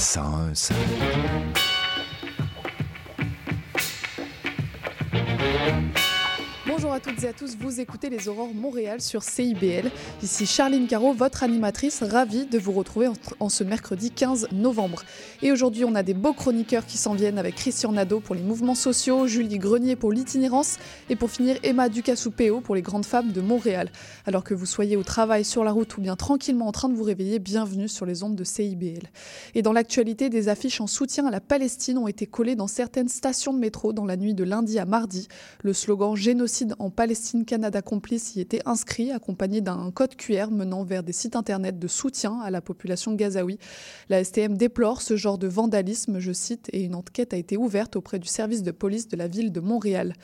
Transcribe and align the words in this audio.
101.5. 0.00 1.69
Bonjour 6.90 7.08
à 7.08 7.12
toutes 7.12 7.22
et 7.22 7.28
à 7.28 7.32
tous, 7.32 7.56
vous 7.56 7.78
écoutez 7.78 8.10
les 8.10 8.28
Aurores 8.28 8.52
Montréal 8.52 9.00
sur 9.00 9.22
CIBL. 9.22 9.92
Ici 10.24 10.44
Charline 10.44 10.88
Caro, 10.88 11.12
votre 11.12 11.44
animatrice, 11.44 12.02
ravie 12.02 12.46
de 12.46 12.58
vous 12.58 12.72
retrouver 12.72 13.06
en, 13.38 13.48
ce 13.48 13.62
mercredi 13.62 14.10
15 14.10 14.48
novembre. 14.50 15.04
Et 15.40 15.52
aujourd'hui, 15.52 15.84
on 15.84 15.94
a 15.94 16.02
des 16.02 16.14
beaux 16.14 16.32
chroniqueurs 16.32 16.84
qui 16.86 16.98
s'en 16.98 17.14
viennent 17.14 17.38
avec 17.38 17.54
Christian 17.54 17.92
Nadeau 17.92 18.18
pour 18.18 18.34
les 18.34 18.42
mouvements 18.42 18.74
sociaux, 18.74 19.28
Julie 19.28 19.58
Grenier 19.58 19.94
pour 19.94 20.10
l'itinérance 20.10 20.78
et 21.08 21.14
pour 21.14 21.30
finir 21.30 21.58
Emma 21.62 21.88
Ducassou-Péo 21.88 22.60
pour 22.60 22.74
les 22.74 22.82
grandes 22.82 23.06
femmes 23.06 23.30
de 23.30 23.40
Montréal. 23.40 23.92
Alors 24.26 24.42
que 24.42 24.54
vous 24.54 24.66
soyez 24.66 24.96
au 24.96 25.04
travail, 25.04 25.44
sur 25.44 25.62
la 25.62 25.70
route 25.70 25.96
ou 25.96 26.00
bien 26.00 26.16
tranquillement 26.16 26.66
en 26.66 26.72
train 26.72 26.88
de 26.88 26.94
vous 26.94 27.04
réveiller, 27.04 27.38
bienvenue 27.38 27.86
sur 27.86 28.04
les 28.04 28.24
ondes 28.24 28.34
de 28.34 28.42
CIBL. 28.42 29.06
Et 29.54 29.62
dans 29.62 29.72
l'actualité, 29.72 30.28
des 30.28 30.48
affiches 30.48 30.80
en 30.80 30.88
soutien 30.88 31.24
à 31.24 31.30
la 31.30 31.40
Palestine 31.40 31.98
ont 31.98 32.08
été 32.08 32.26
collées 32.26 32.56
dans 32.56 32.66
certaines 32.66 33.08
stations 33.08 33.54
de 33.54 33.60
métro 33.60 33.92
dans 33.92 34.06
la 34.06 34.16
nuit 34.16 34.34
de 34.34 34.42
lundi 34.42 34.80
à 34.80 34.86
mardi. 34.86 35.28
Le 35.62 35.72
slogan 35.72 36.16
Génocide 36.16 36.74
en 36.80 36.88
Palestine 36.88 37.44
Canada 37.44 37.82
complice 37.82 38.36
y 38.36 38.40
était 38.40 38.62
inscrit, 38.64 39.12
accompagné 39.12 39.60
d'un 39.60 39.90
code 39.90 40.16
QR 40.16 40.50
menant 40.50 40.82
vers 40.82 41.02
des 41.02 41.12
sites 41.12 41.36
internet 41.36 41.78
de 41.78 41.86
soutien 41.86 42.40
à 42.40 42.50
la 42.50 42.62
population 42.62 43.12
gazaoui. 43.12 43.58
La 44.08 44.24
STM 44.24 44.56
déplore 44.56 45.02
ce 45.02 45.14
genre 45.14 45.36
de 45.36 45.46
vandalisme, 45.46 46.18
je 46.18 46.32
cite, 46.32 46.70
et 46.72 46.82
une 46.82 46.94
enquête 46.94 47.34
a 47.34 47.36
été 47.36 47.58
ouverte 47.58 47.96
auprès 47.96 48.18
du 48.18 48.28
service 48.28 48.62
de 48.62 48.70
police 48.70 49.08
de 49.08 49.16
la 49.18 49.28
ville 49.28 49.52
de 49.52 49.60
Montréal. 49.60 50.14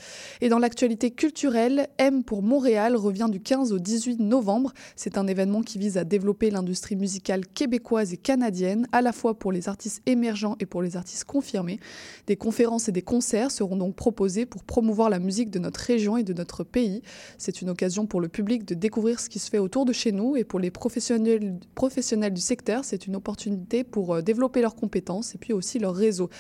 Et 0.41 0.49
dans 0.49 0.59
l'actualité 0.59 1.11
culturelle, 1.11 1.89
M 1.99 2.25
pour 2.25 2.43
Montréal 2.43 2.97
revient 2.97 3.29
du 3.31 3.41
15 3.41 3.73
au 3.75 3.79
18 3.79 4.21
novembre. 4.21 4.73
C'est 4.97 5.19
un 5.19 5.27
événement 5.27 5.61
qui 5.61 5.79
vise 5.79 5.99
à 5.99 6.05
développer 6.05 6.51
l'industrie 6.51 6.97
musicale 6.97 7.47
québécoise 7.47 8.15
et 8.15 8.17
canadienne, 8.17 8.89
à 8.93 9.03
la 9.03 9.13
fois 9.13 9.39
pour 9.39 9.53
les 9.53 9.69
artistes 9.69 10.01
émergents 10.07 10.57
et 10.59 10.65
pour 10.65 10.81
les 10.81 10.97
artistes 10.97 11.25
confirmés. 11.25 11.81
Des 12.27 12.37
conférences 12.37 12.89
et 12.89 12.93
des 12.93 13.03
concerts 13.03 13.51
seront 13.51 13.77
donc 13.77 13.95
proposés 13.95 14.47
pour 14.47 14.65
promouvoir 14.65 15.11
la 15.11 15.19
musique 15.19 15.51
de 15.51 15.59
notre 15.59 15.81
région 15.81 16.17
et 16.17 16.23
de 16.23 16.33
notre 16.33 16.46
pays. 16.65 17.03
C'est 17.39 17.63
une 17.63 17.71
occasion 17.71 18.07
pour 18.07 18.21
le 18.21 18.29
public 18.29 18.65
de 18.65 18.75
découvrir 18.75 19.21
ce 19.21 19.29
qui 19.29 19.39
se 19.39 19.51
fait 19.51 19.59
autour 19.59 19.85
de 19.85 19.93
chez 19.93 20.13
nous 20.13 20.37
et 20.37 20.45
pour 20.45 20.59
les 20.59 20.71
professionnels, 20.71 21.59
professionnels 21.75 22.33
du 22.33 22.41
secteur, 22.41 22.85
c'est 22.85 23.07
une 23.07 23.17
opportunité 23.17 23.85
pour 23.85 24.15
euh, 24.15 24.23
développer 24.23 24.61
leurs 24.61 24.75
compétences 24.75 25.35
et 25.35 25.39
puis 25.39 25.53
aussi 25.53 25.79
leur 25.79 25.95
réseau. 25.95 26.31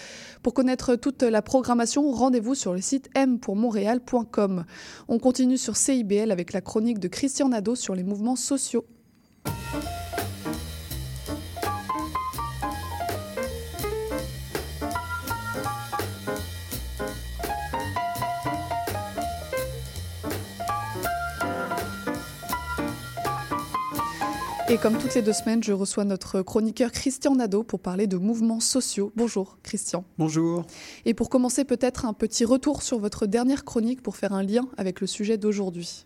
Pour 0.42 0.54
connaître 0.54 0.96
toute 0.96 1.22
la 1.22 1.42
programmation, 1.42 2.10
rendez-vous 2.12 2.54
sur 2.54 2.72
le 2.72 2.80
site 2.80 3.10
mpourmontréal.com. 3.16 4.64
On 5.08 5.18
continue 5.18 5.58
sur 5.58 5.76
CIBL 5.76 6.30
avec 6.30 6.52
la 6.52 6.60
chronique 6.60 6.98
de 6.98 7.08
Christian 7.08 7.48
Nadeau 7.48 7.74
sur 7.74 7.94
les 7.94 8.04
mouvements 8.04 8.36
sociaux. 8.36 8.84
Et 24.68 24.78
comme 24.78 24.98
toutes 24.98 25.14
les 25.14 25.22
deux 25.22 25.32
semaines, 25.32 25.62
je 25.62 25.72
reçois 25.72 26.04
notre 26.04 26.42
chroniqueur 26.42 26.90
Christian 26.90 27.36
Nadeau 27.36 27.62
pour 27.62 27.78
parler 27.78 28.08
de 28.08 28.16
mouvements 28.16 28.58
sociaux. 28.58 29.12
Bonjour 29.14 29.58
Christian. 29.62 30.04
Bonjour. 30.18 30.64
Et 31.04 31.14
pour 31.14 31.30
commencer, 31.30 31.64
peut-être 31.64 32.04
un 32.04 32.12
petit 32.12 32.44
retour 32.44 32.82
sur 32.82 32.98
votre 32.98 33.26
dernière 33.26 33.64
chronique 33.64 34.02
pour 34.02 34.16
faire 34.16 34.32
un 34.32 34.42
lien 34.42 34.66
avec 34.76 35.00
le 35.00 35.06
sujet 35.06 35.38
d'aujourd'hui. 35.38 36.04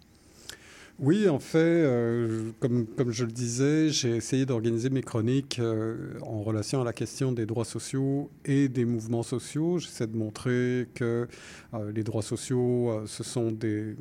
Oui, 1.02 1.30
en 1.30 1.38
fait, 1.38 1.58
euh, 1.58 2.50
comme, 2.60 2.86
je 3.08 3.24
le 3.24 3.32
disais, 3.32 3.88
j'ai 3.88 4.16
essayé 4.16 4.44
d'organiser 4.44 4.90
mes 4.90 5.00
chroniques 5.00 5.58
euh, 5.58 6.18
en 6.20 6.42
relation 6.42 6.82
à 6.82 6.84
la 6.84 6.92
question 6.92 7.32
des 7.32 7.46
droits 7.46 7.64
sociaux 7.64 8.30
et 8.44 8.68
des 8.68 8.84
mouvements 8.84 9.22
sociaux. 9.22 9.78
J'essaie 9.78 10.06
de 10.06 10.14
montrer 10.14 10.88
que 10.94 11.26
euh, 11.72 11.92
les 11.92 12.02
droits 12.04 12.20
sociaux, 12.20 13.00
ce 13.06 13.24
sont 13.24 13.50
des, 13.50 13.96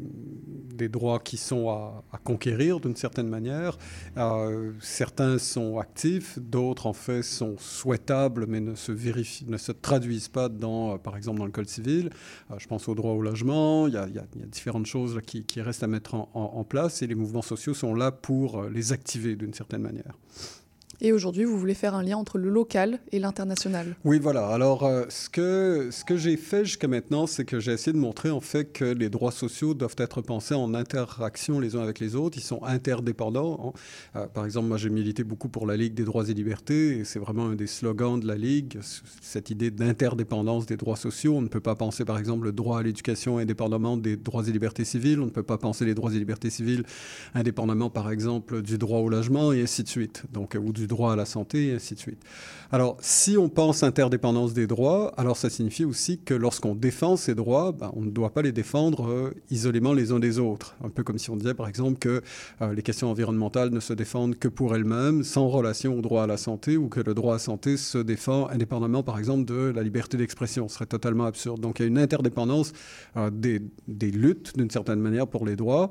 droits 0.90 1.20
qui 1.20 1.38
sont 1.38 1.70
à, 1.70 2.04
conquérir 2.26 2.82
d'une 2.82 2.98
certaine 2.98 3.30
manière. 3.30 3.78
Certains 4.82 5.38
sont 5.38 5.80
actifs, 5.80 6.38
d'autres, 6.38 6.86
en 6.86 6.94
fait, 6.94 7.24
sont 7.24 7.56
souhaitables, 7.58 8.46
mais 8.46 8.60
ne 8.60 8.76
se, 8.76 9.72
traduisent 9.72 10.28
pas, 10.28 10.50
dans, 10.50 10.98
par 10.98 11.16
exemple, 11.16 11.40
dans 11.40 11.46
le 11.46 11.52
Code 11.52 11.70
civil. 11.70 12.10
Je 12.58 12.68
pense 12.68 12.90
au 12.90 12.96
droit 12.96 13.14
au 13.14 13.22
logement. 13.22 13.88
Il 13.88 13.94
y 13.94 13.98
a, 13.98 14.08
différentes 14.52 14.88
choses 14.88 15.16
là, 15.16 15.22
qui, 15.22 15.62
restent 15.62 15.84
à 15.84 15.88
mettre 15.88 16.16
en 16.16 16.64
place 16.66 16.89
et 17.02 17.08
les 17.08 17.16
mouvements 17.16 17.42
sociaux 17.42 17.74
sont 17.74 17.94
là 17.94 18.12
pour 18.12 18.64
les 18.64 18.94
activer 18.94 19.36
d'une 19.36 19.54
certaine 19.54 19.82
manière. 19.82 20.18
Et 21.02 21.14
aujourd'hui, 21.14 21.46
vous 21.46 21.58
voulez 21.58 21.76
faire 21.76 21.96
un 21.96 22.04
lien 22.04 22.18
entre 22.18 22.38
le 22.38 22.50
local 22.50 23.00
et 23.14 23.20
l'international. 23.20 23.96
Oui, 24.04 24.20
voilà. 24.20 24.48
Alors, 24.48 24.84
euh, 24.84 25.06
ce 25.08 25.30
que, 25.30 25.88
ce 25.92 26.04
que 26.04 26.18
j'ai 26.18 26.36
fait 26.36 26.66
jusqu'à 26.66 26.90
maintenant, 26.90 27.26
c'est 27.26 27.46
que 27.46 27.62
j'ai 27.62 27.72
essayé 27.72 27.94
de 27.94 27.98
montrer 27.98 28.30
en 28.30 28.42
fait 28.42 28.66
que 28.66 28.84
les 28.84 29.10
droits 29.10 29.32
sociaux 29.32 29.74
doivent 29.74 29.96
être 29.98 30.22
pensés 30.22 30.56
en 30.56 30.74
interaction 30.74 31.62
les 31.62 31.78
uns 31.78 31.82
avec 31.82 32.00
les 32.00 32.16
autres. 32.16 32.38
Ils 32.38 32.44
sont 32.44 32.62
interdépendants. 32.66 33.74
Hein. 33.76 33.80
Euh, 34.20 34.28
par 34.28 34.44
exemple, 34.44 34.68
moi, 34.68 34.76
j'ai 34.76 34.90
milité 34.90 35.24
beaucoup 35.24 35.48
pour 35.48 35.66
la 35.66 35.78
Ligue 35.78 35.94
des 35.94 36.04
droits 36.04 36.28
et 36.28 36.34
libertés, 36.34 37.06
c'est 37.06 37.20
vraiment 37.20 37.46
un 37.48 37.56
des 37.56 37.68
slogans 37.68 38.20
de 38.20 38.28
la 38.28 38.36
Ligue, 38.36 38.80
cette 39.22 39.50
idée 39.50 39.72
d'interdépendance 39.72 40.66
des 40.66 40.76
droits 40.76 40.98
sociaux. 40.98 41.36
On 41.36 41.42
ne 41.42 41.48
peut 41.48 41.62
pas 41.62 41.76
penser, 41.76 42.04
par 42.04 42.20
exemple, 42.20 42.44
le 42.44 42.52
droit 42.52 42.80
à 42.80 42.84
l'éducation 42.84 43.38
indépendamment 43.38 43.96
des 43.96 44.18
droits 44.18 44.46
et 44.46 44.52
libertés 44.52 44.84
civiles. 44.84 45.22
On 45.22 45.26
ne 45.26 45.32
peut 45.32 45.44
pas 45.44 45.58
penser 45.58 45.86
les 45.86 45.94
droits 45.94 46.12
et 46.14 46.20
libertés 46.20 46.50
civiles 46.50 46.84
indépendamment, 47.34 47.90
par 47.90 48.12
exemple, 48.12 48.62
du 48.62 48.78
droit 48.78 49.00
au 49.00 49.08
logement, 49.08 49.54
et 49.54 49.62
ainsi 49.62 49.84
de 49.84 49.88
suite. 49.88 50.24
Donc, 50.34 50.58
ou 50.62 50.74
du 50.74 50.89
droit 50.90 51.14
à 51.14 51.16
la 51.16 51.26
santé, 51.26 51.68
et 51.68 51.76
ainsi 51.76 51.96
de 51.96 52.00
suite. 52.00 52.22
Alors, 52.72 52.98
si 53.02 53.36
on 53.36 53.50
pense 53.50 53.82
interdépendance 53.82 54.54
des 54.54 54.68
droits, 54.68 55.12
alors 55.18 55.38
ça 55.38 55.50
signifie 55.50 55.86
aussi 55.86 56.20
que 56.20 56.36
lorsqu'on 56.36 56.76
défend 56.76 57.18
ces 57.18 57.34
droits, 57.34 57.72
ben, 57.72 57.92
on 57.96 58.02
ne 58.02 58.12
doit 58.12 58.30
pas 58.30 58.44
les 58.44 58.52
défendre 58.52 59.10
euh, 59.10 59.34
isolément 59.50 59.92
les 59.92 60.12
uns 60.12 60.20
des 60.20 60.38
autres. 60.38 60.76
Un 60.84 60.90
peu 60.90 61.04
comme 61.04 61.18
si 61.18 61.32
on 61.32 61.36
disait, 61.36 61.56
par 61.56 61.68
exemple, 61.68 61.98
que 61.98 62.22
euh, 62.62 62.76
les 62.76 62.84
questions 62.84 63.10
environnementales 63.10 63.72
ne 63.72 63.80
se 63.80 63.94
défendent 63.94 64.38
que 64.38 64.48
pour 64.48 64.76
elles-mêmes, 64.76 65.24
sans 65.24 65.48
relation 65.48 65.98
au 65.98 66.02
droit 66.02 66.24
à 66.24 66.28
la 66.28 66.38
santé, 66.38 66.78
ou 66.78 66.90
que 66.90 67.00
le 67.00 67.16
droit 67.16 67.34
à 67.34 67.36
la 67.38 67.40
santé 67.40 67.76
se 67.76 67.98
défend 67.98 68.48
indépendamment, 68.50 69.02
par 69.02 69.18
exemple, 69.18 69.46
de 69.46 69.72
la 69.76 69.82
liberté 69.82 70.18
d'expression. 70.18 70.68
Ce 70.68 70.76
serait 70.76 70.86
totalement 70.86 71.26
absurde. 71.26 71.62
Donc, 71.62 71.80
il 71.80 71.84
y 71.84 71.86
a 71.86 71.88
une 71.88 71.98
interdépendance 71.98 72.74
euh, 73.18 73.32
des, 73.32 73.64
des 73.88 74.12
luttes, 74.12 74.56
d'une 74.56 74.70
certaine 74.70 75.00
manière, 75.00 75.26
pour 75.26 75.44
les 75.44 75.56
droits. 75.56 75.90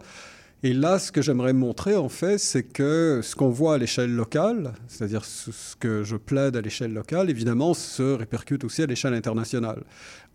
Et 0.64 0.72
là, 0.72 0.98
ce 0.98 1.12
que 1.12 1.22
j'aimerais 1.22 1.52
montrer, 1.52 1.94
en 1.94 2.08
fait, 2.08 2.36
c'est 2.36 2.64
que 2.64 3.20
ce 3.22 3.36
qu'on 3.36 3.48
voit 3.48 3.74
à 3.74 3.78
l'échelle 3.78 4.12
locale, 4.12 4.72
c'est-à-dire 4.88 5.24
ce 5.24 5.76
que 5.76 6.02
je 6.02 6.16
plaide 6.16 6.56
à 6.56 6.60
l'échelle 6.60 6.92
locale, 6.92 7.30
évidemment, 7.30 7.74
se 7.74 8.02
répercute 8.02 8.64
aussi 8.64 8.82
à 8.82 8.86
l'échelle 8.86 9.14
internationale. 9.14 9.84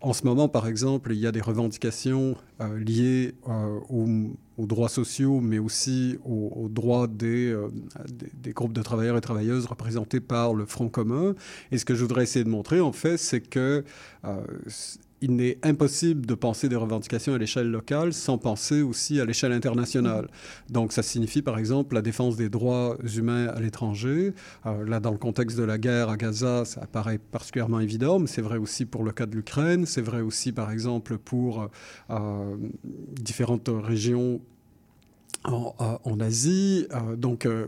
En 0.00 0.14
ce 0.14 0.24
moment, 0.24 0.48
par 0.48 0.66
exemple, 0.66 1.12
il 1.12 1.18
y 1.18 1.26
a 1.26 1.32
des 1.32 1.42
revendications 1.42 2.36
euh, 2.62 2.78
liées 2.78 3.34
euh, 3.48 3.80
aux, 3.90 4.66
droits 4.66 4.88
sociaux, 4.88 5.40
mais 5.42 5.58
aussi 5.58 6.16
aux, 6.24 6.68
droits 6.70 7.06
euh, 7.22 7.68
des, 8.08 8.30
des, 8.32 8.52
groupes 8.54 8.72
de 8.72 8.82
travailleurs 8.82 9.18
et 9.18 9.20
travailleuses 9.20 9.66
représentés 9.66 10.20
par 10.20 10.54
le 10.54 10.64
Front 10.64 10.88
commun. 10.88 11.34
Et 11.70 11.76
ce 11.76 11.84
que 11.84 11.94
je 11.94 12.00
voudrais 12.00 12.22
essayer 12.22 12.46
de 12.46 12.50
montrer, 12.50 12.80
en 12.80 12.92
fait, 12.92 13.18
c'est 13.18 13.42
que 13.42 13.84
il 15.24 15.36
n'est 15.36 15.58
impossible 15.62 16.26
de 16.26 16.34
penser 16.34 16.68
des 16.68 16.76
revendications 16.76 17.32
à 17.32 17.38
l'échelle 17.38 17.70
locale 17.70 18.12
sans 18.12 18.36
penser 18.36 18.82
aussi 18.82 19.20
à 19.20 19.24
l'échelle 19.24 19.52
internationale. 19.52 20.28
Donc 20.68 20.92
ça 20.92 21.02
signifie 21.02 21.40
par 21.40 21.58
exemple 21.58 21.94
la 21.94 22.02
défense 22.02 22.36
des 22.36 22.50
droits 22.50 22.98
humains 23.16 23.46
à 23.46 23.58
l'étranger. 23.58 24.34
Euh, 24.66 24.84
là, 24.86 25.00
dans 25.00 25.12
le 25.12 25.16
contexte 25.16 25.56
de 25.56 25.64
la 25.64 25.78
guerre 25.78 26.10
à 26.10 26.18
Gaza, 26.18 26.66
ça 26.66 26.82
apparaît 26.82 27.18
particulièrement 27.18 27.80
évident, 27.80 28.18
mais 28.18 28.26
c'est 28.26 28.42
vrai 28.42 28.58
aussi 28.58 28.84
pour 28.84 29.02
le 29.02 29.12
cas 29.12 29.24
de 29.24 29.34
l'Ukraine, 29.34 29.86
c'est 29.86 30.02
vrai 30.02 30.20
aussi 30.20 30.52
par 30.52 30.70
exemple 30.70 31.16
pour 31.16 31.70
euh, 32.10 32.56
différentes 33.18 33.70
régions 33.72 34.42
en, 35.44 35.74
en, 36.04 36.20
Asie, 36.20 36.86
euh, 36.92 37.16
donc, 37.16 37.46
euh, 37.46 37.66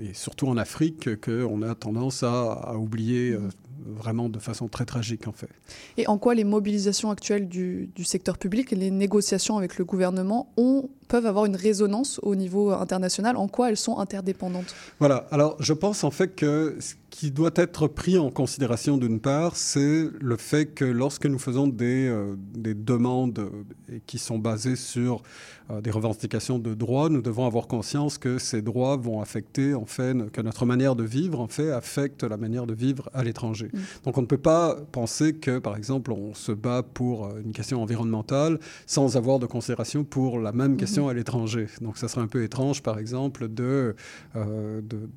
et 0.00 0.14
surtout 0.14 0.46
en 0.46 0.56
Afrique, 0.56 1.20
qu'on 1.20 1.62
a 1.62 1.74
tendance 1.74 2.22
à, 2.22 2.52
à 2.52 2.74
oublier 2.74 3.32
euh, 3.32 3.48
vraiment 3.84 4.28
de 4.28 4.38
façon 4.38 4.68
très 4.68 4.84
tragique 4.84 5.28
en 5.28 5.32
fait. 5.32 5.48
Et 5.96 6.06
en 6.06 6.18
quoi 6.18 6.34
les 6.34 6.44
mobilisations 6.44 7.10
actuelles 7.10 7.48
du, 7.48 7.90
du 7.94 8.04
secteur 8.04 8.38
public 8.38 8.72
et 8.72 8.76
les 8.76 8.90
négociations 8.90 9.56
avec 9.56 9.78
le 9.78 9.84
gouvernement 9.84 10.52
ont 10.56 10.88
peuvent 11.08 11.26
avoir 11.26 11.44
une 11.44 11.56
résonance 11.56 12.18
au 12.22 12.34
niveau 12.34 12.70
international? 12.70 13.36
En 13.36 13.48
quoi 13.48 13.70
elles 13.70 13.76
sont 13.76 13.98
interdépendantes? 13.98 14.74
Voilà, 14.98 15.26
alors 15.30 15.56
je 15.60 15.72
pense 15.72 16.04
en 16.04 16.10
fait 16.10 16.34
que 16.34 16.76
ce 16.80 16.94
qui 17.16 17.30
doit 17.30 17.52
être 17.54 17.88
pris 17.88 18.18
en 18.18 18.30
considération 18.30 18.98
d'une 18.98 19.20
part, 19.20 19.56
c'est 19.56 20.04
le 20.20 20.36
fait 20.36 20.66
que 20.66 20.84
lorsque 20.84 21.24
nous 21.24 21.38
faisons 21.38 21.66
des, 21.66 22.08
euh, 22.08 22.34
des 22.36 22.74
demandes 22.74 23.38
euh, 23.38 24.00
qui 24.06 24.18
sont 24.18 24.38
basées 24.38 24.76
sur 24.76 25.22
euh, 25.70 25.80
des 25.80 25.90
revendications 25.90 26.58
de 26.58 26.74
droits, 26.74 27.08
nous 27.08 27.22
devons 27.22 27.46
avoir 27.46 27.68
conscience 27.68 28.18
que 28.18 28.36
ces 28.36 28.60
droits 28.60 28.98
vont 28.98 29.22
affecter, 29.22 29.72
en 29.72 29.86
fait, 29.86 30.30
que 30.30 30.42
notre 30.42 30.66
manière 30.66 30.94
de 30.94 31.04
vivre, 31.04 31.40
en 31.40 31.48
fait, 31.48 31.70
affecte 31.70 32.22
la 32.22 32.36
manière 32.36 32.66
de 32.66 32.74
vivre 32.74 33.08
à 33.14 33.24
l'étranger. 33.24 33.70
Mm. 33.72 33.78
Donc 34.04 34.18
on 34.18 34.20
ne 34.20 34.26
peut 34.26 34.36
pas 34.36 34.76
penser 34.92 35.36
que, 35.36 35.58
par 35.58 35.74
exemple, 35.74 36.12
on 36.12 36.34
se 36.34 36.52
bat 36.52 36.82
pour 36.82 37.34
une 37.38 37.52
question 37.52 37.82
environnementale 37.82 38.60
sans 38.86 39.16
avoir 39.16 39.38
de 39.38 39.46
considération 39.46 40.04
pour 40.04 40.38
la 40.38 40.52
même 40.52 40.76
question 40.76 41.04
Mhm. 41.04 41.08
à 41.08 41.14
l'étranger. 41.14 41.66
Donc 41.80 41.96
ça 41.96 42.08
serait 42.08 42.20
un 42.20 42.26
peu 42.26 42.42
étrange, 42.42 42.82
par 42.82 42.98
exemple, 42.98 43.48
de, 43.48 43.96
euh, 44.36 44.82
de, 44.82 45.08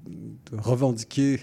de 0.50 0.58
revendiquer 0.58 1.42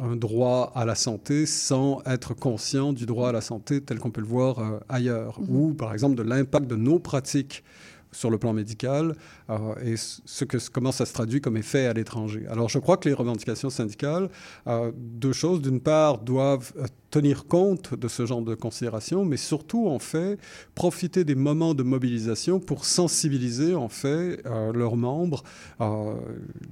un 0.00 0.16
droit 0.16 0.72
à 0.74 0.84
la 0.84 0.94
santé 0.94 1.46
sans 1.46 2.02
être 2.06 2.34
conscient 2.34 2.92
du 2.92 3.06
droit 3.06 3.28
à 3.30 3.32
la 3.32 3.40
santé 3.40 3.80
tel 3.80 3.98
qu'on 3.98 4.10
peut 4.10 4.20
le 4.20 4.26
voir 4.26 4.58
euh, 4.58 4.78
ailleurs, 4.88 5.38
Mhm. 5.40 5.56
ou 5.56 5.74
par 5.74 5.92
exemple 5.92 6.14
de 6.16 6.22
l'impact 6.22 6.66
de 6.66 6.76
nos 6.76 6.98
pratiques 6.98 7.64
sur 8.10 8.30
le 8.30 8.38
plan 8.38 8.54
médical 8.54 9.14
euh, 9.50 9.74
et 9.84 9.96
ce 9.96 10.44
que, 10.46 10.56
comment 10.72 10.92
ça 10.92 11.04
se 11.04 11.12
traduit 11.12 11.40
comme 11.42 11.58
effet 11.58 11.86
à 11.86 11.92
l'étranger. 11.92 12.46
Alors 12.48 12.68
je 12.70 12.78
crois 12.78 12.96
que 12.96 13.06
les 13.08 13.14
revendications 13.14 13.68
syndicales, 13.70 14.30
euh, 14.66 14.90
deux 14.96 15.34
choses, 15.34 15.60
d'une 15.60 15.80
part, 15.80 16.18
doivent 16.18 16.72
euh, 16.78 16.86
tenir 17.10 17.46
compte 17.46 17.94
de 17.94 18.08
ce 18.08 18.26
genre 18.26 18.42
de 18.42 18.54
considérations, 18.54 19.24
mais 19.24 19.36
surtout, 19.36 19.88
en 19.88 19.98
fait, 19.98 20.38
profiter 20.74 21.24
des 21.24 21.34
moments 21.34 21.74
de 21.74 21.82
mobilisation 21.82 22.60
pour 22.60 22.84
sensibiliser, 22.84 23.74
en 23.74 23.88
fait, 23.88 24.42
euh, 24.46 24.72
leurs 24.72 24.96
membres, 24.96 25.42
euh, 25.80 26.14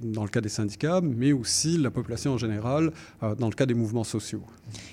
dans 0.01 0.23
le 0.23 0.29
cas 0.29 0.41
des 0.41 0.49
syndicats, 0.49 1.01
mais 1.01 1.33
aussi 1.33 1.77
la 1.77 1.91
population 1.91 2.33
en 2.33 2.37
général, 2.37 2.91
euh, 3.23 3.35
dans 3.35 3.47
le 3.47 3.55
cas 3.55 3.65
des 3.65 3.73
mouvements 3.73 4.03
sociaux. 4.03 4.43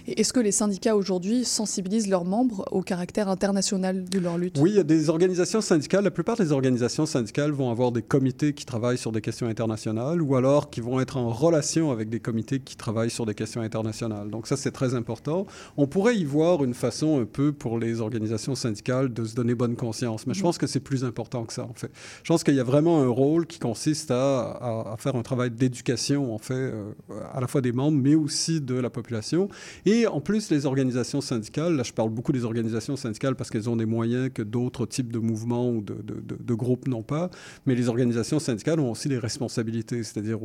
Est-ce 0.07 0.33
que 0.33 0.41
les 0.41 0.53
syndicats 0.53 0.97
aujourd'hui 0.97 1.45
sensibilisent 1.45 2.09
leurs 2.09 2.25
membres 2.25 2.65
au 2.71 2.83
caractère 2.83 3.29
international 3.29 4.05
de 4.05 4.19
leur 4.19 4.39
lutte? 4.39 4.59
Oui, 4.59 4.71
il 4.71 4.77
y 4.77 4.81
a 4.81 4.85
des 4.85 5.11
organisations 5.11 5.61
syndicales. 5.61 6.05
La 6.05 6.11
plupart 6.11 6.37
des 6.37 6.53
organisations 6.53 7.07
syndicales 7.07 7.51
vont 7.51 7.71
avoir 7.71 7.93
des 7.93 8.03
comités 8.03 8.55
qui 8.55 8.65
travaillent 8.65 8.99
sur 8.99 9.13
des 9.13 9.21
questions 9.21 9.47
internationales 9.47 10.23
ou 10.23 10.37
alors 10.37 10.71
qui 10.71 10.81
vont 10.81 11.01
être 11.01 11.17
en 11.17 11.31
relation 11.31 11.91
avec 11.91 12.09
des 12.09 12.21
comités 12.21 12.61
qui 12.61 12.77
travaillent 12.77 13.11
sur 13.11 13.27
des 13.27 13.35
questions 13.35 13.61
internationales. 13.61 14.31
Donc 14.31 14.47
ça, 14.47 14.57
c'est 14.57 14.71
très 14.71 14.95
important. 14.95 15.34
On 15.77 15.87
pourrait 15.87 16.17
y 16.17 16.25
voir 16.25 16.65
une 16.65 16.75
façon 16.75 17.21
un 17.21 17.25
peu 17.25 17.53
pour 17.53 17.79
les 17.79 18.01
organisations 18.01 18.55
syndicales 18.55 19.13
de 19.13 19.25
se 19.25 19.35
donner 19.35 19.55
bonne 19.55 19.77
conscience, 19.77 20.27
mais 20.27 20.35
je 20.35 20.43
pense 20.43 20.59
que 20.59 20.67
c'est 20.67 20.81
plus 20.81 21.05
important 21.05 21.45
que 21.45 21.53
ça, 21.53 21.65
en 21.65 21.75
fait. 21.75 21.91
Je 22.23 22.29
pense 22.29 22.45
qu'il 22.45 22.55
y 22.55 22.61
a 22.61 22.65
vraiment 22.65 23.03
un 23.03 23.09
rôle 23.09 23.47
qui 23.47 23.59
consiste 23.59 24.11
à, 24.11 24.43
à, 24.51 24.93
à 24.93 24.97
faire 24.99 25.17
un 25.17 25.23
travail 25.23 25.51
d'éducation, 25.51 26.35
en 26.35 26.39
fait, 26.39 26.55
euh, 26.55 26.93
à 27.33 27.41
la 27.41 27.47
fois 27.47 27.61
des 27.61 27.73
membres, 27.73 27.99
mais 27.99 28.15
aussi 28.15 28.61
de 28.61 28.75
la 28.75 28.91
population. 28.91 29.49
Et 29.87 30.07
en 30.07 30.21
plus, 30.21 30.51
les 30.51 30.67
organisations 30.67 31.21
syndicales, 31.21 31.75
là, 31.77 31.83
je 31.83 31.93
parle 31.93 32.11
beaucoup 32.11 32.33
des 32.33 32.45
organisations 32.45 32.97
syndicales 32.97 33.37
parce 33.37 33.51
qu'elles 33.51 33.69
ont 33.69 33.77
des 33.77 33.87
moyens 33.87 34.31
que 34.33 34.43
d'autres 34.43 34.87
types 34.87 35.13
de 35.13 35.19
mouvements 35.19 35.71
ou 35.71 35.83
de, 35.83 35.95
de, 35.95 36.21
de, 36.21 36.37
de 36.41 36.55
groupes 36.55 36.87
n'ont 36.89 37.03
pas, 37.03 37.31
mais 37.67 37.75
les 37.75 37.89
organisations 37.89 38.39
syndicales 38.39 38.81
ont 38.81 38.91
aussi 38.91 39.09
des 39.09 39.19
responsabilités, 39.19 40.03
c'est-à-dire 40.03 40.39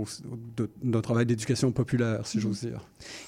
d'un 0.83 1.01
travail 1.01 1.25
d'éducation 1.25 1.71
populaire, 1.71 2.25
si 2.25 2.39
j'ose 2.39 2.61
dire. 2.61 2.81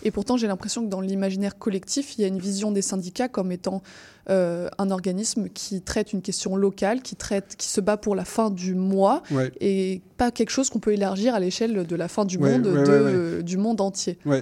Et 0.03 0.11
pourtant, 0.11 0.37
j'ai 0.37 0.47
l'impression 0.47 0.83
que 0.85 0.89
dans 0.89 1.01
l'imaginaire 1.01 1.50
collectif, 1.57 2.17
il 2.17 2.21
y 2.21 2.23
a 2.25 2.27
une 2.27 2.39
vision 2.39 2.71
des 2.71 2.81
syndicats 2.81 3.27
comme 3.27 3.51
étant 3.51 3.81
euh, 4.29 4.69
un 4.77 4.91
organisme 4.91 5.49
qui 5.49 5.81
traite 5.81 6.13
une 6.13 6.21
question 6.21 6.55
locale, 6.55 7.01
qui, 7.01 7.15
traite, 7.15 7.55
qui 7.57 7.67
se 7.67 7.81
bat 7.81 7.97
pour 7.97 8.15
la 8.15 8.25
fin 8.25 8.49
du 8.49 8.75
mois, 8.75 9.23
ouais. 9.31 9.51
et 9.59 10.01
pas 10.17 10.31
quelque 10.31 10.51
chose 10.51 10.69
qu'on 10.69 10.79
peut 10.79 10.93
élargir 10.93 11.33
à 11.33 11.39
l'échelle 11.39 11.85
de 11.85 11.95
la 11.95 12.07
fin 12.07 12.25
du 12.25 12.37
ouais, 12.37 12.57
monde, 12.57 12.67
ouais, 12.67 12.83
de, 12.83 12.91
euh, 12.91 13.41
du 13.41 13.57
monde 13.57 13.81
entier. 13.81 14.17
Oui, 14.25 14.37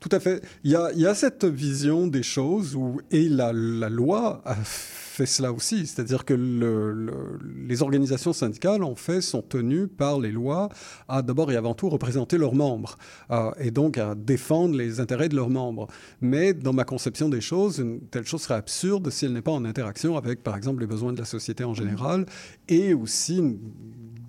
tout 0.00 0.08
à 0.12 0.20
fait. 0.20 0.42
Il 0.64 0.70
y 0.70 0.76
a, 0.76 0.92
y 0.92 1.06
a 1.06 1.14
cette 1.14 1.44
vision 1.44 2.06
des 2.06 2.22
choses 2.22 2.74
où, 2.74 3.00
et 3.10 3.28
la, 3.28 3.52
la 3.52 3.88
loi 3.88 4.42
a 4.44 4.56
fait 4.64 5.26
cela 5.26 5.52
aussi, 5.52 5.86
c'est-à-dire 5.86 6.24
que 6.24 6.34
le, 6.34 6.92
le, 6.92 7.12
les 7.66 7.82
organisations 7.82 8.32
syndicales, 8.32 8.82
en 8.82 8.94
fait, 8.94 9.20
sont 9.20 9.42
tenues 9.42 9.86
par 9.86 10.18
les 10.18 10.30
lois 10.30 10.68
à 11.08 11.22
d'abord 11.22 11.52
et 11.52 11.56
avant 11.56 11.74
tout 11.74 11.88
représenter 11.88 12.38
leurs 12.38 12.54
membres 12.54 12.96
euh, 13.30 13.50
et 13.58 13.70
donc 13.70 13.98
à 13.98 14.14
défendre 14.14 14.76
les 14.76 14.98
intérêts 15.00 15.28
de 15.28 15.36
leurs 15.36 15.50
membres. 15.50 15.88
Mais 16.20 16.54
dans 16.54 16.72
ma 16.72 16.84
conception 16.84 17.28
des 17.28 17.40
choses, 17.40 17.78
une 17.78 18.00
telle 18.00 18.26
chose 18.26 18.42
serait 18.42 18.54
absurde 18.54 19.10
si 19.20 19.26
elle 19.26 19.34
n'est 19.34 19.42
pas 19.42 19.52
en 19.52 19.64
interaction 19.66 20.16
avec, 20.16 20.42
par 20.42 20.56
exemple, 20.56 20.80
les 20.80 20.86
besoins 20.86 21.12
de 21.12 21.18
la 21.18 21.26
société 21.26 21.62
en 21.62 21.74
général 21.74 22.24
et 22.68 22.94
aussi 22.94 23.42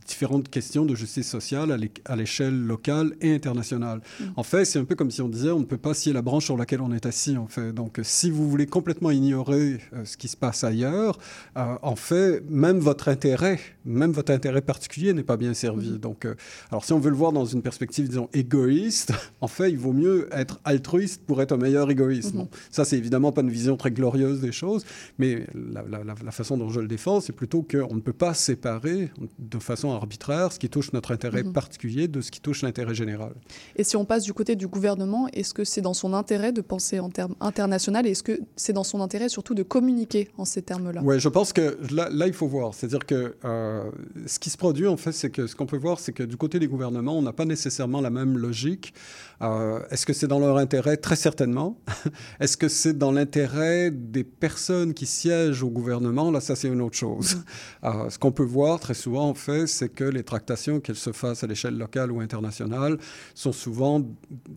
différentes 0.05 0.49
questions 0.49 0.85
de 0.85 0.95
justice 0.95 1.29
sociale 1.29 1.77
à 2.05 2.15
l'échelle 2.15 2.59
locale 2.59 3.15
et 3.21 3.33
internationale. 3.33 4.01
Mmh. 4.19 4.23
En 4.35 4.43
fait, 4.43 4.65
c'est 4.65 4.79
un 4.79 4.85
peu 4.85 4.95
comme 4.95 5.11
si 5.11 5.21
on 5.21 5.29
disait 5.29 5.51
on 5.51 5.59
ne 5.59 5.65
peut 5.65 5.77
pas 5.77 5.93
scier 5.93 6.13
la 6.13 6.21
branche 6.21 6.45
sur 6.45 6.57
laquelle 6.57 6.81
on 6.81 6.91
est 6.91 7.05
assis. 7.05 7.37
En 7.37 7.47
fait, 7.47 7.71
donc 7.71 7.99
si 8.03 8.29
vous 8.29 8.49
voulez 8.49 8.65
complètement 8.65 9.11
ignorer 9.11 9.79
euh, 9.93 10.05
ce 10.05 10.17
qui 10.17 10.27
se 10.27 10.37
passe 10.37 10.63
ailleurs, 10.63 11.17
euh, 11.57 11.75
en 11.81 11.95
fait, 11.95 12.43
même 12.49 12.79
votre 12.79 13.07
intérêt, 13.09 13.59
même 13.85 14.11
votre 14.11 14.31
intérêt 14.31 14.61
particulier 14.61 15.13
n'est 15.13 15.23
pas 15.23 15.37
bien 15.37 15.53
servi. 15.53 15.91
Mmh. 15.91 15.97
Donc, 15.97 16.25
euh, 16.25 16.35
alors 16.71 16.85
si 16.85 16.93
on 16.93 16.99
veut 16.99 17.09
le 17.09 17.15
voir 17.15 17.31
dans 17.31 17.45
une 17.45 17.61
perspective 17.61 18.07
disons 18.07 18.29
égoïste, 18.33 19.13
en 19.41 19.47
fait, 19.47 19.69
il 19.69 19.77
vaut 19.77 19.93
mieux 19.93 20.27
être 20.31 20.59
altruiste 20.63 21.23
pour 21.25 21.41
être 21.41 21.51
un 21.51 21.57
meilleur 21.57 21.89
égoïste. 21.89 22.33
Mmh. 22.33 22.37
Bon, 22.37 22.49
ça, 22.69 22.85
c'est 22.85 22.97
évidemment 22.97 23.31
pas 23.31 23.41
une 23.41 23.49
vision 23.49 23.77
très 23.77 23.91
glorieuse 23.91 24.41
des 24.41 24.51
choses, 24.51 24.85
mais 25.17 25.47
la, 25.53 25.83
la, 25.83 26.03
la 26.03 26.31
façon 26.31 26.57
dont 26.57 26.69
je 26.69 26.79
le 26.79 26.87
défends, 26.87 27.21
c'est 27.21 27.33
plutôt 27.33 27.61
qu'on 27.61 27.95
ne 27.95 28.01
peut 28.01 28.13
pas 28.13 28.33
séparer 28.33 29.11
de 29.39 29.59
façon 29.59 29.90
arbitraire 29.95 30.51
ce 30.51 30.59
qui 30.59 30.69
touche 30.69 30.93
notre 30.93 31.11
intérêt 31.11 31.43
mmh. 31.43 31.53
particulier 31.53 32.07
de 32.07 32.21
ce 32.21 32.31
qui 32.31 32.41
touche 32.41 32.61
l'intérêt 32.61 32.95
général. 32.95 33.33
Et 33.75 33.83
si 33.83 33.95
on 33.95 34.05
passe 34.05 34.23
du 34.23 34.33
côté 34.33 34.55
du 34.55 34.67
gouvernement, 34.67 35.27
est-ce 35.33 35.53
que 35.53 35.63
c'est 35.63 35.81
dans 35.81 35.93
son 35.93 36.13
intérêt 36.13 36.51
de 36.51 36.61
penser 36.61 36.99
en 36.99 37.09
termes 37.09 37.35
internationaux 37.39 37.91
et 38.05 38.11
est-ce 38.11 38.23
que 38.23 38.39
c'est 38.55 38.73
dans 38.73 38.83
son 38.83 39.01
intérêt 39.01 39.29
surtout 39.29 39.53
de 39.53 39.63
communiquer 39.63 40.29
en 40.37 40.45
ces 40.45 40.61
termes-là? 40.61 41.01
Oui, 41.03 41.19
je 41.19 41.29
pense 41.29 41.53
que 41.53 41.77
là, 41.91 42.09
là, 42.11 42.27
il 42.27 42.33
faut 42.33 42.47
voir. 42.47 42.73
C'est-à-dire 42.73 43.05
que 43.05 43.35
euh, 43.43 43.91
ce 44.25 44.39
qui 44.39 44.49
se 44.49 44.57
produit, 44.57 44.87
en 44.87 44.97
fait, 44.97 45.11
c'est 45.11 45.29
que 45.29 45.47
ce 45.47 45.55
qu'on 45.55 45.65
peut 45.65 45.77
voir, 45.77 45.99
c'est 45.99 46.13
que 46.13 46.23
du 46.23 46.37
côté 46.37 46.59
des 46.59 46.67
gouvernements, 46.67 47.17
on 47.17 47.21
n'a 47.21 47.33
pas 47.33 47.45
nécessairement 47.45 48.01
la 48.01 48.09
même 48.09 48.37
logique. 48.37 48.93
Euh, 49.41 49.79
est-ce 49.89 50.05
que 50.05 50.13
c'est 50.13 50.27
dans 50.27 50.39
leur 50.39 50.57
intérêt? 50.57 50.97
Très 50.97 51.15
certainement. 51.15 51.77
est-ce 52.39 52.57
que 52.57 52.67
c'est 52.67 52.97
dans 52.97 53.11
l'intérêt 53.11 53.91
des 53.91 54.23
personnes 54.23 54.93
qui 54.93 55.05
siègent 55.05 55.63
au 55.63 55.69
gouvernement? 55.69 56.31
Là, 56.31 56.41
ça, 56.41 56.55
c'est 56.55 56.67
une 56.67 56.81
autre 56.81 56.97
chose. 56.97 57.35
Mmh. 57.35 57.85
Euh, 57.85 58.09
ce 58.09 58.19
qu'on 58.19 58.31
peut 58.31 58.43
voir 58.43 58.79
très 58.79 58.93
souvent, 58.93 59.29
en 59.29 59.33
fait, 59.33 59.67
c'est 59.81 59.89
que 59.89 60.03
les 60.03 60.21
tractations, 60.21 60.79
qu'elles 60.79 60.95
se 60.95 61.11
fassent 61.11 61.43
à 61.43 61.47
l'échelle 61.47 61.75
locale 61.75 62.11
ou 62.11 62.19
internationale, 62.19 62.99
sont 63.33 63.51
souvent, 63.51 64.05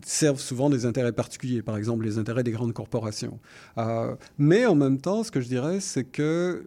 servent 0.05 0.39
souvent 0.39 0.69
des 0.69 0.85
intérêts 0.85 1.13
particuliers, 1.13 1.63
par 1.63 1.77
exemple 1.77 2.05
les 2.05 2.19
intérêts 2.19 2.43
des 2.43 2.51
grandes 2.51 2.73
corporations. 2.73 3.39
Euh, 3.79 4.13
mais 4.37 4.67
en 4.67 4.75
même 4.75 5.01
temps, 5.01 5.23
ce 5.23 5.31
que 5.31 5.41
je 5.41 5.47
dirais, 5.47 5.79
c'est 5.79 6.03
que 6.03 6.63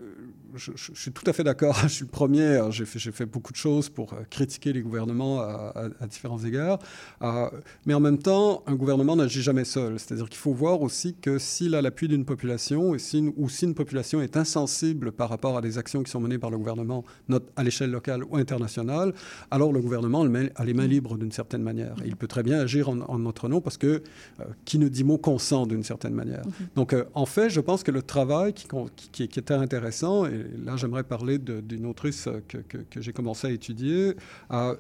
je, 0.55 0.73
je, 0.77 0.93
je, 0.95 1.01
suis 1.01 1.13
tout 1.13 1.29
à 1.29 1.33
fait 1.33 1.45
d'accord. 1.45 1.77
Je 1.83 1.89
suis 1.89 2.05
le 2.05 2.11
premier. 2.11 2.61
J'ai 2.71 2.85
fait, 2.85 2.99
fait, 2.99 3.27
beaucoup 3.27 3.53
de 3.53 3.57
choses 3.59 3.89
pour 3.89 4.13
euh, 4.13 4.23
critiquer 4.31 4.73
les 4.73 4.83
gouvernements 4.83 5.41
à, 5.41 5.73
à, 5.75 5.85
à 6.01 6.07
différents 6.07 6.43
égards. 6.45 6.79
Euh, 7.23 7.49
mais 7.87 7.95
en 7.95 8.01
même 8.01 8.19
temps, 8.19 8.63
un 8.67 8.75
gouvernement 8.75 9.17
n'agit 9.17 9.43
jamais 9.43 9.65
seul. 9.65 9.99
C'est-à-dire 9.99 10.29
qu'il 10.29 10.39
faut 10.39 10.53
voir 10.53 10.83
aussi 10.83 11.15
que 11.15 11.39
s'il 11.39 11.75
a 11.75 11.83
l'appui 11.83 12.09
d'une 12.09 12.25
population 12.25 12.95
et 12.95 12.99
si 12.99 13.19
une, 13.19 13.33
ou 13.37 13.49
si 13.49 13.65
une 13.65 13.75
population 13.75 14.21
est 14.21 14.37
insensible 14.37 15.13
par 15.13 15.29
rapport 15.29 15.57
à 15.57 15.61
des 15.61 15.79
actions 15.79 16.03
qui 16.03 16.11
sont 16.11 16.21
menées 16.21 16.39
par 16.39 16.51
le 16.51 16.59
gouvernement 16.59 17.05
à 17.57 17.63
l'échelle 17.63 17.91
locale 17.91 18.25
ou 18.25 18.37
internationale, 18.37 19.13
alors 19.51 19.73
le 19.73 19.81
gouvernement 19.81 20.23
a 20.55 20.65
les 20.65 20.75
mains 20.75 20.87
libres 20.87 21.17
d'une 21.17 21.33
certaine 21.33 21.63
manière. 21.63 21.95
Et 22.05 22.09
il 22.09 22.17
peut 22.17 22.27
très 22.29 22.43
bien 22.43 22.59
agir 22.61 22.89
en, 22.89 23.01
en 23.01 23.19
notre 23.19 23.49
nom 23.49 23.61
parce 23.61 23.77
que 23.77 23.87
euh, 23.87 24.45
qui 24.65 24.79
ne 24.79 24.89
dit 24.89 25.05
mot 25.05 25.19
consent 25.19 25.67
d'une 25.67 25.83
certaine 25.83 26.15
manière. 26.15 26.45
Mm 26.47 26.51
-hmm. 26.51 26.77
Donc, 26.77 26.93
euh, 26.93 27.05
en 27.15 27.27
fait, 27.27 27.49
je 27.51 27.61
pense 27.61 27.83
que 27.83 27.93
le 27.93 28.03
travail 28.03 28.53
qui, 28.53 28.67
qui, 29.13 29.29
qui 29.29 29.39
était 29.39 29.55
intéressant, 29.55 30.27
et 30.27 30.38
là, 30.65 30.77
j'aimerais 30.77 31.05
parler 31.05 31.39
d'une 31.39 31.87
autrice 31.87 32.29
que, 32.49 32.59
que, 32.59 32.79
que 32.79 33.01
j'ai 33.01 33.13
commencé 33.13 33.47
à 33.47 33.51
étudier. 33.51 34.15
Euh, 34.51 34.75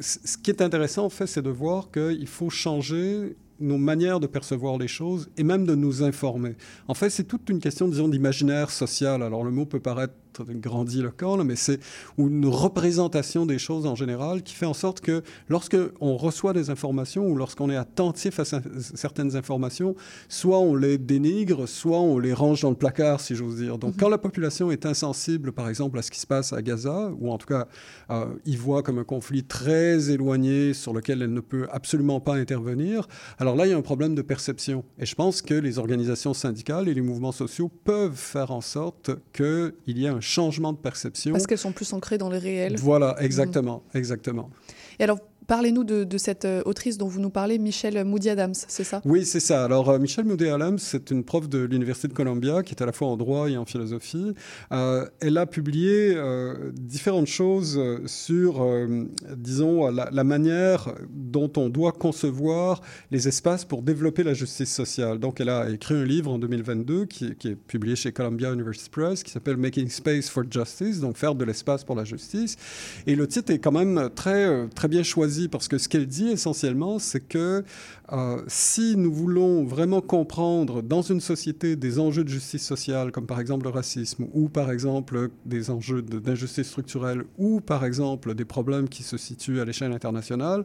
ce 0.00 0.36
qui 0.38 0.50
est 0.50 0.62
intéressant, 0.62 1.04
en 1.04 1.10
fait, 1.10 1.26
c'est 1.26 1.42
de 1.42 1.50
voir 1.50 1.90
qu'il 1.90 2.26
faut 2.26 2.50
changer 2.50 3.36
nos 3.60 3.78
manières 3.78 4.20
de 4.20 4.26
percevoir 4.26 4.76
les 4.76 4.88
choses 4.88 5.30
et 5.36 5.44
même 5.44 5.64
de 5.64 5.74
nous 5.74 6.02
informer. 6.02 6.56
En 6.88 6.94
fait, 6.94 7.10
c'est 7.10 7.24
toute 7.24 7.48
une 7.48 7.60
question, 7.60 7.88
disons, 7.88 8.08
d'imaginaire 8.08 8.70
social. 8.70 9.22
Alors, 9.22 9.44
le 9.44 9.50
mot 9.50 9.66
peut 9.66 9.80
paraître 9.80 10.14
grandiloquent, 10.40 11.36
là, 11.36 11.44
mais 11.44 11.56
c'est 11.56 11.80
une 12.18 12.46
représentation 12.46 13.46
des 13.46 13.58
choses 13.58 13.86
en 13.86 13.94
général 13.94 14.42
qui 14.42 14.54
fait 14.54 14.66
en 14.66 14.74
sorte 14.74 15.00
que 15.00 15.22
lorsque 15.48 15.76
on 16.00 16.16
reçoit 16.16 16.52
des 16.52 16.70
informations 16.70 17.26
ou 17.26 17.36
lorsqu'on 17.36 17.70
est 17.70 17.76
attentif 17.76 18.40
à 18.40 18.44
certaines 18.44 19.36
informations, 19.36 19.94
soit 20.28 20.58
on 20.58 20.74
les 20.74 20.98
dénigre, 20.98 21.66
soit 21.66 22.00
on 22.00 22.18
les 22.18 22.32
range 22.32 22.62
dans 22.62 22.70
le 22.70 22.76
placard, 22.76 23.20
si 23.20 23.34
j'ose 23.34 23.56
dire. 23.56 23.78
Donc, 23.78 23.92
mm 23.92 23.96
-hmm. 23.96 24.00
quand 24.00 24.08
la 24.08 24.18
population 24.18 24.70
est 24.70 24.86
insensible, 24.86 25.52
par 25.52 25.68
exemple, 25.68 25.98
à 25.98 26.02
ce 26.02 26.10
qui 26.10 26.20
se 26.20 26.26
passe 26.26 26.52
à 26.52 26.62
Gaza, 26.62 27.12
ou 27.20 27.30
en 27.30 27.38
tout 27.38 27.46
cas, 27.46 27.66
euh, 28.10 28.26
y 28.44 28.56
voit 28.56 28.82
comme 28.82 28.98
un 28.98 29.04
conflit 29.04 29.44
très 29.44 30.10
éloigné 30.10 30.74
sur 30.74 30.92
lequel 30.92 31.22
elle 31.22 31.32
ne 31.32 31.40
peut 31.52 31.66
absolument 31.70 32.20
pas 32.20 32.36
intervenir, 32.36 33.06
alors 33.38 33.56
là, 33.56 33.66
il 33.66 33.70
y 33.70 33.72
a 33.74 33.76
un 33.76 33.88
problème 33.92 34.14
de 34.14 34.22
perception. 34.22 34.84
Et 34.98 35.06
je 35.06 35.14
pense 35.14 35.42
que 35.42 35.54
les 35.54 35.78
organisations 35.78 36.34
syndicales 36.34 36.88
et 36.88 36.94
les 36.94 37.00
mouvements 37.10 37.36
sociaux 37.44 37.70
peuvent 37.84 38.16
faire 38.34 38.50
en 38.50 38.60
sorte 38.60 39.10
qu'il 39.32 39.98
y 39.98 40.04
ait 40.06 40.14
un 40.20 40.21
changement 40.22 40.72
de 40.72 40.78
perception. 40.78 41.32
Parce 41.32 41.46
qu'elles 41.46 41.58
sont 41.58 41.72
plus 41.72 41.92
ancrées 41.92 42.18
dans 42.18 42.30
le 42.30 42.38
réel. 42.38 42.76
Voilà, 42.78 43.16
exactement, 43.20 43.82
exactement. 43.94 44.50
Et 44.98 45.04
alors, 45.04 45.18
Parlez-nous 45.46 45.84
de, 45.84 46.18
cette 46.18 46.44
euh, 46.44 46.62
autrice 46.64 46.98
dont 46.98 47.08
vous 47.08 47.20
nous 47.20 47.30
parlez, 47.30 47.58
Michelle 47.58 48.04
Moody 48.04 48.30
Adams, 48.30 48.54
c'est 48.54 48.84
ça? 48.84 49.00
Oui, 49.04 49.24
c'est 49.24 49.40
ça. 49.40 49.64
Alors, 49.64 49.88
euh, 49.90 49.98
Michelle 49.98 50.24
Moody 50.24 50.48
Adams, 50.48 50.78
c'est 50.78 51.10
une 51.10 51.24
prof 51.24 51.48
de 51.48 51.58
l'Université 51.58 52.08
de 52.08 52.12
Columbia 52.12 52.62
qui 52.62 52.74
est 52.74 52.82
à 52.82 52.86
la 52.86 52.92
fois 52.92 53.08
en 53.08 53.16
droit 53.16 53.50
et 53.50 53.56
en 53.56 53.64
philosophie. 53.64 54.34
Euh, 54.72 55.06
elle 55.20 55.36
a 55.38 55.46
publié 55.46 56.16
différentes 56.74 57.26
choses 57.26 57.80
sur, 58.06 58.64
disons, 59.36 59.88
la, 59.88 60.08
la, 60.10 60.24
manière 60.24 60.94
dont 61.10 61.50
on 61.56 61.68
doit 61.68 61.92
concevoir 61.92 62.80
les 63.10 63.28
espaces 63.28 63.64
pour 63.64 63.82
développer 63.82 64.22
la 64.22 64.34
justice 64.34 64.72
sociale. 64.72 65.18
Donc, 65.18 65.40
elle 65.40 65.48
a 65.48 65.68
écrit 65.70 65.94
un 65.94 66.04
livre 66.04 66.30
en 66.30 66.38
2022 66.38 67.06
qui, 67.06 67.34
qui 67.36 67.48
est 67.48 67.56
publié 67.56 67.96
chez 67.96 68.12
Columbia 68.12 68.52
University 68.52 68.90
Press 68.90 69.22
qui 69.22 69.30
s'appelle 69.30 69.56
Making 69.56 69.88
Space 69.88 70.28
for 70.28 70.44
Justice, 70.48 71.00
donc 71.00 71.16
faire 71.16 71.34
de 71.34 71.44
l'espace 71.44 71.84
pour 71.84 71.96
la 71.96 72.04
justice. 72.04 72.56
Et 73.06 73.14
le 73.14 73.26
titre 73.26 73.52
est 73.52 73.58
quand 73.58 73.72
même 73.72 74.10
très, 74.14 74.68
très 74.68 74.88
bien 74.88 75.02
choisi 75.02 75.31
parce 75.50 75.68
que 75.68 75.78
ce 75.78 75.88
qu'elle 75.88 76.06
dit 76.06 76.28
essentiellement, 76.28 76.98
c'est 76.98 77.20
que 77.20 77.64
euh, 78.12 78.42
si 78.46 78.94
nous 78.96 79.12
voulons 79.12 79.64
vraiment 79.64 80.02
comprendre 80.02 80.82
dans 80.82 81.00
une 81.00 81.20
société 81.20 81.76
des 81.76 81.98
enjeux 81.98 82.24
de 82.24 82.28
justice 82.28 82.62
sociale, 82.62 83.10
comme 83.10 83.26
par 83.26 83.40
exemple 83.40 83.64
le 83.64 83.70
racisme, 83.70 84.26
ou 84.34 84.50
par 84.50 84.70
exemple 84.70 85.30
des 85.46 85.70
enjeux 85.70 86.02
d'injustice 86.02 86.68
structurelle, 86.68 87.24
ou 87.38 87.60
par 87.60 87.86
exemple 87.86 88.34
des 88.34 88.44
problèmes 88.44 88.88
qui 88.88 89.02
se 89.02 89.16
situent 89.16 89.60
à 89.60 89.64
l'échelle 89.64 89.92
internationale, 89.92 90.64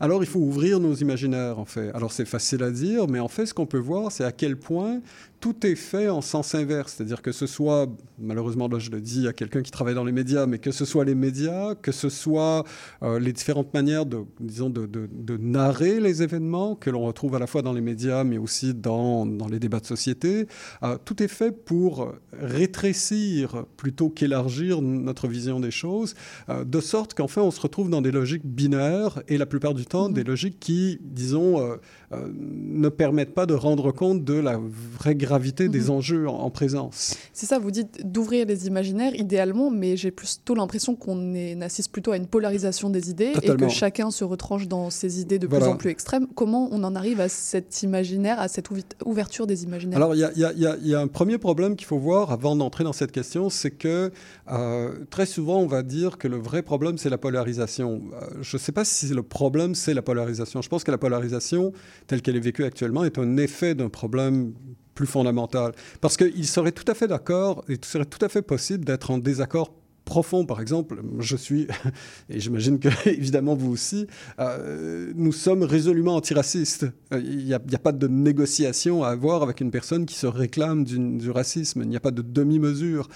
alors 0.00 0.24
il 0.24 0.26
faut 0.26 0.40
ouvrir 0.40 0.80
nos 0.80 0.94
imaginaires 0.94 1.60
en 1.60 1.64
fait. 1.64 1.90
Alors 1.94 2.10
c'est 2.10 2.24
facile 2.24 2.64
à 2.64 2.70
dire, 2.72 3.06
mais 3.06 3.20
en 3.20 3.28
fait 3.28 3.46
ce 3.46 3.54
qu'on 3.54 3.66
peut 3.66 3.78
voir, 3.78 4.10
c'est 4.10 4.24
à 4.24 4.32
quel 4.32 4.56
point 4.56 5.00
tout 5.40 5.64
est 5.64 5.76
fait 5.76 6.08
en 6.08 6.20
sens 6.20 6.56
inverse, 6.56 6.94
c'est-à-dire 6.96 7.22
que 7.22 7.30
ce 7.30 7.46
soit, 7.46 7.86
malheureusement 8.18 8.66
là 8.66 8.80
je 8.80 8.90
le 8.90 9.00
dis 9.00 9.28
à 9.28 9.32
quelqu'un 9.32 9.62
qui 9.62 9.70
travaille 9.70 9.94
dans 9.94 10.04
les 10.04 10.10
médias, 10.10 10.46
mais 10.46 10.58
que 10.58 10.72
ce 10.72 10.84
soit 10.84 11.04
les 11.04 11.14
médias, 11.14 11.76
que 11.76 11.92
ce 11.92 12.08
soit 12.08 12.64
euh, 13.04 13.20
les 13.20 13.32
différentes 13.32 13.72
manières 13.72 14.04
de, 14.04 14.24
disons, 14.40 14.68
de, 14.68 14.86
de, 14.86 15.08
de 15.12 15.36
narrer 15.36 16.00
les 16.00 16.24
événements 16.24 16.74
l'on 16.90 17.04
retrouve 17.04 17.34
à 17.34 17.38
la 17.38 17.46
fois 17.46 17.62
dans 17.62 17.72
les 17.72 17.80
médias, 17.80 18.24
mais 18.24 18.38
aussi 18.38 18.74
dans, 18.74 19.26
dans 19.26 19.48
les 19.48 19.58
débats 19.58 19.80
de 19.80 19.86
société, 19.86 20.46
euh, 20.82 20.96
tout 21.04 21.22
est 21.22 21.28
fait 21.28 21.52
pour 21.52 22.12
rétrécir 22.32 23.64
plutôt 23.76 24.08
qu'élargir 24.08 24.82
notre 24.82 25.28
vision 25.28 25.60
des 25.60 25.70
choses, 25.70 26.14
euh, 26.48 26.64
de 26.64 26.80
sorte 26.80 27.14
qu'en 27.14 27.28
fait 27.28 27.40
on 27.40 27.50
se 27.50 27.60
retrouve 27.60 27.90
dans 27.90 28.02
des 28.02 28.10
logiques 28.10 28.46
binaires 28.46 29.22
et 29.28 29.38
la 29.38 29.46
plupart 29.46 29.74
du 29.74 29.86
temps 29.86 30.08
mmh. 30.08 30.14
des 30.14 30.24
logiques 30.24 30.60
qui, 30.60 30.98
disons, 31.02 31.60
euh, 31.60 31.76
ne 32.10 32.88
permettent 32.88 33.34
pas 33.34 33.46
de 33.46 33.54
rendre 33.54 33.92
compte 33.92 34.24
de 34.24 34.34
la 34.34 34.58
vraie 34.98 35.14
gravité 35.14 35.68
mmh. 35.68 35.72
des 35.72 35.90
enjeux 35.90 36.28
en, 36.28 36.38
en 36.38 36.50
présence. 36.50 37.16
C'est 37.32 37.46
ça, 37.46 37.58
vous 37.58 37.70
dites 37.70 38.10
d'ouvrir 38.10 38.46
les 38.46 38.66
imaginaires 38.66 39.14
idéalement, 39.14 39.70
mais 39.70 39.96
j'ai 39.96 40.10
plutôt 40.10 40.54
l'impression 40.54 40.94
qu'on 40.94 41.34
assiste 41.60 41.92
plutôt 41.92 42.12
à 42.12 42.16
une 42.16 42.26
polarisation 42.26 42.90
des 42.90 43.10
idées 43.10 43.32
Totalement. 43.32 43.54
et 43.54 43.68
que 43.68 43.72
chacun 43.72 44.10
se 44.10 44.24
retranche 44.24 44.68
dans 44.68 44.90
ses 44.90 45.20
idées 45.20 45.38
de 45.38 45.46
voilà. 45.46 45.66
plus 45.66 45.72
en 45.72 45.76
plus 45.76 45.90
extrêmes. 45.90 46.26
Comment 46.34 46.67
on 46.70 46.84
en 46.84 46.94
arrive 46.94 47.20
à 47.20 47.28
cet 47.28 47.82
imaginaire, 47.82 48.40
à 48.40 48.48
cette 48.48 48.68
ouverture 49.04 49.46
des 49.46 49.64
imaginaires 49.64 49.96
Alors, 49.96 50.14
il 50.14 50.20
y, 50.36 50.94
a 50.94 51.00
un 51.00 51.06
premier 51.06 51.38
problème 51.38 51.76
qu'il 51.76 51.86
faut 51.86 51.98
voir 51.98 52.32
avant 52.32 52.56
d'entrer 52.56 52.84
dans 52.84 52.92
cette 52.92 53.12
question, 53.12 53.50
c'est 53.50 53.70
que 53.70 54.10
euh, 54.50 55.04
très 55.10 55.26
souvent, 55.26 55.58
on 55.58 55.66
va 55.66 55.82
dire 55.82 56.18
que 56.18 56.28
le 56.28 56.36
vrai 56.36 56.62
problème, 56.62 56.98
c'est 56.98 57.10
la 57.10 57.18
polarisation. 57.18 58.02
Euh, 58.12 58.26
je 58.42 58.56
ne 58.56 58.60
sais 58.60 58.72
pas 58.72 58.84
si 58.84 59.08
le 59.08 59.22
problème, 59.22 59.74
c'est 59.74 59.94
la 59.94 60.02
polarisation. 60.02 60.62
Je 60.62 60.68
pense 60.68 60.84
que 60.84 60.90
la 60.90 60.98
polarisation, 60.98 61.72
telle 62.06 62.22
qu'elle 62.22 62.36
est 62.36 62.40
vécue 62.40 62.64
actuellement, 62.64 63.04
est 63.04 63.18
un 63.18 63.36
effet 63.36 63.74
d'un 63.74 63.88
problème 63.88 64.52
plus 64.94 65.06
fondamental. 65.06 65.72
Parce 66.00 66.16
qu'il 66.16 66.46
serait 66.46 66.72
tout 66.72 66.90
à 66.90 66.94
fait 66.94 67.06
d'accord, 67.06 67.64
il 67.68 67.78
serait 67.84 68.04
tout 68.04 68.24
à 68.24 68.28
fait 68.28 68.42
possible 68.42 68.84
d'être 68.84 69.10
en 69.10 69.18
désaccord 69.18 69.72
profond, 70.08 70.46
par 70.46 70.62
exemple, 70.62 71.02
je 71.18 71.36
suis, 71.36 71.68
et 72.30 72.40
j'imagine 72.40 72.78
que 72.78 72.88
évidemment 73.08 73.54
vous 73.54 73.70
aussi, 73.70 74.06
euh, 74.40 75.12
nous 75.14 75.32
sommes 75.32 75.62
résolument 75.62 76.16
antiracistes. 76.16 76.86
Il 77.12 77.44
n'y 77.44 77.52
a, 77.52 77.56
a, 77.56 77.78
pas 77.78 77.92
de 77.92 78.08
négociation 78.08 79.04
à 79.04 79.08
avoir 79.08 79.42
avec 79.42 79.60
une 79.60 79.70
personne 79.70 80.06
qui 80.06 80.14
se 80.14 80.26
réclame 80.26 80.84
du 80.84 81.30
racisme. 81.30 81.82
Il 81.82 81.90
n'y 81.90 81.96
a 81.96 82.00
pas 82.00 82.10
de 82.10 82.22
demi-mesure. 82.22 83.08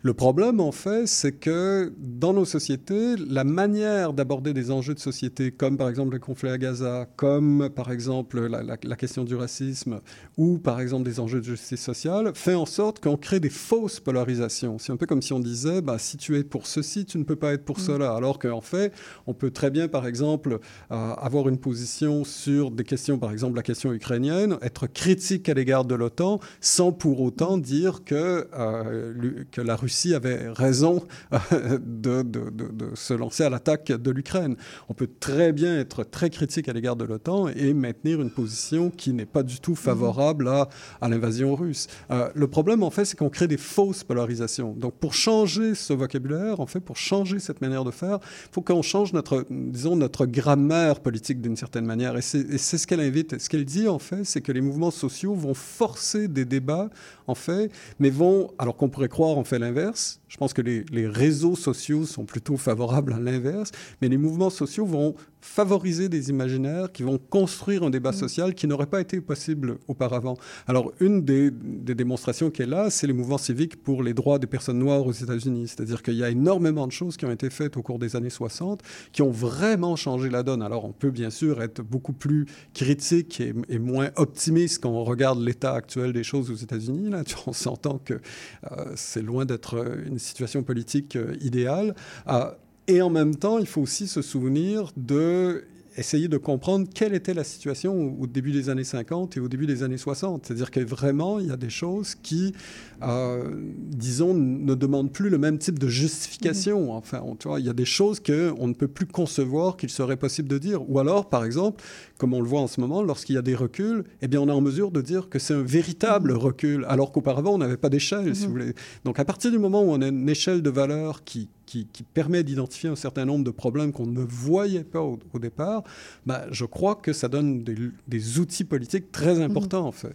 Le 0.00 0.14
problème, 0.14 0.60
en 0.60 0.70
fait, 0.70 1.08
c'est 1.08 1.32
que 1.32 1.92
dans 1.98 2.32
nos 2.32 2.44
sociétés, 2.44 3.16
la 3.16 3.42
manière 3.42 4.12
d'aborder 4.12 4.54
des 4.54 4.70
enjeux 4.70 4.94
de 4.94 5.00
société, 5.00 5.50
comme 5.50 5.76
par 5.76 5.88
exemple 5.88 6.12
le 6.12 6.20
conflit 6.20 6.50
à 6.50 6.56
Gaza, 6.56 7.08
comme 7.16 7.68
par 7.74 7.90
exemple 7.90 8.46
la, 8.46 8.62
la, 8.62 8.76
la, 8.80 8.96
question 8.96 9.24
du 9.24 9.34
racisme, 9.34 10.00
ou 10.36 10.58
par 10.58 10.80
exemple 10.80 11.02
des 11.02 11.18
enjeux 11.18 11.40
de 11.40 11.44
justice 11.44 11.80
sociale, 11.80 12.30
fait 12.36 12.54
en 12.54 12.64
sorte 12.64 13.00
qu'on 13.02 13.16
crée 13.16 13.40
des 13.40 13.50
fausses 13.50 13.98
polarisations. 13.98 14.78
C'est 14.78 14.92
un 14.92 14.96
peu 14.96 15.06
comme 15.06 15.20
si 15.20 15.32
on 15.32 15.40
disait, 15.40 15.82
bah, 15.82 15.98
si 15.98 16.16
tu 16.16 16.36
es 16.36 16.44
pour 16.44 16.68
ceci, 16.68 17.04
tu 17.04 17.18
ne 17.18 17.24
peux 17.24 17.34
pas 17.34 17.52
être 17.52 17.64
pour 17.64 17.78
mmh. 17.78 17.82
cela. 17.82 18.14
Alors 18.14 18.38
qu'en 18.38 18.60
fait, 18.60 18.92
on 19.26 19.34
peut 19.34 19.50
très 19.50 19.70
bien, 19.70 19.88
par 19.88 20.06
exemple, 20.06 20.60
euh, 20.92 21.14
avoir 21.14 21.48
une 21.48 21.58
position 21.58 22.22
sur 22.22 22.70
des 22.70 22.84
questions, 22.84 23.18
par 23.18 23.32
exemple 23.32 23.56
la 23.56 23.64
question 23.64 23.92
ukrainienne, 23.92 24.58
être 24.62 24.86
critique 24.86 25.48
à 25.48 25.54
l'égard 25.54 25.84
de 25.84 25.96
l'OTAN, 25.96 26.38
sans 26.60 26.92
pour 26.92 27.20
autant 27.20 27.58
dire 27.58 28.04
que, 28.04 28.46
euh, 28.56 29.42
que 29.50 29.60
la 29.60 29.74
Russie 29.74 29.88
Russie 29.98 30.14
avait 30.14 30.48
raison 30.50 31.02
euh, 31.32 31.78
de, 31.84 32.22
de, 32.22 32.50
de, 32.50 32.68
de, 32.68 32.94
se 32.94 33.14
lancer 33.14 33.42
à 33.42 33.50
l'attaque 33.50 33.88
de 33.88 34.10
l'Ukraine. 34.12 34.56
On 34.88 34.94
peut 34.94 35.08
très 35.18 35.52
bien 35.52 35.76
être 35.76 36.04
très 36.04 36.30
critique 36.30 36.68
à 36.68 36.72
l'égard 36.72 36.94
de 36.94 37.04
l'OTAN 37.04 37.48
et 37.48 37.74
maintenir 37.74 38.20
une 38.20 38.30
position 38.30 38.90
qui 38.90 39.12
n'est 39.12 39.26
pas 39.26 39.42
du 39.42 39.58
tout 39.58 39.74
favorable 39.74 40.46
à, 40.48 40.68
à 41.00 41.08
l'invasion 41.08 41.56
russe. 41.56 41.88
Euh, 42.12 42.28
le 42.32 42.46
problème, 42.46 42.84
en 42.84 42.90
fait, 42.90 43.06
c'est 43.06 43.16
qu'on 43.16 43.28
crée 43.28 43.48
des 43.48 43.56
fausses 43.56 44.04
polarisations. 44.04 44.72
Donc, 44.72 44.94
pour 44.94 45.14
changer 45.14 45.74
ce 45.74 45.92
vocabulaire, 45.92 46.60
en 46.60 46.66
fait, 46.66 46.80
pour 46.80 46.96
changer 46.96 47.40
cette 47.40 47.60
manière 47.60 47.84
de 47.84 47.90
faire, 47.90 48.18
il 48.22 48.52
faut 48.52 48.62
qu'on 48.62 48.82
change 48.82 49.12
notre, 49.12 49.46
disons, 49.50 49.96
notre 49.96 50.26
grammaire 50.26 51.00
politique 51.00 51.40
d'une 51.40 51.56
certaine 51.56 51.86
manière. 51.86 52.16
Et 52.16 52.22
c'est 52.22 52.78
ce 52.78 52.86
qu'elle 52.86 53.00
invite. 53.00 53.38
Ce 53.40 53.48
qu'elle 53.48 53.64
dit, 53.64 53.88
en 53.88 53.98
fait, 53.98 54.22
c'est 54.22 54.42
que 54.42 54.52
les 54.52 54.60
mouvements 54.60 54.92
sociaux 54.92 55.34
vont 55.34 55.54
forcer 55.54 56.28
des 56.28 56.44
débats, 56.44 56.88
en 57.26 57.34
fait, 57.34 57.72
mais 57.98 58.10
vont, 58.10 58.52
alors 58.58 58.76
qu'on 58.76 58.88
pourrait 58.88 59.08
croire, 59.08 59.36
en 59.36 59.44
fait, 59.44 59.58
l'inverse, 59.58 59.77
l'inverse. 59.78 60.20
Je 60.28 60.36
pense 60.36 60.52
que 60.52 60.62
les, 60.62 60.84
les, 60.90 61.06
réseaux 61.06 61.56
sociaux 61.56 62.04
sont 62.04 62.24
plutôt 62.24 62.56
favorables 62.56 63.14
à 63.14 63.18
l'inverse, 63.18 63.70
mais 64.02 64.08
les 64.08 64.18
mouvements 64.18 64.50
sociaux 64.50 64.84
vont 64.84 65.14
favoriser 65.40 66.08
des 66.08 66.30
imaginaires 66.30 66.92
qui 66.92 67.02
vont 67.02 67.18
construire 67.18 67.82
un 67.84 67.90
débat 67.90 68.10
mmh. 68.10 68.14
social 68.14 68.54
qui 68.54 68.66
n'aurait 68.66 68.86
pas 68.86 69.00
été 69.00 69.20
possible 69.20 69.78
auparavant. 69.86 70.36
Alors, 70.66 70.92
une 71.00 71.24
des, 71.24 71.50
des 71.50 71.94
démonstrations 71.94 72.50
qui 72.50 72.62
est 72.62 72.66
là, 72.66 72.90
c'est 72.90 73.06
les 73.06 73.12
mouvements 73.12 73.38
civiques 73.38 73.82
pour 73.82 74.02
les 74.02 74.14
droits 74.14 74.38
des 74.38 74.46
personnes 74.46 74.78
noires 74.78 75.06
aux 75.06 75.12
États-Unis. 75.12 75.68
C'est-à-dire 75.68 76.02
qu'il 76.02 76.14
y 76.14 76.24
a 76.24 76.30
énormément 76.30 76.86
de 76.86 76.92
choses 76.92 77.16
qui 77.16 77.24
ont 77.24 77.30
été 77.30 77.50
faites 77.50 77.76
au 77.76 77.82
cours 77.82 77.98
des 77.98 78.16
années 78.16 78.30
60 78.30 78.82
qui 79.12 79.22
ont 79.22 79.30
vraiment 79.30 79.96
changé 79.96 80.28
la 80.28 80.42
donne. 80.42 80.62
Alors, 80.62 80.84
on 80.84 80.92
peut 80.92 81.10
bien 81.10 81.30
sûr 81.30 81.62
être 81.62 81.82
beaucoup 81.82 82.12
plus 82.12 82.46
critique 82.74 83.40
et, 83.40 83.54
et 83.68 83.78
moins 83.78 84.10
optimiste 84.16 84.82
quand 84.82 84.90
on 84.90 85.04
regarde 85.04 85.40
l'état 85.40 85.72
actuel 85.72 86.12
des 86.12 86.24
choses 86.24 86.50
aux 86.50 86.56
États-Unis. 86.56 87.10
Là, 87.10 87.22
on 87.46 87.52
s'entend 87.52 87.98
que 87.98 88.14
euh, 88.14 88.92
c'est 88.96 89.22
loin 89.22 89.44
d'être 89.44 89.67
une 89.74 90.18
situation 90.18 90.62
politique 90.62 91.16
euh, 91.16 91.36
idéale. 91.40 91.94
Euh, 92.28 92.50
et 92.86 93.02
en 93.02 93.10
même 93.10 93.36
temps, 93.36 93.58
il 93.58 93.66
faut 93.66 93.82
aussi 93.82 94.08
se 94.08 94.22
souvenir 94.22 94.92
de 94.96 95.64
essayer 95.98 96.28
de 96.28 96.38
comprendre 96.38 96.88
quelle 96.92 97.14
était 97.14 97.34
la 97.34 97.44
situation 97.44 98.16
au, 98.18 98.26
début 98.26 98.52
des 98.52 98.70
années 98.70 98.84
50 98.84 99.36
et 99.36 99.40
au 99.40 99.48
début 99.48 99.66
des 99.66 99.82
années 99.82 99.96
60. 99.96 100.46
C'est-à-dire 100.46 100.70
que 100.70 100.80
vraiment, 100.80 101.40
il 101.40 101.48
y 101.48 101.50
a 101.50 101.56
des 101.56 101.70
choses 101.70 102.14
qui, 102.14 102.54
euh, 103.02 103.50
disons, 103.76 104.34
ne 104.34 104.74
demandent 104.74 105.12
plus 105.12 105.28
le 105.28 105.38
même 105.38 105.58
type 105.58 105.78
de 105.78 105.88
justification. 105.88 106.86
Mmh. 106.86 106.96
Enfin, 106.96 107.22
on, 107.24 107.34
tu 107.34 107.48
vois, 107.48 107.60
il 107.60 107.66
y 107.66 107.70
a 107.70 107.74
des 107.74 107.84
choses 107.84 108.20
qu'on 108.20 108.68
ne 108.68 108.74
peut 108.74 108.88
plus 108.88 109.06
concevoir 109.06 109.76
qu'il 109.76 109.90
serait 109.90 110.16
possible 110.16 110.48
de 110.48 110.58
dire. 110.58 110.88
Ou 110.88 110.98
alors, 110.98 111.28
par 111.28 111.44
exemple, 111.44 111.82
comme 112.16 112.32
on 112.32 112.40
le 112.40 112.48
voit 112.48 112.60
en 112.60 112.68
ce 112.68 112.80
moment, 112.80 113.02
lorsqu'il 113.02 113.34
y 113.34 113.38
a 113.38 113.42
des 113.42 113.54
reculs, 113.54 114.04
eh 114.22 114.28
bien, 114.28 114.40
on 114.40 114.48
est 114.48 114.52
en 114.52 114.60
mesure 114.60 114.90
de 114.90 115.00
dire 115.00 115.28
que 115.28 115.38
c'est 115.38 115.54
un 115.54 115.62
véritable 115.62 116.32
mmh. 116.32 116.36
recul, 116.36 116.86
alors 116.88 117.12
qu'auparavant, 117.12 117.54
on 117.54 117.58
n'avait 117.58 117.76
pas 117.76 117.88
d'échelle, 117.88 118.34
si 118.36 118.46
vous 118.46 118.52
voulez. 118.52 118.74
Donc, 119.04 119.18
à 119.18 119.24
partir 119.24 119.50
du 119.50 119.58
moment 119.58 119.82
où 119.82 119.90
on 119.90 120.00
a 120.00 120.08
une 120.08 120.28
échelle 120.28 120.62
de 120.62 120.70
valeur 120.70 121.24
qui, 121.24 121.48
qui, 121.68 121.86
qui, 121.92 122.02
permet 122.02 122.42
d'identifier 122.42 122.88
un 122.88 122.96
certain 122.96 123.24
nombre 123.24 123.44
de 123.44 123.50
problèmes 123.50 123.92
qu'on 123.92 124.06
ne 124.06 124.22
voyait 124.22 124.84
pas 124.84 125.00
au, 125.00 125.18
au 125.32 125.38
départ, 125.38 125.84
bah, 126.26 126.46
je 126.50 126.64
crois 126.64 126.94
que 126.94 127.12
ça 127.12 127.28
donne 127.28 127.62
des, 127.62 127.76
des 128.08 128.38
outils 128.38 128.64
politiques 128.64 129.12
très 129.12 129.40
importants, 129.40 129.84
mmh. 129.84 129.86
en 129.86 129.92
fait. 129.92 130.14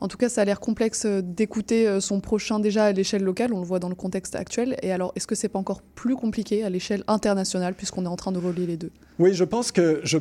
En 0.00 0.08
tout 0.08 0.16
cas, 0.16 0.28
ça 0.28 0.42
a 0.42 0.44
l'air 0.44 0.58
complexe 0.58 1.06
d'écouter 1.06 2.00
son 2.00 2.20
prochain 2.20 2.58
déjà 2.58 2.86
à 2.86 2.92
l'échelle 2.92 3.22
locale, 3.22 3.52
on 3.54 3.60
le 3.60 3.64
voit 3.64 3.78
dans 3.78 3.88
le 3.88 3.94
contexte 3.94 4.34
actuel. 4.34 4.76
Et 4.82 4.90
alors, 4.90 5.12
est-ce 5.14 5.28
que 5.28 5.36
c'est 5.36 5.48
pas 5.48 5.60
encore 5.60 5.80
plus 5.80 6.16
compliqué 6.16 6.64
à 6.64 6.70
l'échelle 6.70 7.04
internationale, 7.06 7.74
puisqu'on 7.74 8.04
est 8.04 8.08
en 8.08 8.16
train 8.16 8.32
de 8.32 8.38
relier 8.38 8.66
les 8.66 8.76
deux? 8.76 8.90
Oui, 9.20 9.32
je 9.32 9.44
pense 9.44 9.70
que... 9.70 10.00
Je... 10.02 10.18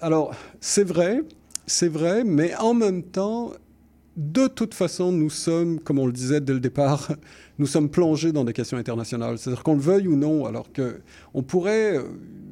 Alors, 0.00 0.32
c'est 0.60 0.84
vrai, 0.84 1.22
c'est 1.66 1.88
vrai, 1.88 2.22
mais 2.22 2.54
en 2.54 2.72
même 2.72 3.02
temps, 3.02 3.50
de 4.16 4.46
toute 4.46 4.72
façon, 4.72 5.12
nous 5.12 5.28
sommes, 5.28 5.78
comme 5.78 5.98
on 5.98 6.06
le 6.06 6.12
disait 6.12 6.40
dès 6.40 6.54
le 6.54 6.60
départ, 6.60 7.12
nous 7.58 7.66
sommes 7.66 7.90
plongés 7.90 8.32
dans 8.32 8.44
des 8.44 8.54
questions 8.54 8.78
internationales. 8.78 9.38
C'est-à-dire 9.38 9.62
qu'on 9.62 9.74
le 9.74 9.80
veuille 9.80 10.08
ou 10.08 10.16
non, 10.16 10.46
alors 10.46 10.68
qu'on 10.72 11.42
pourrait, 11.42 11.98
euh, 11.98 12.02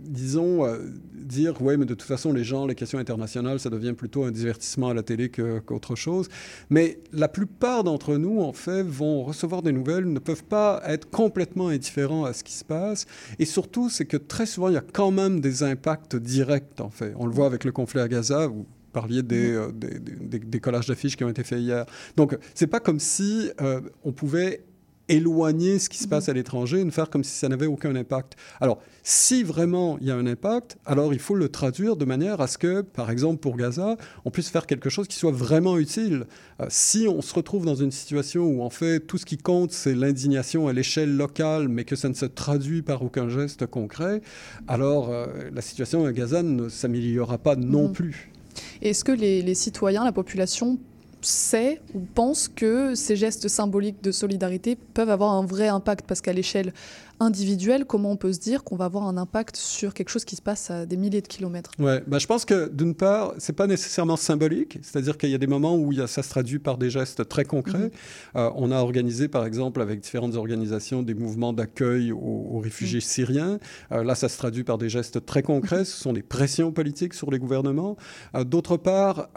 disons, 0.06 0.66
euh, 0.66 0.78
dire, 1.14 1.60
ouais, 1.62 1.76
mais 1.78 1.86
de 1.86 1.94
toute 1.94 2.06
façon, 2.06 2.32
les 2.32 2.44
gens, 2.44 2.66
les 2.66 2.74
questions 2.74 2.98
internationales, 2.98 3.58
ça 3.58 3.70
devient 3.70 3.94
plutôt 3.94 4.24
un 4.24 4.30
divertissement 4.30 4.90
à 4.90 4.94
la 4.94 5.02
télé 5.02 5.30
qu'autre 5.30 5.96
chose. 5.96 6.28
Mais 6.68 6.98
la 7.12 7.28
plupart 7.28 7.82
d'entre 7.82 8.16
nous, 8.16 8.40
en 8.40 8.52
fait, 8.52 8.82
vont 8.82 9.24
recevoir 9.24 9.62
des 9.62 9.72
nouvelles, 9.72 10.04
ne 10.04 10.18
peuvent 10.18 10.44
pas 10.44 10.82
être 10.86 11.08
complètement 11.08 11.68
indifférents 11.68 12.24
à 12.24 12.34
ce 12.34 12.44
qui 12.44 12.52
se 12.52 12.64
passe. 12.64 13.06
Et 13.38 13.46
surtout, 13.46 13.88
c'est 13.88 14.04
que 14.04 14.18
très 14.18 14.44
souvent, 14.44 14.68
il 14.68 14.74
y 14.74 14.78
a 14.78 14.84
quand 14.92 15.10
même 15.10 15.40
des 15.40 15.62
impacts 15.62 16.16
directs, 16.16 16.80
en 16.80 16.90
fait. 16.90 17.14
On 17.16 17.26
le 17.26 17.32
voit 17.32 17.46
avec 17.46 17.64
le 17.64 17.72
conflit 17.72 18.00
à 18.00 18.08
Gaza, 18.08 18.50
parliez 18.94 19.22
des, 19.22 19.50
euh, 19.52 19.70
des, 19.72 19.98
des, 19.98 20.38
des 20.38 20.60
collages 20.60 20.86
d'affiches 20.86 21.16
qui 21.16 21.24
ont 21.24 21.28
été 21.28 21.44
faits 21.44 21.60
hier. 21.60 21.84
Donc, 22.16 22.38
c'est 22.54 22.66
pas 22.66 22.80
comme 22.80 23.00
si 23.00 23.50
euh, 23.60 23.80
on 24.04 24.12
pouvait 24.12 24.64
éloigner 25.08 25.78
ce 25.78 25.90
qui 25.90 25.98
se 25.98 26.08
passe 26.08 26.30
à 26.30 26.32
l'étranger 26.32 26.80
et 26.80 26.84
ne 26.84 26.90
faire 26.90 27.10
comme 27.10 27.24
si 27.24 27.36
ça 27.36 27.48
n'avait 27.48 27.66
aucun 27.66 27.94
impact. 27.94 28.36
Alors, 28.58 28.80
si 29.02 29.42
vraiment 29.42 29.98
il 30.00 30.06
y 30.06 30.10
a 30.10 30.16
un 30.16 30.26
impact, 30.26 30.78
alors 30.86 31.12
il 31.12 31.18
faut 31.18 31.34
le 31.34 31.50
traduire 31.50 31.96
de 31.96 32.06
manière 32.06 32.40
à 32.40 32.46
ce 32.46 32.56
que, 32.56 32.80
par 32.80 33.10
exemple 33.10 33.38
pour 33.40 33.58
Gaza, 33.58 33.98
on 34.24 34.30
puisse 34.30 34.48
faire 34.48 34.66
quelque 34.66 34.88
chose 34.88 35.06
qui 35.06 35.16
soit 35.16 35.30
vraiment 35.30 35.76
utile. 35.76 36.24
Euh, 36.60 36.66
si 36.70 37.06
on 37.06 37.20
se 37.20 37.34
retrouve 37.34 37.66
dans 37.66 37.74
une 37.74 37.90
situation 37.90 38.46
où 38.46 38.62
en 38.62 38.70
fait 38.70 39.00
tout 39.00 39.18
ce 39.18 39.26
qui 39.26 39.36
compte 39.36 39.72
c'est 39.72 39.94
l'indignation 39.94 40.68
à 40.68 40.72
l'échelle 40.72 41.14
locale, 41.14 41.68
mais 41.68 41.84
que 41.84 41.96
ça 41.96 42.08
ne 42.08 42.14
se 42.14 42.24
traduit 42.26 42.80
par 42.80 43.02
aucun 43.02 43.28
geste 43.28 43.66
concret, 43.66 44.22
alors 44.68 45.12
la 45.52 45.60
situation 45.60 46.06
à 46.06 46.12
Gaza 46.12 46.42
ne 46.42 46.70
s'améliorera 46.70 47.36
pas 47.38 47.56
non 47.56 47.90
plus. 47.90 48.32
Est-ce 48.82 49.04
que 49.04 49.12
les, 49.12 49.54
citoyens, 49.54 50.04
la 50.04 50.12
population 50.12 50.78
sait 51.24 51.80
ou 51.94 52.00
pense 52.00 52.48
que 52.48 52.94
ces 52.94 53.16
gestes 53.16 53.48
symboliques 53.48 54.02
de 54.02 54.12
solidarité 54.12 54.76
peuvent 54.76 55.10
avoir 55.10 55.32
un 55.32 55.44
vrai 55.44 55.68
impact 55.68 56.06
Parce 56.06 56.20
qu'à 56.20 56.32
l'échelle 56.32 56.72
individuelle, 57.20 57.84
comment 57.84 58.10
on 58.10 58.16
peut 58.16 58.32
se 58.32 58.40
dire 58.40 58.64
qu'on 58.64 58.76
va 58.76 58.86
avoir 58.86 59.06
un 59.06 59.16
impact 59.16 59.56
sur 59.56 59.94
quelque 59.94 60.08
chose 60.08 60.24
qui 60.24 60.36
se 60.36 60.42
passe 60.42 60.70
à 60.70 60.86
des 60.86 60.96
milliers 60.96 61.20
de 61.20 61.28
kilomètres? 61.28 61.70
Ouais, 61.78 62.02
bah 62.06 62.18
je 62.18 62.26
pense 62.26 62.44
que 62.44 62.68
d'une 62.68 62.94
part, 62.94 63.34
c'est 63.38 63.52
pas 63.52 63.66
nécessairement 63.66 64.16
symbolique, 64.16 64.78
c'est-à-dire 64.82 65.16
qu'il 65.16 65.30
y 65.30 65.34
a 65.34 65.38
des 65.38 65.46
moments 65.46 65.76
où 65.76 65.92
il 65.92 65.98
y 65.98 66.02
a, 66.02 66.06
ça 66.06 66.22
se 66.22 66.28
traduit 66.28 66.58
par 66.58 66.78
des 66.78 66.90
gestes 66.90 67.28
très 67.28 67.44
concrets. 67.44 67.86
Mmh. 67.86 68.38
Euh, 68.38 68.50
on 68.56 68.70
a 68.70 68.78
organisé, 68.78 69.28
par 69.28 69.46
exemple, 69.46 69.80
avec 69.80 70.00
différentes 70.00 70.34
organisations, 70.34 71.02
des 71.02 71.14
mouvements 71.14 71.52
d'accueil 71.52 72.12
aux, 72.12 72.18
aux, 72.18 72.58
réfugiés 72.58 72.98
mmh. 72.98 73.02
syriens. 73.02 73.58
Euh, 73.92 74.04
là, 74.04 74.14
ça 74.14 74.28
se 74.28 74.36
traduit 74.36 74.64
par 74.64 74.78
des 74.78 74.88
gestes 74.88 75.24
très 75.24 75.42
concrets. 75.42 75.82
Mmh. 75.82 75.86
Ce 75.86 76.02
sont 76.02 76.12
des 76.12 76.22
pressions 76.22 76.72
politiques 76.72 77.14
sur 77.14 77.30
les 77.30 77.38
gouvernements. 77.38 77.96
Euh, 78.34 78.44
D'autre 78.44 78.76
part, 78.76 79.28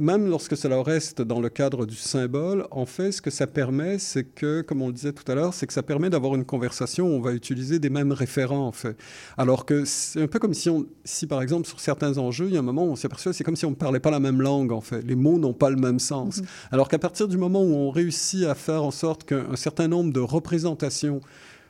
même 0.00 0.28
lorsque 0.28 0.56
cela 0.56 0.82
reste 0.82 1.20
dans 1.20 1.40
le 1.40 1.50
cadre 1.50 1.84
du 1.84 1.94
symbole, 1.94 2.66
en 2.70 2.86
fait, 2.86 3.12
ce 3.12 3.20
que 3.20 3.30
ça 3.30 3.46
permet, 3.46 3.98
c'est 3.98 4.24
que, 4.24 4.62
comme 4.62 4.80
on 4.80 4.86
le 4.86 4.94
disait 4.94 5.12
tout 5.12 5.30
à 5.30 5.34
l'heure, 5.34 5.52
c'est 5.52 5.66
que 5.66 5.72
ça 5.72 5.82
permet 5.82 6.08
d'avoir 6.08 6.34
une 6.34 6.46
conversation 6.46 7.06
où 7.06 7.10
on 7.10 7.20
va 7.20 7.32
utiliser 7.32 7.78
des 7.78 7.90
mêmes 7.90 8.12
référents, 8.12 8.66
en 8.66 8.72
fait. 8.72 8.96
Alors 9.36 9.66
que 9.66 9.84
c'est 9.84 10.22
un 10.22 10.26
peu 10.26 10.38
comme 10.38 10.54
si, 10.54 10.70
on, 10.70 10.86
si, 11.04 11.26
par 11.26 11.42
exemple, 11.42 11.68
sur 11.68 11.80
certains 11.80 12.16
enjeux, 12.16 12.46
il 12.46 12.54
y 12.54 12.56
a 12.56 12.60
un 12.60 12.62
moment 12.62 12.84
où 12.86 12.92
on 12.92 12.96
s'aperçoit, 12.96 13.34
c'est 13.34 13.44
comme 13.44 13.56
si 13.56 13.66
on 13.66 13.70
ne 13.70 13.76
parlait 13.76 14.00
pas 14.00 14.10
la 14.10 14.20
même 14.20 14.40
langue, 14.40 14.72
en 14.72 14.80
fait. 14.80 15.02
Les 15.02 15.16
mots 15.16 15.38
n'ont 15.38 15.52
pas 15.52 15.70
le 15.70 15.76
même 15.76 15.98
sens. 15.98 16.38
Mm 16.38 16.40
-hmm. 16.40 16.68
Alors 16.72 16.88
qu'à 16.88 16.98
partir 16.98 17.28
du 17.28 17.36
moment 17.36 17.62
où 17.62 17.74
on 17.74 17.90
réussit 17.90 18.44
à 18.46 18.54
faire 18.54 18.82
en 18.82 18.90
sorte 18.90 19.24
qu'un 19.24 19.56
certain 19.56 19.88
nombre 19.88 20.12
de 20.12 20.20
représentations 20.20 21.20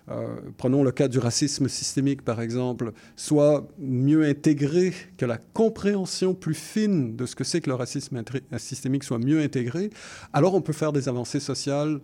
euh, 0.09 0.37
prenons 0.57 0.83
le 0.83 0.91
cas 0.93 1.09
du 1.09 1.19
racisme 1.19 1.69
systémique, 1.69 2.23
par 2.23 2.41
exemple, 2.41 2.93
soit 3.17 3.69
mieux 3.79 4.25
intégré, 4.25 4.93
que 5.17 5.27
la 5.27 5.39
compréhension 5.39 6.35
plus 6.35 6.55
fine 6.55 7.17
de 7.17 7.27
ce 7.27 7.37
que 7.37 7.45
c'est 7.45 7.61
que 7.61 7.71
le 7.71 7.77
racisme 7.77 8.23
systémique 8.59 9.05
soit 9.05 9.19
mieux 9.19 9.41
intégrée, 9.41 9.91
alors 10.33 10.55
on 10.55 10.61
peut 10.61 10.73
faire 10.73 10.93
des 10.93 11.09
avancées 11.09 11.41
sociales 11.41 12.01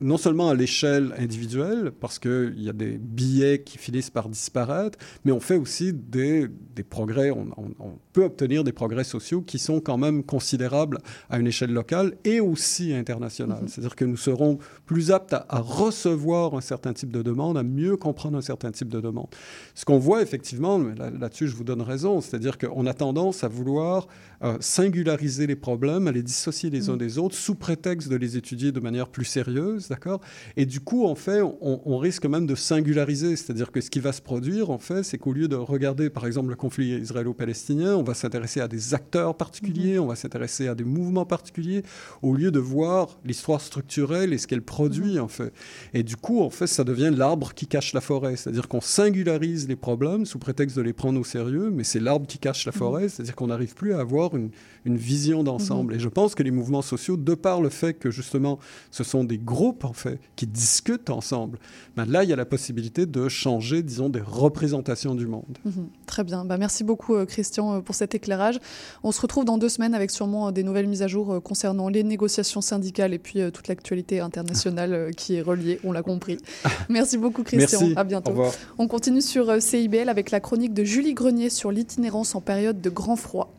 non 0.00 0.18
seulement 0.18 0.50
à 0.50 0.54
l'échelle 0.54 1.14
individuelle, 1.18 1.90
parce 2.00 2.18
qu'il 2.18 2.54
y 2.58 2.68
a 2.68 2.72
des 2.72 2.98
billets 2.98 3.62
qui 3.62 3.78
finissent 3.78 4.10
par 4.10 4.28
disparaître, 4.28 4.98
mais 5.24 5.32
on 5.32 5.40
fait 5.40 5.56
aussi 5.56 5.92
des, 5.92 6.48
des 6.74 6.82
progrès, 6.82 7.30
on, 7.30 7.46
on, 7.56 7.70
on, 7.78 7.92
peut 8.12 8.24
obtenir 8.24 8.64
des 8.64 8.72
progrès 8.72 9.04
sociaux 9.04 9.42
qui 9.42 9.58
sont 9.58 9.80
quand 9.80 9.98
même 9.98 10.22
considérables 10.22 10.98
à 11.28 11.38
une 11.38 11.46
échelle 11.46 11.72
locale 11.72 12.14
et 12.24 12.40
aussi 12.40 12.94
internationale. 12.94 13.62
Mm 13.62 13.66
-hmm. 13.66 13.68
C'est-à-dire 13.68 13.96
que 13.96 14.06
nous 14.06 14.16
serons 14.16 14.58
plus 14.86 15.10
aptes 15.10 15.34
à, 15.34 15.44
à, 15.48 15.60
recevoir 15.60 16.54
un 16.54 16.62
certain 16.62 16.94
type 16.94 17.12
de 17.12 17.22
demande, 17.22 17.58
à 17.58 17.62
mieux 17.62 17.96
comprendre 17.96 18.38
un 18.38 18.46
certain 18.52 18.72
type 18.72 18.88
de 18.88 19.00
demande. 19.00 19.28
Ce 19.74 19.84
qu'on 19.84 19.98
voit 19.98 20.22
effectivement, 20.22 20.78
là-dessus 21.22 21.44
là 21.44 21.50
je 21.52 21.56
vous 21.56 21.64
donne 21.64 21.82
raison, 21.82 22.20
c'est-à-dire 22.22 22.56
qu'on 22.58 22.86
a 22.86 22.94
tendance 22.94 23.44
à 23.44 23.48
vouloir 23.48 24.08
euh, 24.42 24.56
singulariser 24.60 25.46
les 25.46 25.56
problèmes, 25.68 26.04
à 26.08 26.12
les 26.12 26.22
dissocier 26.22 26.70
les 26.70 26.80
mm 26.80 26.84
-hmm. 26.84 26.92
uns 26.92 26.96
des 27.06 27.18
autres, 27.22 27.36
sous 27.46 27.54
prétexte 27.66 28.08
de 28.08 28.16
les 28.24 28.32
étudier 28.40 28.70
de 28.72 28.80
manière 28.80 29.08
plus 29.08 29.28
sérieuse 29.36 29.85
d'accord? 29.88 30.20
Et 30.56 30.66
du 30.66 30.80
coup, 30.80 31.06
en 31.06 31.14
fait, 31.14 31.42
on, 31.42 31.80
on 31.84 31.98
risque 31.98 32.26
même 32.26 32.46
de 32.46 32.54
singulariser, 32.54 33.36
c'est-à-dire 33.36 33.70
que 33.70 33.80
ce 33.80 33.90
qui 33.90 34.00
va 34.00 34.12
se 34.12 34.20
produire, 34.20 34.70
en 34.70 34.78
fait, 34.78 35.02
c'est 35.02 35.18
qu'au 35.18 35.32
lieu 35.32 35.48
de 35.48 35.56
regarder, 35.56 36.10
par 36.10 36.26
exemple, 36.26 36.50
le 36.50 36.56
conflit 36.56 36.98
israélo-palestinien, 36.98 37.94
on 37.96 38.02
va 38.02 38.14
s'intéresser 38.14 38.60
à 38.60 38.68
des 38.68 38.94
acteurs 38.94 39.36
particuliers, 39.36 39.98
mmh. 39.98 40.02
on 40.02 40.06
va 40.06 40.16
s'intéresser 40.16 40.68
à 40.68 40.74
des 40.74 40.84
mouvements 40.84 41.26
particuliers, 41.26 41.82
au 42.22 42.34
lieu 42.34 42.50
de 42.50 42.58
voir 42.58 43.18
l'histoire 43.24 43.60
structurelle 43.60 44.32
et 44.32 44.38
ce 44.38 44.46
qu'elle 44.46 44.62
produit, 44.62 45.16
mmh. 45.16 45.20
en 45.20 45.28
fait. 45.28 45.52
Et 45.94 46.02
du 46.02 46.16
coup, 46.16 46.42
en 46.42 46.50
fait, 46.50 46.66
ça 46.66 46.84
devient 46.84 47.12
l'arbre 47.14 47.54
qui 47.54 47.66
cache 47.66 47.92
la 47.92 48.00
forêt, 48.00 48.36
c'est-à-dire 48.36 48.68
qu'on 48.68 48.80
singularise 48.80 49.68
les 49.68 49.76
problèmes 49.76 50.26
sous 50.26 50.38
prétexte 50.38 50.76
de 50.76 50.82
les 50.82 50.92
prendre 50.92 51.20
au 51.20 51.24
sérieux, 51.24 51.70
mais 51.70 51.84
c'est 51.84 52.00
l'arbre 52.00 52.26
qui 52.26 52.38
cache 52.38 52.66
la 52.66 52.72
forêt, 52.72 53.06
mmh. 53.06 53.08
c'est-à-dire 53.08 53.36
qu'on 53.36 53.48
n'arrive 53.48 53.74
plus 53.74 53.94
à 53.94 54.00
avoir 54.00 54.36
une, 54.36 54.50
une 54.86 54.96
vision 54.96 55.42
d'ensemble. 55.42 55.94
Et 55.94 55.98
je 55.98 56.08
pense 56.08 56.34
que 56.34 56.42
les 56.42 56.50
mouvements 56.50 56.82
sociaux, 56.82 57.16
de 57.16 57.34
par 57.34 57.60
le 57.60 57.68
fait 57.68 57.94
que 57.94 58.10
justement, 58.10 58.58
ce 58.90 59.04
sont 59.04 59.24
des 59.24 59.38
groupes 59.38 59.84
en 59.84 59.92
fait, 59.92 60.18
qui 60.36 60.46
discutent 60.46 61.10
ensemble. 61.10 61.58
Ben 61.96 62.04
là, 62.04 62.24
il 62.24 62.30
y 62.30 62.32
a 62.32 62.36
la 62.36 62.44
possibilité 62.44 63.06
de 63.06 63.28
changer, 63.28 63.82
disons, 63.82 64.08
des 64.08 64.20
représentations 64.20 65.14
du 65.14 65.26
monde. 65.26 65.58
Mmh, 65.64 65.70
très 66.06 66.24
bien. 66.24 66.44
Ben, 66.44 66.56
merci 66.58 66.84
beaucoup, 66.84 67.14
euh, 67.14 67.26
Christian, 67.26 67.80
pour 67.80 67.94
cet 67.94 68.14
éclairage. 68.14 68.58
On 69.02 69.12
se 69.12 69.20
retrouve 69.20 69.44
dans 69.44 69.58
deux 69.58 69.68
semaines 69.68 69.94
avec 69.94 70.10
sûrement 70.10 70.52
des 70.52 70.62
nouvelles 70.62 70.86
mises 70.86 71.02
à 71.02 71.08
jour 71.08 71.34
euh, 71.34 71.40
concernant 71.40 71.88
les 71.88 72.04
négociations 72.04 72.60
syndicales 72.60 73.12
et 73.12 73.18
puis 73.18 73.40
euh, 73.40 73.50
toute 73.50 73.68
l'actualité 73.68 74.20
internationale 74.20 75.10
qui 75.16 75.34
est 75.34 75.42
reliée, 75.42 75.80
on 75.84 75.92
l'a 75.92 76.02
compris. 76.02 76.38
Merci 76.88 77.18
beaucoup, 77.18 77.42
Christian. 77.42 77.80
Merci. 77.80 77.94
À 77.96 78.04
bientôt. 78.04 78.32
On 78.78 78.88
continue 78.88 79.22
sur 79.22 79.60
CIBL 79.60 80.08
avec 80.08 80.30
la 80.30 80.40
chronique 80.40 80.74
de 80.74 80.84
Julie 80.84 81.14
Grenier 81.14 81.50
sur 81.50 81.70
l'itinérance 81.70 82.34
en 82.34 82.40
période 82.40 82.80
de 82.80 82.90
grand 82.90 83.16
froid. 83.16 83.52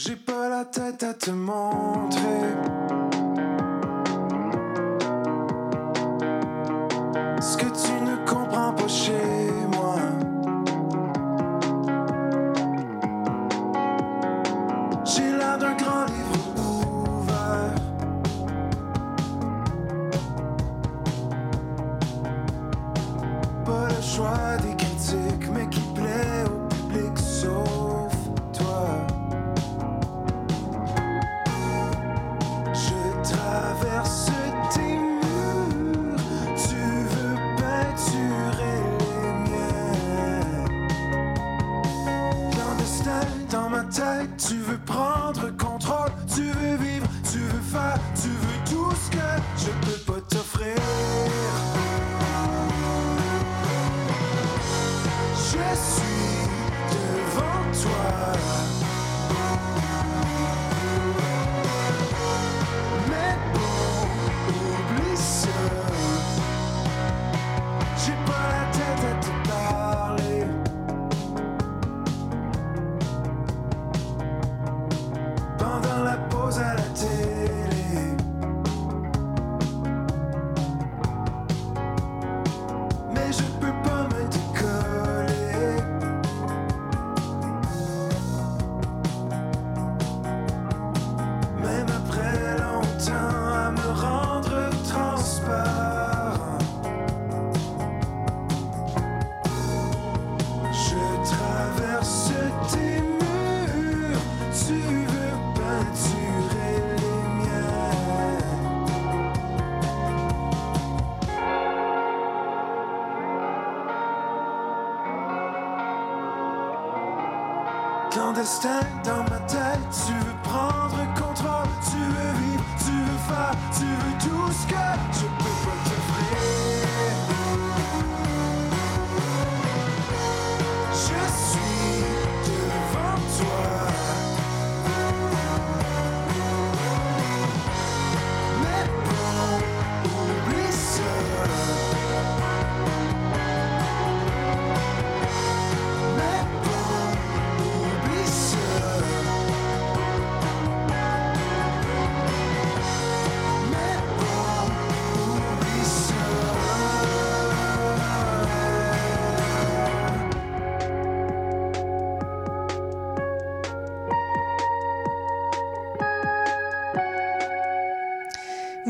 J'ai 0.00 0.14
pas 0.14 0.48
la 0.48 0.64
tête 0.64 1.02
à 1.02 1.12
te 1.12 1.32
montrer. 1.32 2.22
Ce 7.40 7.56
que 7.56 7.64
tu 7.64 7.92
ne 8.04 8.24
comprends 8.24 8.74
pas 8.74 8.86
chez 8.86 9.47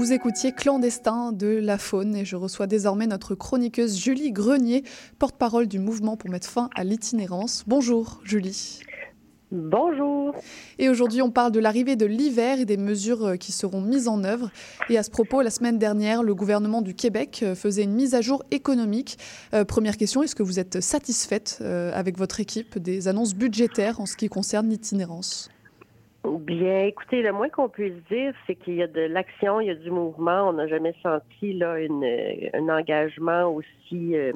Vous 0.09 0.15
écoutiez 0.15 0.53
Clandestin 0.53 1.33
de 1.33 1.49
La 1.49 1.77
Faune 1.77 2.17
et 2.17 2.25
je 2.25 2.35
reçois 2.35 2.67
désormais 2.67 3.07
notre 3.07 3.35
chroniqueuse 3.35 3.99
Julie 3.99 4.33
Grenier, 4.33 4.83
porte-parole 5.19 5.67
du 5.67 5.79
mouvement 5.79 6.17
pour 6.17 6.31
mettre 6.31 6.49
fin 6.49 6.71
à 6.75 6.83
l'itinérance. 6.83 7.65
Bonjour 7.67 8.19
Julie. 8.25 8.81
Bonjour. 9.51 10.35
Et 10.79 10.89
aujourd'hui, 10.89 11.21
on 11.21 11.31
parle 11.31 11.53
de 11.53 11.61
l'arrivée 11.61 11.95
de 11.95 12.07
l'hiver 12.07 12.59
et 12.59 12.65
des 12.65 12.79
mesures 12.79 13.27
euh, 13.27 13.37
qui 13.37 13.53
seront 13.53 13.83
mises 13.83 14.09
en 14.09 14.25
œuvre. 14.25 14.51
Et 14.89 14.97
à 14.97 15.03
ce 15.03 15.11
propos, 15.11 15.43
la 15.43 15.51
semaine 15.51 15.79
dernière, 15.79 16.23
le 16.23 16.35
gouvernement 16.35 16.81
du 16.81 16.95
Québec 16.95 17.41
euh, 17.43 17.55
faisait 17.55 17.83
une 17.83 17.93
mise 17.93 18.15
à 18.15 18.23
jour 18.23 18.43
économique. 18.51 19.19
Euh, 19.53 19.67
première 19.67 19.99
question, 19.99 20.23
est-ce 20.23 20.35
que 20.35 20.43
vous 20.43 20.59
êtes 20.59 20.81
satisfaite 20.81 21.59
euh, 21.61 21.93
avec 21.95 22.17
votre 22.17 22.41
équipe 22.41 22.79
des 22.79 23.09
annonces 23.09 23.35
budgétaires 23.35 24.01
en 24.01 24.07
ce 24.07 24.17
qui 24.17 24.31
concerne 24.31 24.71
l'itinérance? 24.71 25.51
Bien, 26.37 26.85
écoutez, 26.85 27.23
le 27.23 27.33
moins 27.33 27.49
qu'on 27.49 27.69
puisse 27.69 27.95
dire, 28.11 28.35
c'est 28.47 28.55
qu'il 28.55 28.75
y 28.75 28.83
a 28.83 28.87
de 28.87 29.01
l'action, 29.01 29.61
il 29.61 29.69
y 29.69 29.71
a 29.71 29.75
du 29.75 29.91
mouvement. 29.91 30.49
On 30.49 30.53
n'a 30.53 30.67
jamais 30.67 30.95
senti 31.03 31.53
là 31.53 31.79
une, 31.79 32.05
un 32.55 32.69
engagement 32.69 33.47
aussi, 33.47 34.17
euh, 34.17 34.33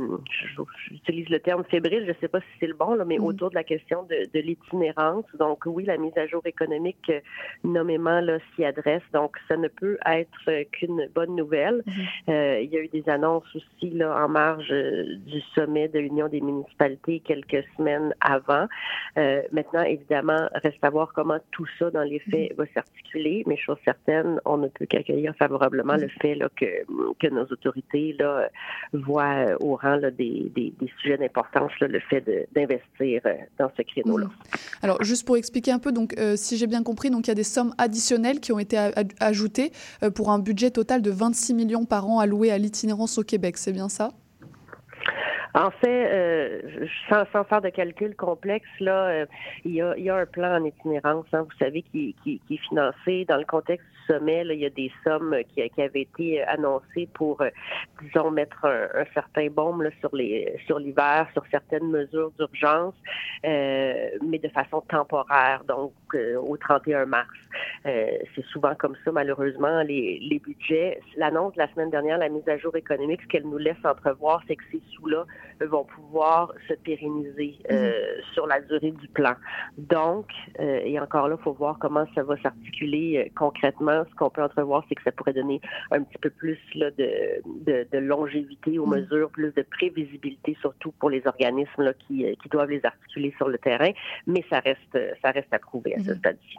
j'utilise 0.88 1.28
le 1.28 1.40
terme 1.40 1.64
fébrile, 1.64 2.04
je 2.04 2.10
ne 2.10 2.16
sais 2.20 2.28
pas 2.28 2.40
si 2.40 2.46
c'est 2.60 2.66
le 2.66 2.74
bon, 2.74 2.94
là, 2.94 3.04
mais 3.04 3.18
Mhm. 3.18 3.24
autour 3.24 3.50
de 3.50 3.54
la 3.54 3.64
question 3.64 4.02
de, 4.04 4.28
de 4.32 4.40
l'itinérance. 4.40 5.24
Donc 5.38 5.64
oui, 5.66 5.84
la 5.84 5.96
mise 5.98 6.16
à 6.16 6.26
jour 6.26 6.42
économique 6.46 7.10
euh, 7.10 7.20
nommément 7.64 8.20
là 8.20 8.38
s'y 8.54 8.64
adresse. 8.64 9.02
Donc 9.12 9.36
ça 9.48 9.56
ne 9.56 9.68
peut 9.68 9.98
être 10.06 10.48
euh, 10.48 10.64
qu'une 10.72 11.08
bonne 11.14 11.36
nouvelle. 11.36 11.82
Mhm. 11.86 11.92
Euh, 12.28 12.60
il 12.60 12.70
y 12.70 12.76
a 12.76 12.80
eu 12.80 12.88
des 12.88 13.08
annonces 13.08 13.44
aussi 13.54 13.90
là 13.90 14.24
en 14.24 14.28
marge 14.28 14.70
euh, 14.70 15.16
du 15.26 15.40
sommet 15.54 15.88
de 15.88 15.98
l'Union 15.98 16.28
des 16.28 16.40
municipalités 16.40 17.20
quelques 17.20 17.64
semaines 17.76 18.14
avant. 18.20 18.66
Euh, 19.18 19.42
maintenant, 19.52 19.82
évidemment, 19.82 20.48
reste 20.54 20.82
à 20.82 20.90
voir 20.90 21.12
comment 21.14 21.38
tout 21.50 21.66
ça, 21.78 21.81
dans 21.90 22.02
les 22.02 22.18
faits, 22.18 22.54
va 22.56 22.64
s'articuler, 22.74 23.42
mais 23.46 23.56
chose 23.56 23.78
certaine, 23.84 24.40
on 24.44 24.58
ne 24.58 24.68
peut 24.68 24.86
qu'accueillir 24.86 25.34
favorablement 25.36 25.96
le 25.96 26.08
fait 26.08 26.38
que, 26.56 26.84
que 27.18 27.26
nos 27.28 27.44
autorités 27.44 28.14
là, 28.18 28.48
voient 28.92 29.46
euh, 29.48 29.56
au 29.60 29.76
rang 29.76 29.98
des, 29.98 30.50
des, 30.54 30.72
sujets 31.00 31.18
d'importance 31.18 31.72
le 31.80 32.00
fait 32.00 32.24
d'investir 32.54 33.22
euh, 33.26 33.34
dans 33.58 33.70
ce 33.76 33.82
créneau-là. 33.82 34.28
Alors, 34.82 35.02
juste 35.02 35.26
pour 35.26 35.36
expliquer 35.36 35.72
un 35.72 35.78
peu, 35.78 35.92
donc, 35.92 36.18
euh, 36.18 36.36
si 36.36 36.56
j'ai 36.56 36.66
bien 36.66 36.82
compris, 36.82 37.10
donc, 37.10 37.26
il 37.26 37.30
y 37.30 37.32
a 37.32 37.36
des 37.36 37.42
sommes 37.42 37.74
additionnelles 37.78 38.40
qui 38.40 38.52
ont 38.52 38.58
été 38.58 38.78
ajoutées 39.20 39.72
pour 40.14 40.30
un 40.30 40.38
budget 40.38 40.70
total 40.70 41.02
de 41.02 41.10
26 41.10 41.54
millions 41.54 41.84
par 41.84 42.08
an 42.08 42.18
alloué 42.18 42.50
à 42.50 42.58
l'itinérance 42.58 43.18
au 43.18 43.22
Québec, 43.22 43.56
c'est 43.56 43.72
bien 43.72 43.88
ça? 43.88 44.12
En 45.54 45.70
fait, 45.70 46.08
euh, 46.10 46.86
sans, 47.10 47.24
sans 47.30 47.44
faire 47.44 47.60
de 47.60 47.68
calcul 47.68 48.16
complexe, 48.16 48.68
là, 48.80 49.08
euh, 49.08 49.26
il, 49.66 49.72
y 49.74 49.82
a, 49.82 49.94
il 49.98 50.04
y 50.04 50.08
a 50.08 50.16
un 50.16 50.24
plan 50.24 50.56
en 50.58 50.64
itinérance, 50.64 51.26
hein, 51.34 51.42
vous 51.42 51.58
savez, 51.58 51.82
qui, 51.82 52.16
qui, 52.24 52.40
qui 52.46 52.54
est 52.54 52.68
financé 52.68 53.26
dans 53.26 53.36
le 53.36 53.44
contexte 53.44 53.86
du 53.86 54.14
sommet. 54.14 54.44
Là, 54.44 54.54
il 54.54 54.60
y 54.60 54.66
a 54.66 54.70
des 54.70 54.90
sommes 55.04 55.36
qui, 55.54 55.68
qui 55.68 55.82
avaient 55.82 56.02
été 56.02 56.42
annoncées 56.44 57.06
pour, 57.12 57.42
euh, 57.42 57.50
disons, 58.00 58.30
mettre 58.30 58.64
un, 58.64 58.88
un 58.94 59.04
certain 59.12 59.48
baume 59.48 59.82
là, 59.82 59.90
sur 60.00 60.14
les 60.16 60.56
sur 60.66 60.78
l'hiver, 60.78 61.28
sur 61.34 61.44
certaines 61.50 61.90
mesures 61.90 62.30
d'urgence, 62.38 62.94
euh, 63.44 64.08
mais 64.26 64.38
de 64.38 64.48
façon 64.48 64.80
temporaire, 64.82 65.64
donc 65.68 65.92
euh, 66.14 66.36
au 66.36 66.56
31 66.56 67.04
mars. 67.04 67.28
Euh, 67.86 68.18
c'est 68.34 68.44
souvent 68.46 68.74
comme 68.76 68.94
ça, 69.04 69.10
malheureusement, 69.12 69.82
les, 69.82 70.18
les 70.20 70.38
budgets. 70.38 71.00
L'annonce 71.16 71.52
de 71.54 71.58
la 71.58 71.68
semaine 71.72 71.90
dernière, 71.90 72.18
la 72.18 72.28
mise 72.28 72.48
à 72.48 72.56
jour 72.56 72.76
économique, 72.76 73.20
ce 73.22 73.26
qu'elle 73.28 73.44
nous 73.44 73.58
laisse 73.58 73.84
entrevoir, 73.84 74.40
c'est 74.46 74.56
que 74.56 74.62
ces 74.70 74.80
sous-là 74.94 75.24
vont 75.60 75.84
pouvoir 75.84 76.52
se 76.68 76.74
pérenniser 76.74 77.56
euh, 77.70 77.92
sur 78.34 78.46
la 78.46 78.60
durée 78.60 78.92
du 78.92 79.08
plan. 79.08 79.34
Donc, 79.78 80.26
euh, 80.60 80.80
et 80.84 80.98
encore 81.00 81.28
là, 81.28 81.36
il 81.38 81.42
faut 81.42 81.52
voir 81.52 81.78
comment 81.80 82.06
ça 82.14 82.22
va 82.22 82.36
s'articuler 82.40 83.24
euh, 83.26 83.30
concrètement. 83.36 84.04
Ce 84.10 84.14
qu'on 84.16 84.30
peut 84.30 84.42
entrevoir, 84.42 84.84
c'est 84.88 84.94
que 84.94 85.02
ça 85.02 85.12
pourrait 85.12 85.32
donner 85.32 85.60
un 85.90 86.02
petit 86.02 86.18
peu 86.18 86.30
plus 86.30 86.58
là, 86.74 86.90
de, 86.92 87.10
de, 87.66 87.86
de 87.90 87.98
longévité 87.98 88.78
aux 88.78 88.86
Mhm. 88.86 89.00
mesures, 89.00 89.30
plus 89.30 89.52
de 89.54 89.62
prévisibilité, 89.62 90.56
surtout 90.60 90.92
pour 91.00 91.10
les 91.10 91.26
organismes 91.26 91.82
là, 91.82 91.92
qui, 91.94 92.26
euh, 92.26 92.34
qui 92.42 92.48
doivent 92.48 92.70
les 92.70 92.84
articuler 92.84 93.34
sur 93.36 93.48
le 93.48 93.58
terrain. 93.58 93.90
Mais 94.26 94.44
ça 94.50 94.60
reste, 94.60 94.98
ça 95.22 95.30
reste 95.30 95.52
à 95.52 95.58
prouver 95.58 95.94
à 95.94 95.98
ce 96.00 96.10
Mhm. 96.12 96.18
stade-ci. 96.18 96.56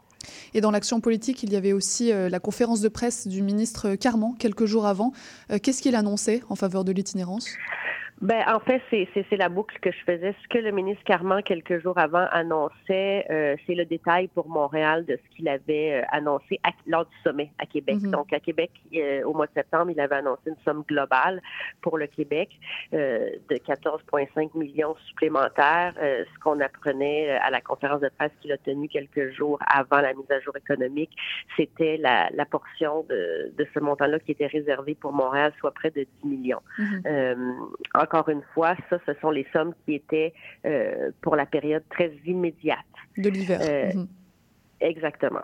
Et 0.53 0.62
dans 0.62 0.71
l'action 0.71 1.01
politique, 1.01 1.43
il 1.43 1.51
y 1.51 1.55
avait 1.55 1.73
aussi 1.73 2.12
euh, 2.12 2.29
la 2.29 2.39
conférence 2.39 2.81
de 2.81 2.89
presse 2.89 3.27
du 3.27 3.41
ministre 3.41 3.95
Carman 3.95 4.36
quelques 4.38 4.65
jours 4.65 4.86
avant. 4.86 5.13
Euh, 5.51 5.59
Qu'est-ce 5.62 5.81
qu'il 5.81 5.95
annonçait 5.95 6.41
en 6.49 6.55
faveur 6.55 6.83
de 6.83 6.91
l'itinérance? 6.91 7.47
Ben, 8.23 8.41
en 8.47 8.62
fait, 8.62 8.81
c'est, 8.89 9.36
la 9.36 9.49
boucle 9.49 9.77
que 9.81 9.91
je 9.91 9.97
faisais. 10.05 10.33
Ce 10.43 10.47
que 10.47 10.57
le 10.57 10.71
ministre 10.71 11.03
Carman, 11.03 11.43
quelques 11.43 11.81
jours 11.81 11.97
avant, 11.97 12.25
annonçait, 12.31 13.25
euh, 13.29 13.57
c'est 13.67 13.75
le 13.75 13.83
détail 13.83 14.29
pour 14.29 14.47
Montréal 14.47 15.03
de 15.05 15.17
ce 15.21 15.36
qu'il 15.36 15.49
avait 15.49 16.01
euh, 16.01 16.05
annoncé 16.09 16.57
à- 16.63 16.71
lors 16.88 17.05
du 17.05 17.15
sommet 17.21 17.51
à 17.59 17.65
Québec. 17.65 17.97
Mhm. 18.01 18.12
Donc, 18.12 18.31
à 18.31 18.39
Québec, 18.39 18.71
euh, 18.95 19.23
au 19.23 19.33
mois 19.33 19.47
de 19.47 19.51
septembre, 19.53 19.91
il 19.91 19.99
avait 19.99 20.15
annoncé 20.15 20.41
une 20.45 20.55
somme 20.63 20.86
globale 20.88 21.41
pour 21.81 21.97
le 21.97 22.07
Québec 22.07 22.49
euh, 22.93 23.29
de 23.49 23.57
14,5 23.57 24.57
millions 24.57 24.95
supplémentaires. 25.07 25.93
Euh, 26.01 26.23
ce 26.33 26.39
qu'on 26.39 26.62
apprenait 26.62 27.31
à 27.31 27.49
la 27.49 27.59
conférence 27.59 27.99
de 27.99 28.09
presse 28.17 28.31
qu'il 28.41 28.53
a 28.53 28.57
tenue 28.57 28.88
quelques 28.88 29.33
jours 29.33 29.59
avant 29.67 29.99
la 29.99 30.13
mise 30.13 30.31
à 30.31 30.39
jour 30.39 30.55
économique, 30.55 31.12
c'était 31.57 31.97
la, 31.97 32.29
la 32.33 32.45
portion 32.45 33.05
de, 33.09 33.51
de 33.57 33.67
ce 33.73 33.81
montant-là 33.81 34.19
qui 34.19 34.31
était 34.31 34.47
réservé 34.47 34.95
pour 34.95 35.12
Montréal, 35.12 35.51
soit 35.59 35.71
près 35.71 35.91
de 35.91 36.07
10 36.23 36.29
millions. 36.29 36.62
Mhm. 36.79 37.01
Euh, 37.05 37.36
encore 38.13 38.30
une 38.30 38.43
fois, 38.54 38.76
ça, 38.89 38.97
ce 39.06 39.13
sont 39.21 39.32
les 39.32 39.45
sommes 39.52 39.73
qui 39.86 39.95
étaient 39.95 40.34
euh, 40.65 41.12
pour 41.21 41.36
la 41.36 41.45
période 41.45 41.84
très 41.89 42.13
immédiate. 42.26 42.78
de 43.17 43.30
l'hiver 43.30 43.60
Euh, 43.62 43.91
Mhm. 43.93 44.08
Exactement. 44.82 45.41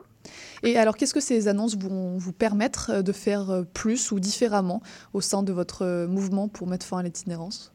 Et 0.64 0.78
alors, 0.78 0.98
qu'est-ce 0.98 1.14
que 1.14 1.22
ces 1.22 1.48
annonces 1.48 1.78
vont 1.78 2.18
vous 2.18 2.34
permettre 2.34 2.92
euh, 2.92 3.02
de 3.02 3.14
faire 3.14 3.64
plus 3.74 4.12
ou 4.12 4.20
différemment 4.20 4.82
au 5.14 5.22
sein 5.22 5.44
de 5.44 5.54
votre 5.54 6.06
mouvement 6.08 6.50
pour 6.50 6.68
mettre 6.68 6.86
fin 6.86 6.98
à 6.98 7.04
l'itinérance? 7.04 7.72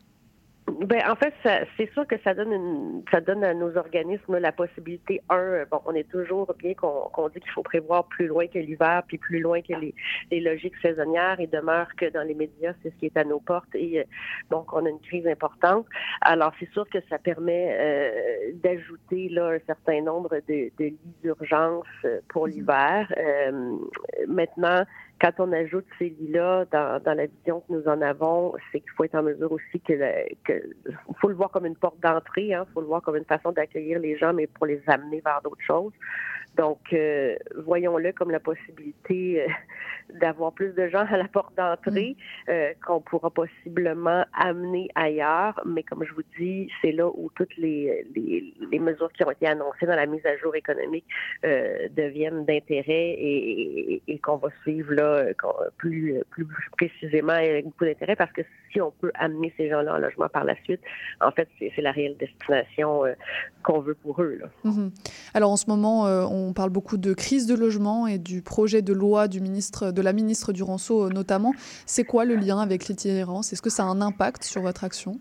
Ben, 0.81 1.03
en 1.09 1.15
fait, 1.15 1.33
ça- 1.43 1.61
c'est 1.77 1.91
sûr 1.93 2.07
que 2.07 2.17
ça 2.25 2.35
donne 2.35 2.53
une, 2.53 3.03
ça 3.11 3.21
donne 3.21 3.45
à 3.45 3.55
nos 3.55 3.77
organismes 3.77 4.39
la 4.39 4.51
possibilité, 4.51 5.21
un, 5.29 5.65
bon, 5.71 5.81
on 5.87 5.95
est 5.95 6.09
toujours 6.11 6.53
bien 6.59 6.75
qu'on 6.75 7.29
dit 7.29 7.41
qu'il 7.41 7.51
faut 7.53 7.63
prévoir 7.63 8.07
plus 8.09 8.27
loin 8.27 8.47
que 8.49 8.59
l'hiver, 8.59 9.03
puis 9.07 9.19
plus 9.19 9.41
loin 9.41 9.61
que 9.63 9.75
les, 9.75 9.95
les 10.31 10.41
logiques 10.41 10.77
saisonnières, 10.83 11.39
et 11.39 11.47
demeure 11.47 11.89
que 11.97 12.07
dans 12.11 12.23
les 12.23 12.35
médias, 12.35 12.73
c'est 12.83 12.91
ce 12.91 12.97
qui 12.97 13.07
est 13.07 13.17
à 13.17 13.25
nos 13.25 13.41
portes, 13.41 13.75
et 13.75 14.01
euh, 14.01 14.05
donc 14.51 14.73
on 14.73 14.85
a 14.85 14.89
une 14.89 15.01
crise 15.01 15.27
importante. 15.27 15.87
Alors, 16.23 16.53
c'est 16.59 16.71
sûr 16.73 16.89
que 16.89 16.99
ça 17.09 17.19
permet 17.19 17.69
euh, 17.79 18.53
d'ajouter 18.55 19.29
là 19.29 19.51
un 19.51 19.61
certain 19.67 20.01
nombre 20.03 20.31
de, 20.49 20.71
de 20.79 20.85
lits 20.85 20.99
d'urgence 21.23 21.85
euh, 22.05 22.21
pour 22.29 22.47
l'hiver. 22.47 23.13
Euh, 23.17 23.77
maintenant, 24.27 24.85
quand 25.21 25.33
on 25.39 25.53
ajoute 25.53 25.87
ces 25.99 26.11
lits-là 26.11 26.67
dans, 26.71 27.03
dans 27.03 27.15
la 27.15 27.27
vision 27.27 27.61
que 27.61 27.73
nous 27.73 27.87
en 27.89 28.01
avons, 28.03 28.53
c'est 28.73 28.81
qu'il 28.81 28.91
faut 28.97 29.05
être 29.05 29.15
en 29.15 29.23
mesure 29.23 29.53
aussi 29.53 29.81
que, 29.81 29.93
le- 29.95 30.35
que 30.45 30.53
faut 31.21 31.29
le 31.29 31.35
voir 31.35 31.51
comme 31.51 31.67
une 31.67 31.77
porte 31.77 32.01
d'entrée, 32.01 32.49
il 32.49 32.63
faut 32.75 32.81
le 32.81 32.87
voir 32.87 33.01
comme 33.03 33.17
une 33.17 33.25
façon 33.25 33.53
d'accueillir 33.53 33.99
les 34.01 34.17
gens, 34.17 34.33
mais 34.33 34.47
pour 34.47 34.67
les 34.67 34.81
amener 34.87 35.21
vers 35.25 35.41
d'autres 35.43 35.63
choses. 35.67 35.93
Donc, 36.57 36.79
euh, 36.93 37.35
voyons-le 37.57 38.13
comme 38.13 38.31
la 38.31 38.39
possibilité 38.39 39.43
euh, 39.43 39.47
d'avoir 40.21 40.53
plus 40.53 40.73
de 40.73 40.87
gens 40.89 41.05
à 41.11 41.17
la 41.17 41.27
porte 41.27 41.53
d'entrée 41.57 42.17
euh, 42.49 42.73
qu'on 42.87 43.01
pourra 43.01 43.31
possiblement 43.31 44.25
amener 44.39 44.89
ailleurs. 44.95 45.61
Mais 45.67 45.83
comme 45.83 46.05
je 46.05 46.13
vous 46.15 46.23
dis, 46.39 46.71
c'est 46.81 46.93
là 46.93 47.09
où 47.09 47.29
toutes 47.35 47.57
les, 47.57 48.07
les, 48.15 48.55
les 48.71 48.79
mesures 48.79 49.11
qui 49.15 49.25
ont 49.25 49.33
été 49.33 49.49
annoncées 49.49 49.87
dans 49.87 49.97
la 49.97 50.07
mise 50.07 50.25
à 50.27 50.37
jour 50.37 50.55
économique 50.55 51.07
euh, 51.45 51.89
deviennent 51.91 52.45
d'intérêt 52.45 53.11
et, 53.19 53.95
et- 53.95 54.03
et 54.07 54.19
qu'on 54.21 54.37
va 54.37 54.49
suivre 54.63 54.93
là 54.95 55.04
euh, 55.05 55.33
plus, 55.77 56.21
plus 56.31 56.47
précisément 56.77 57.33
avec 57.33 57.65
beaucoup 57.65 57.85
d'intérêt 57.85 58.17
parce 58.17 58.33
que 58.33 58.43
si 58.73 58.81
on 58.81 58.91
peut 58.91 59.13
amener 59.15 59.53
ces 59.57 59.69
gens-là 59.69 59.95
en 59.95 59.99
logement 59.99 60.29
par 60.29 60.45
la 60.45 60.55
suite, 60.65 60.81
en 61.21 61.31
fait, 61.31 61.49
c'est 61.59 61.81
la 61.81 61.93
réelle 61.93 62.17
destination 62.17 63.05
euh, 63.05 63.13
qu'on 63.63 63.81
veut 63.81 63.95
pour 63.95 64.21
eux. 64.23 64.41
Mhm. 64.65 64.91
Alors 65.35 65.51
en 65.51 65.57
ce 65.57 65.67
moment, 65.69 66.07
euh, 66.07 66.25
on 66.25 66.53
parle 66.53 66.71
beaucoup 66.71 66.97
de 66.97 67.13
crise 67.15 67.47
de 67.47 67.55
logement 67.55 68.07
et 68.07 68.19
du 68.19 68.43
projet 68.43 68.83
de 68.83 68.93
loi 68.93 69.29
du 69.29 69.41
ministre, 69.41 69.91
de 69.91 70.03
la 70.03 70.13
ministre 70.13 70.53
Duranceau 70.53 71.09
notamment. 71.11 71.53
C'est 71.87 72.05
quoi 72.05 72.25
le 72.25 72.37
lien 72.37 72.59
avec 72.59 72.89
l'itinérance? 72.89 73.53
Est-ce 73.53 73.63
que 73.63 73.71
ça 73.71 73.85
a 73.85 73.87
un 73.87 74.01
impact 74.01 74.45
sur 74.45 74.63
votre 74.63 74.85
action? 74.85 75.21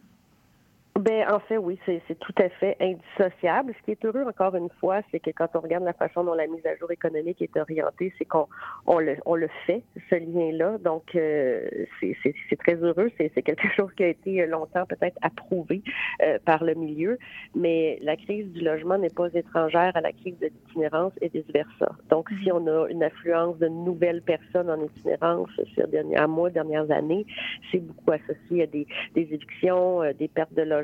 Ben, 0.99 1.25
en 1.27 1.39
fait, 1.39 1.57
oui, 1.57 1.79
c'est 1.87 2.19
tout 2.19 2.35
à 2.37 2.49
fait 2.49 2.77
indissociable. 2.79 3.73
Ce 3.79 3.83
qui 3.83 3.91
est 3.91 4.05
heureux, 4.05 4.25
encore 4.27 4.55
une 4.55 4.69
fois, 4.79 5.01
c'est 5.09 5.19
que 5.19 5.31
quand 5.31 5.47
on 5.55 5.59
regarde 5.59 5.83
la 5.83 5.93
façon 5.93 6.23
dont 6.23 6.35
la 6.35 6.45
mise 6.45 6.63
à 6.67 6.75
jour 6.75 6.91
économique 6.91 7.41
est 7.41 7.57
orientée, 7.57 8.13
c'est 8.19 8.25
qu'on 8.25 8.47
on 8.85 8.99
le, 8.99 9.17
on 9.25 9.33
le 9.33 9.49
fait, 9.65 9.81
ce 10.11 10.15
lien-là. 10.15 10.77
Donc, 10.77 11.15
euh, 11.15 11.67
c'est 11.99 12.59
très 12.59 12.75
heureux. 12.75 13.09
C'est 13.17 13.41
quelque 13.41 13.67
chose 13.75 13.89
qui 13.97 14.03
a 14.03 14.09
été 14.09 14.45
longtemps 14.45 14.85
peut-être 14.85 15.17
approuvé 15.23 15.81
euh, 16.21 16.37
par 16.45 16.63
le 16.63 16.75
milieu. 16.75 17.17
Mais 17.55 17.97
la 18.03 18.15
crise 18.15 18.51
du 18.51 18.61
logement 18.61 18.99
n'est 18.99 19.09
pas 19.09 19.29
étrangère 19.33 19.93
à 19.95 20.01
la 20.01 20.11
crise 20.11 20.37
de 20.39 20.47
l'itinérance 20.47 21.13
et 21.21 21.29
vice-versa. 21.29 21.91
Donc, 22.11 22.29
si 22.43 22.51
on 22.51 22.67
a 22.67 22.87
une 22.89 23.01
affluence 23.01 23.57
de 23.57 23.67
nouvelles 23.67 24.21
personnes 24.21 24.69
en 24.69 24.79
itinérance 24.79 25.49
ces 25.75 25.87
derniers 25.87 26.27
mois, 26.27 26.51
dernières 26.51 26.91
années, 26.91 27.25
c'est 27.71 27.79
beaucoup 27.79 28.11
associé 28.11 28.61
à 28.61 28.67
des, 28.67 28.85
des 29.15 29.21
évictions, 29.21 30.03
euh, 30.03 30.13
des 30.13 30.27
pertes 30.27 30.53
de 30.53 30.61
logement 30.61 30.82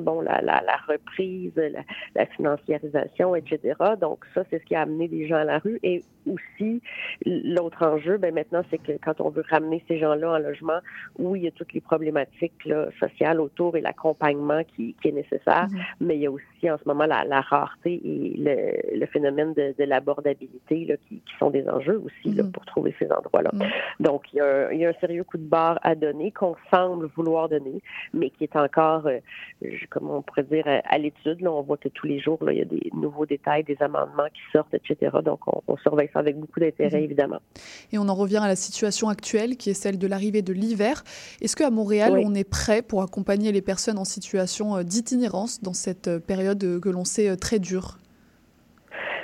bon, 0.00 0.20
la, 0.20 0.40
la, 0.42 0.62
la 0.62 0.76
reprise, 0.88 1.52
la, 1.56 1.80
la, 2.14 2.26
financiarisation, 2.26 3.34
etc. 3.34 3.74
Donc 4.00 4.24
ça, 4.34 4.42
c'est 4.50 4.58
ce 4.58 4.64
qui 4.64 4.74
a 4.74 4.82
amené 4.82 5.08
des 5.08 5.26
gens 5.26 5.36
à 5.36 5.44
la 5.44 5.58
rue. 5.58 5.78
Et 5.82 6.02
aussi, 6.26 6.82
l'autre 7.24 7.84
enjeu, 7.86 8.18
ben 8.18 8.34
maintenant, 8.34 8.62
c'est 8.70 8.78
que 8.78 8.92
quand 9.02 9.20
on 9.20 9.30
veut 9.30 9.44
ramener 9.48 9.82
ces 9.88 9.98
gens-là 9.98 10.32
en 10.32 10.38
logement, 10.38 10.78
oui, 11.18 11.40
il 11.40 11.44
y 11.44 11.48
a 11.48 11.52
toutes 11.52 11.72
les 11.72 11.80
problématiques 11.80 12.64
là, 12.64 12.88
sociales 12.98 13.40
autour 13.40 13.76
et 13.76 13.80
l'accompagnement 13.80 14.62
qui, 14.64 14.94
qui, 15.00 15.08
est 15.08 15.12
nécessaire, 15.12 15.66
mm-hmm. 15.68 15.82
mais 16.00 16.16
il 16.16 16.22
y 16.22 16.26
a 16.26 16.30
aussi 16.30 16.70
en 16.70 16.78
ce 16.78 16.82
moment 16.86 17.06
la, 17.06 17.24
la 17.24 17.40
rareté 17.40 18.00
et 18.04 18.34
le, 18.36 18.98
le 18.98 19.06
phénomène 19.06 19.54
de, 19.54 19.74
de 19.78 19.84
l'abordabilité 19.84 20.98
qui, 21.08 21.20
qui, 21.20 21.36
sont 21.38 21.50
des 21.50 21.68
enjeux 21.68 22.02
aussi 22.04 22.34
là, 22.34 22.42
mm-hmm. 22.42 22.50
pour 22.50 22.64
trouver 22.64 22.94
ces 22.98 23.10
endroits-là. 23.10 23.50
Mm-hmm. 23.52 23.70
Donc, 24.00 24.24
il 24.32 24.36
y, 24.36 24.40
a 24.40 24.68
un, 24.68 24.72
il 24.72 24.80
y, 24.80 24.86
a 24.86 24.90
un, 24.90 25.00
sérieux 25.00 25.24
coup 25.24 25.38
de 25.38 25.48
barre 25.48 25.78
à 25.82 25.94
donner 25.94 26.32
qu'on 26.32 26.56
semble 26.70 27.06
vouloir 27.16 27.48
donner, 27.48 27.80
mais 28.12 28.30
qui 28.30 28.44
est 28.44 28.56
encore, 28.56 29.06
euh, 29.06 29.18
comment 29.90 30.18
on 30.18 30.22
pourrait 30.22 30.44
dire, 30.44 30.64
à, 30.66 30.98
l'étude. 30.98 31.40
Là, 31.40 31.52
on 31.52 31.62
voit 31.62 31.76
que 31.76 31.88
tous 31.88 32.06
les 32.06 32.20
jours, 32.20 32.42
là, 32.44 32.52
il 32.52 32.58
y 32.58 32.62
a 32.62 32.66
des 32.66 32.90
nouveaux 32.94 33.26
détails, 33.26 33.64
des 33.64 33.76
amendements 33.80 34.26
qui 34.32 34.40
sortent, 34.52 34.74
etc. 34.74 35.16
Donc, 35.24 35.40
on, 35.46 35.62
on 35.66 35.76
surveille 35.78 36.10
ça 36.12 36.18
avec 36.18 36.36
beaucoup 36.36 36.60
d'intérêt, 36.60 36.98
mhm. 36.98 37.04
évidemment. 37.04 37.40
Et 37.92 37.98
on 37.98 38.08
en 38.08 38.14
revient 38.14 38.38
à 38.38 38.48
la 38.48 38.56
situation 38.56 39.08
actuelle, 39.08 39.56
qui 39.56 39.70
est 39.70 39.74
celle 39.74 39.98
de 39.98 40.06
l'arrivée 40.06 40.42
de 40.42 40.52
l'hiver. 40.52 41.02
Est-ce 41.40 41.56
qu'à 41.56 41.70
Montréal, 41.70 42.20
on 42.24 42.34
est 42.34 42.48
prêt 42.48 42.82
pour 42.82 43.02
accompagner 43.02 43.52
les 43.52 43.62
personnes 43.62 43.98
en 43.98 44.04
situation 44.04 44.76
euh, 44.76 44.82
d'itinérance 44.82 45.62
dans 45.62 45.74
cette 45.74 46.08
euh, 46.08 46.18
période 46.20 46.62
euh, 46.64 46.80
que 46.80 46.88
l'on 46.88 47.04
sait 47.04 47.36
très 47.36 47.58
dure? 47.58 47.98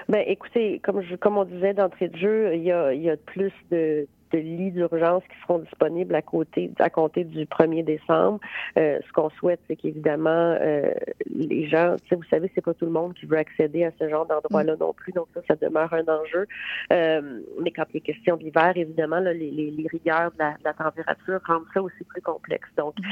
Ben, 0.08 0.22
écoutez, 0.26 0.80
comme, 0.80 1.00
je, 1.02 1.14
comme 1.16 1.38
on 1.38 1.44
disait 1.44 1.74
d'entrée 1.74 2.08
de 2.08 2.16
jeu, 2.16 2.54
il 2.54 2.62
y 2.62 2.72
a, 2.72 2.92
il 2.92 3.02
y 3.02 3.10
a 3.10 3.16
plus 3.16 3.52
de 3.70 4.06
de 4.32 4.38
lits 4.38 4.72
d'urgence 4.72 5.22
qui 5.24 5.40
seront 5.42 5.58
disponibles 5.58 6.14
à 6.14 6.22
côté 6.22 6.70
à 6.78 6.90
compter 6.90 7.24
du 7.24 7.44
1er 7.44 7.84
décembre. 7.84 8.40
Euh, 8.78 8.98
ce 9.06 9.12
qu'on 9.12 9.30
souhaite, 9.30 9.60
c'est 9.68 9.76
qu'évidemment, 9.76 10.56
euh, 10.60 10.92
les 11.26 11.68
gens, 11.68 11.96
vous 12.10 12.22
savez, 12.30 12.50
c'est 12.54 12.64
pas 12.64 12.74
tout 12.74 12.86
le 12.86 12.92
monde 12.92 13.14
qui 13.14 13.26
veut 13.26 13.38
accéder 13.38 13.84
à 13.84 13.92
ce 13.98 14.08
genre 14.08 14.26
d'endroit-là 14.26 14.74
mm. 14.76 14.80
non 14.80 14.92
plus, 14.92 15.12
donc 15.12 15.28
ça, 15.34 15.40
ça 15.48 15.56
demeure 15.56 15.92
un 15.92 16.04
enjeu. 16.08 16.46
Euh, 16.92 17.40
mais 17.60 17.70
quand 17.70 17.84
il 17.92 17.98
est 17.98 18.00
question 18.00 18.36
d'hiver, 18.36 18.72
évidemment, 18.76 19.20
là, 19.20 19.32
les, 19.32 19.50
les, 19.50 19.70
les, 19.70 19.86
rigueurs 19.88 20.32
de 20.32 20.38
la, 20.38 20.52
de 20.52 20.64
la, 20.64 20.72
température 20.72 21.40
rendent 21.46 21.66
ça 21.74 21.82
aussi 21.82 22.04
plus 22.04 22.22
complexe. 22.22 22.68
Donc, 22.76 22.94
mm. 22.98 23.04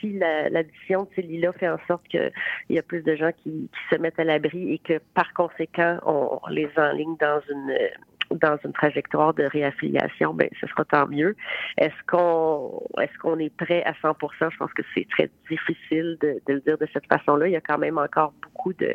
si 0.00 0.18
l'addition 0.18 1.04
de 1.04 1.08
ces 1.16 1.22
lits-là 1.22 1.52
fait 1.52 1.68
en 1.68 1.78
sorte 1.86 2.06
qu'il 2.08 2.32
y 2.70 2.78
a 2.78 2.82
plus 2.82 3.02
de 3.02 3.16
gens 3.16 3.30
qui, 3.32 3.50
qui 3.50 3.94
se 3.94 4.00
mettent 4.00 4.18
à 4.18 4.24
l'abri 4.24 4.74
et 4.74 4.78
que, 4.78 5.00
par 5.14 5.32
conséquent, 5.32 5.98
on, 6.04 6.38
on 6.42 6.48
les 6.48 6.68
enligne 6.76 7.16
dans 7.20 7.40
une 7.50 7.72
dans 8.38 8.58
une 8.64 8.72
trajectoire 8.72 9.34
de 9.34 9.44
réaffiliation, 9.44 10.34
ben 10.34 10.48
ce 10.60 10.66
sera 10.66 10.84
tant 10.84 11.06
mieux. 11.08 11.36
Est-ce 11.78 11.94
qu'on 12.06 12.82
est-ce 13.00 13.18
qu'on 13.18 13.38
est 13.38 13.54
prêt 13.54 13.82
à 13.84 13.92
100% 13.92 14.50
Je 14.50 14.56
pense 14.56 14.72
que 14.72 14.82
c'est 14.94 15.06
très 15.08 15.30
difficile 15.50 16.18
de, 16.20 16.40
de, 16.46 16.54
le 16.54 16.60
dire 16.60 16.78
de 16.78 16.86
cette 16.92 17.06
façon-là. 17.06 17.48
Il 17.48 17.52
y 17.52 17.56
a 17.56 17.60
quand 17.60 17.78
même 17.78 17.98
encore 17.98 18.32
beaucoup 18.42 18.72
de 18.74 18.94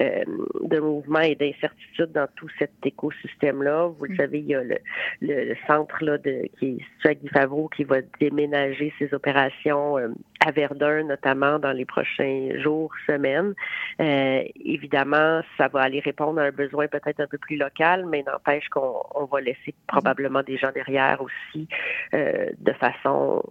euh, 0.00 0.24
de 0.62 0.78
mouvements 0.78 1.20
et 1.20 1.34
d'incertitudes 1.34 2.12
dans 2.12 2.28
tout 2.36 2.48
cet 2.58 2.72
écosystème-là. 2.84 3.88
Vous 3.98 4.04
le 4.04 4.14
mm. 4.14 4.16
savez, 4.16 4.38
il 4.40 4.46
y 4.46 4.54
a 4.54 4.62
le, 4.62 4.78
le, 5.20 5.54
centre 5.66 6.02
là 6.04 6.18
de 6.18 6.48
qui 6.58 6.66
est 6.66 6.84
situé 6.94 7.08
à 7.10 7.14
Guy 7.14 7.28
Favreau 7.28 7.68
qui 7.68 7.84
va 7.84 7.96
déménager 8.20 8.92
ses 8.98 9.12
opérations 9.14 9.98
euh, 9.98 10.08
à 10.46 10.50
Verdun, 10.52 11.04
notamment 11.04 11.58
dans 11.58 11.72
les 11.72 11.84
prochains 11.84 12.50
jours, 12.62 12.92
semaines. 13.06 13.54
Euh, 14.00 14.42
évidemment, 14.64 15.40
ça 15.58 15.68
va 15.68 15.80
aller 15.80 16.00
répondre 16.00 16.40
à 16.40 16.44
un 16.44 16.50
besoin 16.50 16.86
peut-être 16.86 17.20
un 17.20 17.26
peu 17.26 17.38
plus 17.38 17.56
local, 17.56 18.06
mais 18.06 18.22
n'empêche 18.22 18.68
qu'on 18.76 19.24
va 19.24 19.40
laisser 19.40 19.74
probablement 19.86 20.42
des 20.42 20.58
gens 20.58 20.70
derrière 20.72 21.20
aussi 21.22 21.68
euh, 22.14 22.50
de 22.58 22.72
façon 22.72 23.42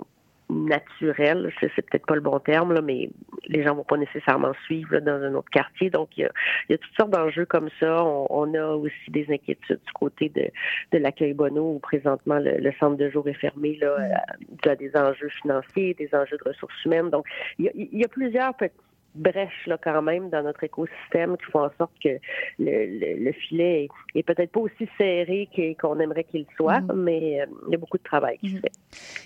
naturelle, 0.47 1.51
c'est 1.59 1.69
peut-être 1.69 2.05
pas 2.05 2.13
le 2.13 2.21
bon 2.21 2.39
terme, 2.39 2.73
là, 2.73 2.81
mais 2.81 3.09
les 3.47 3.63
gens 3.63 3.73
vont 3.73 3.83
pas 3.83 3.97
nécessairement 3.97 4.53
suivre 4.65 4.99
dans 4.99 5.19
un 5.23 5.33
autre 5.33 5.49
quartier. 5.49 5.89
Donc, 5.89 6.09
il 6.17 6.29
y 6.69 6.73
a, 6.73 6.77
toutes 6.77 6.95
sortes 6.95 7.09
d'enjeux 7.09 7.45
comme 7.45 7.69
ça. 7.79 8.03
On, 8.03 8.53
a 8.53 8.67
aussi 8.75 9.09
des 9.09 9.25
inquiétudes 9.31 9.79
du 9.83 9.93
côté 9.93 10.29
de, 10.29 10.97
l'accueil 10.97 11.33
Bono, 11.33 11.73
où 11.75 11.79
présentement 11.79 12.37
le, 12.39 12.71
centre 12.79 12.97
de 12.97 13.09
jour 13.09 13.27
est 13.27 13.33
fermé. 13.33 13.77
Là, 13.81 13.97
il 14.39 14.67
y 14.67 14.69
a 14.69 14.75
des 14.75 14.95
enjeux 14.95 15.29
financiers, 15.29 15.95
des 15.95 16.09
enjeux 16.13 16.37
de 16.37 16.49
ressources 16.49 16.85
humaines. 16.85 17.09
Donc, 17.09 17.25
il 17.57 17.65
y 17.65 17.69
a, 17.69 17.71
il 17.73 17.99
y 17.99 18.05
a 18.05 18.07
plusieurs 18.07 18.53
petits 18.53 18.75
brèche 19.15 19.65
là 19.65 19.77
quand 19.81 20.01
même 20.01 20.29
dans 20.29 20.43
notre 20.43 20.63
écosystème 20.63 21.37
qui 21.37 21.51
font 21.51 21.63
en 21.65 21.71
sorte 21.77 21.91
que 22.03 22.17
le, 22.59 23.23
le, 23.23 23.31
filet 23.31 23.87
est, 24.13 24.23
peut-être 24.23 24.51
pas 24.51 24.59
aussi 24.59 24.87
serré 24.97 25.49
qu'on 25.79 25.99
aimerait 25.99 26.25
qu'il 26.25 26.45
soit, 26.55 26.81
mhm. 26.81 27.03
mais 27.03 27.41
euh, 27.41 27.45
il 27.67 27.71
y 27.71 27.75
a 27.75 27.77
beaucoup 27.77 27.97
de 27.97 28.03
travail 28.03 28.37
qui 28.39 28.49
se 28.49 28.55
mhm. 28.55 28.61
fait. 28.61 28.71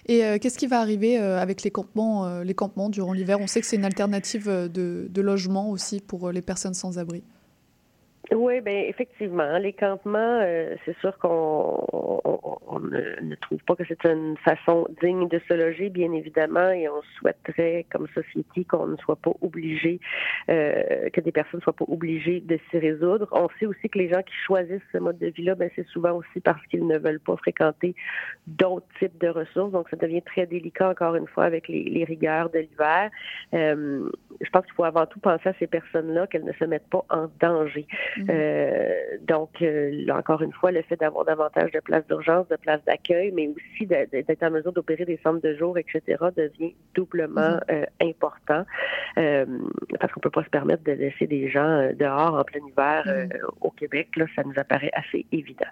Et 0.08 0.25
euh, 0.25 0.38
qu'est-ce 0.39 0.58
qui 0.58 0.67
va 0.67 0.80
arriver 0.80 1.19
euh, 1.19 1.39
avec 1.39 1.63
les 1.63 1.71
campements, 1.71 2.41
les 2.41 2.54
campements 2.54 2.89
durant 2.89 3.13
l'hiver? 3.13 3.39
On 3.39 3.47
sait 3.47 3.60
que 3.60 3.65
c'est 3.65 3.78
une 3.78 3.86
alternative 3.86 4.47
de, 4.47 5.08
de 5.10 5.21
logement 5.21 5.69
aussi 5.69 6.02
pour 6.02 6.32
les 6.32 6.41
personnes 6.41 6.73
sans 6.73 6.99
abri. 6.99 7.23
Oui, 8.32 8.62
ben 8.62 8.86
effectivement, 8.88 9.58
les 9.58 9.74
campements, 9.74 10.39
euh, 10.44 10.76
c'est 10.86 10.96
sûr 11.00 11.18
qu'on 11.18 11.84
on, 11.92 12.80
ne, 12.80 13.36
trouve 13.36 13.60
pas 13.63 13.76
que 13.76 13.84
c'est 13.88 14.06
une 14.06 14.38
façon 14.38 14.88
digne 15.02 15.28
de 15.28 15.42
se 15.48 15.54
loger, 15.56 15.89
bien 15.89 16.13
évidemment, 16.13 16.70
et 16.70 16.88
on 16.88 17.02
souhaiterait, 17.18 17.88
comme 17.92 18.08
société, 18.10 18.65
qu'on 18.65 18.86
ne 18.86 18.98
soit 18.98 19.15
pas 19.15 19.32
obligé, 19.42 20.00
euh, 20.50 21.10
que 21.10 21.22
des 21.22 21.32
personnes 21.32 21.60
ne 21.60 21.63
soient 21.63 21.74
pas 21.74 21.86
obligées 21.88 22.39
de 22.42 22.60
s'y 22.70 22.78
résoudre. 22.78 23.28
On 23.32 23.48
sait 23.60 23.65
aussi 23.65 23.89
que 23.89 23.98
les 23.98 24.10
gens 24.10 24.22
qui 24.22 24.36
choisissent 24.46 24.82
ce 24.92 25.00
mode 25.00 25.18
de 25.18 25.28
vie-là, 25.28 25.56
ben 25.56 25.72
c'est 25.76 25.88
souvent 25.88 26.13
aussi 26.13 26.39
parce 26.39 26.63
qu'ils 26.68 26.86
ne 26.86 27.00
veulent 27.00 27.20
pas 27.20 27.36
fréquenter 27.38 27.96
d'autres 28.46 28.88
types 29.00 29.18
de 29.20 29.30
ressources, 29.30 29.72
donc 29.72 29.89
ça 29.89 29.98
devient 29.98 30.22
très 30.22 30.46
délicat 30.46 30.89
encore 30.89 31.15
une 31.15 31.28
fois 31.28 31.46
avec 31.46 31.68
les, 31.68 31.84
les 31.84 32.04
rigueurs 32.04 32.52
de 32.52 32.60
l'hiver. 32.60 33.10
Euh, 33.56 34.10
je 34.42 34.50
pense 34.52 34.65
qu'il 34.65 34.74
faut 34.76 34.84
avant 34.84 35.06
tout 35.06 35.20
penser 35.20 35.50
à 35.50 35.54
ces 35.60 35.68
personnes-là 35.68 36.28
qu'elles 36.28 36.46
ne 36.46 36.54
se 36.54 36.65
mettent 36.65 36.89
pas 36.89 37.04
en 37.10 37.28
danger. 37.42 37.88
Mhm. 38.19 38.27
Euh, 38.29 39.17
donc, 39.21 39.62
euh, 39.62 40.05
encore 40.12 40.41
une 40.41 40.53
fois, 40.53 40.71
le 40.71 40.82
fait 40.84 40.97
d'avoir 40.97 41.25
davantage 41.25 41.71
de 41.71 41.79
places 41.79 42.05
d'urgence, 42.08 42.47
de 42.49 42.55
places 42.55 42.84
d'accueil, 42.86 43.32
mais 43.32 43.47
aussi 43.47 43.86
d'être 43.86 44.43
en 44.43 44.51
mesure 44.51 44.73
d'opérer 44.73 45.05
des 45.05 45.19
centres 45.23 45.41
de 45.41 45.55
jour, 45.55 45.77
etc., 45.77 46.01
devient 46.36 46.75
doublement 46.95 47.53
mhm. 47.53 47.62
euh, 47.71 47.86
important 48.01 48.63
parce 49.99 50.13
qu'on 50.13 50.19
peut 50.19 50.29
pas 50.29 50.43
se 50.43 50.49
permettre 50.49 50.84
de 50.84 50.93
laisser 50.93 51.27
des 51.27 51.49
gens 51.49 51.89
dehors 51.97 52.36
en 52.36 52.43
plein 52.43 52.62
hiver 52.65 53.03
mhm. 53.05 53.29
au 53.62 53.71
Québec. 53.71 54.10
Là, 54.15 54.25
ça 54.36 54.43
nous 54.43 54.53
apparaît 54.58 54.91
assez 54.93 55.25
évident. 55.32 55.65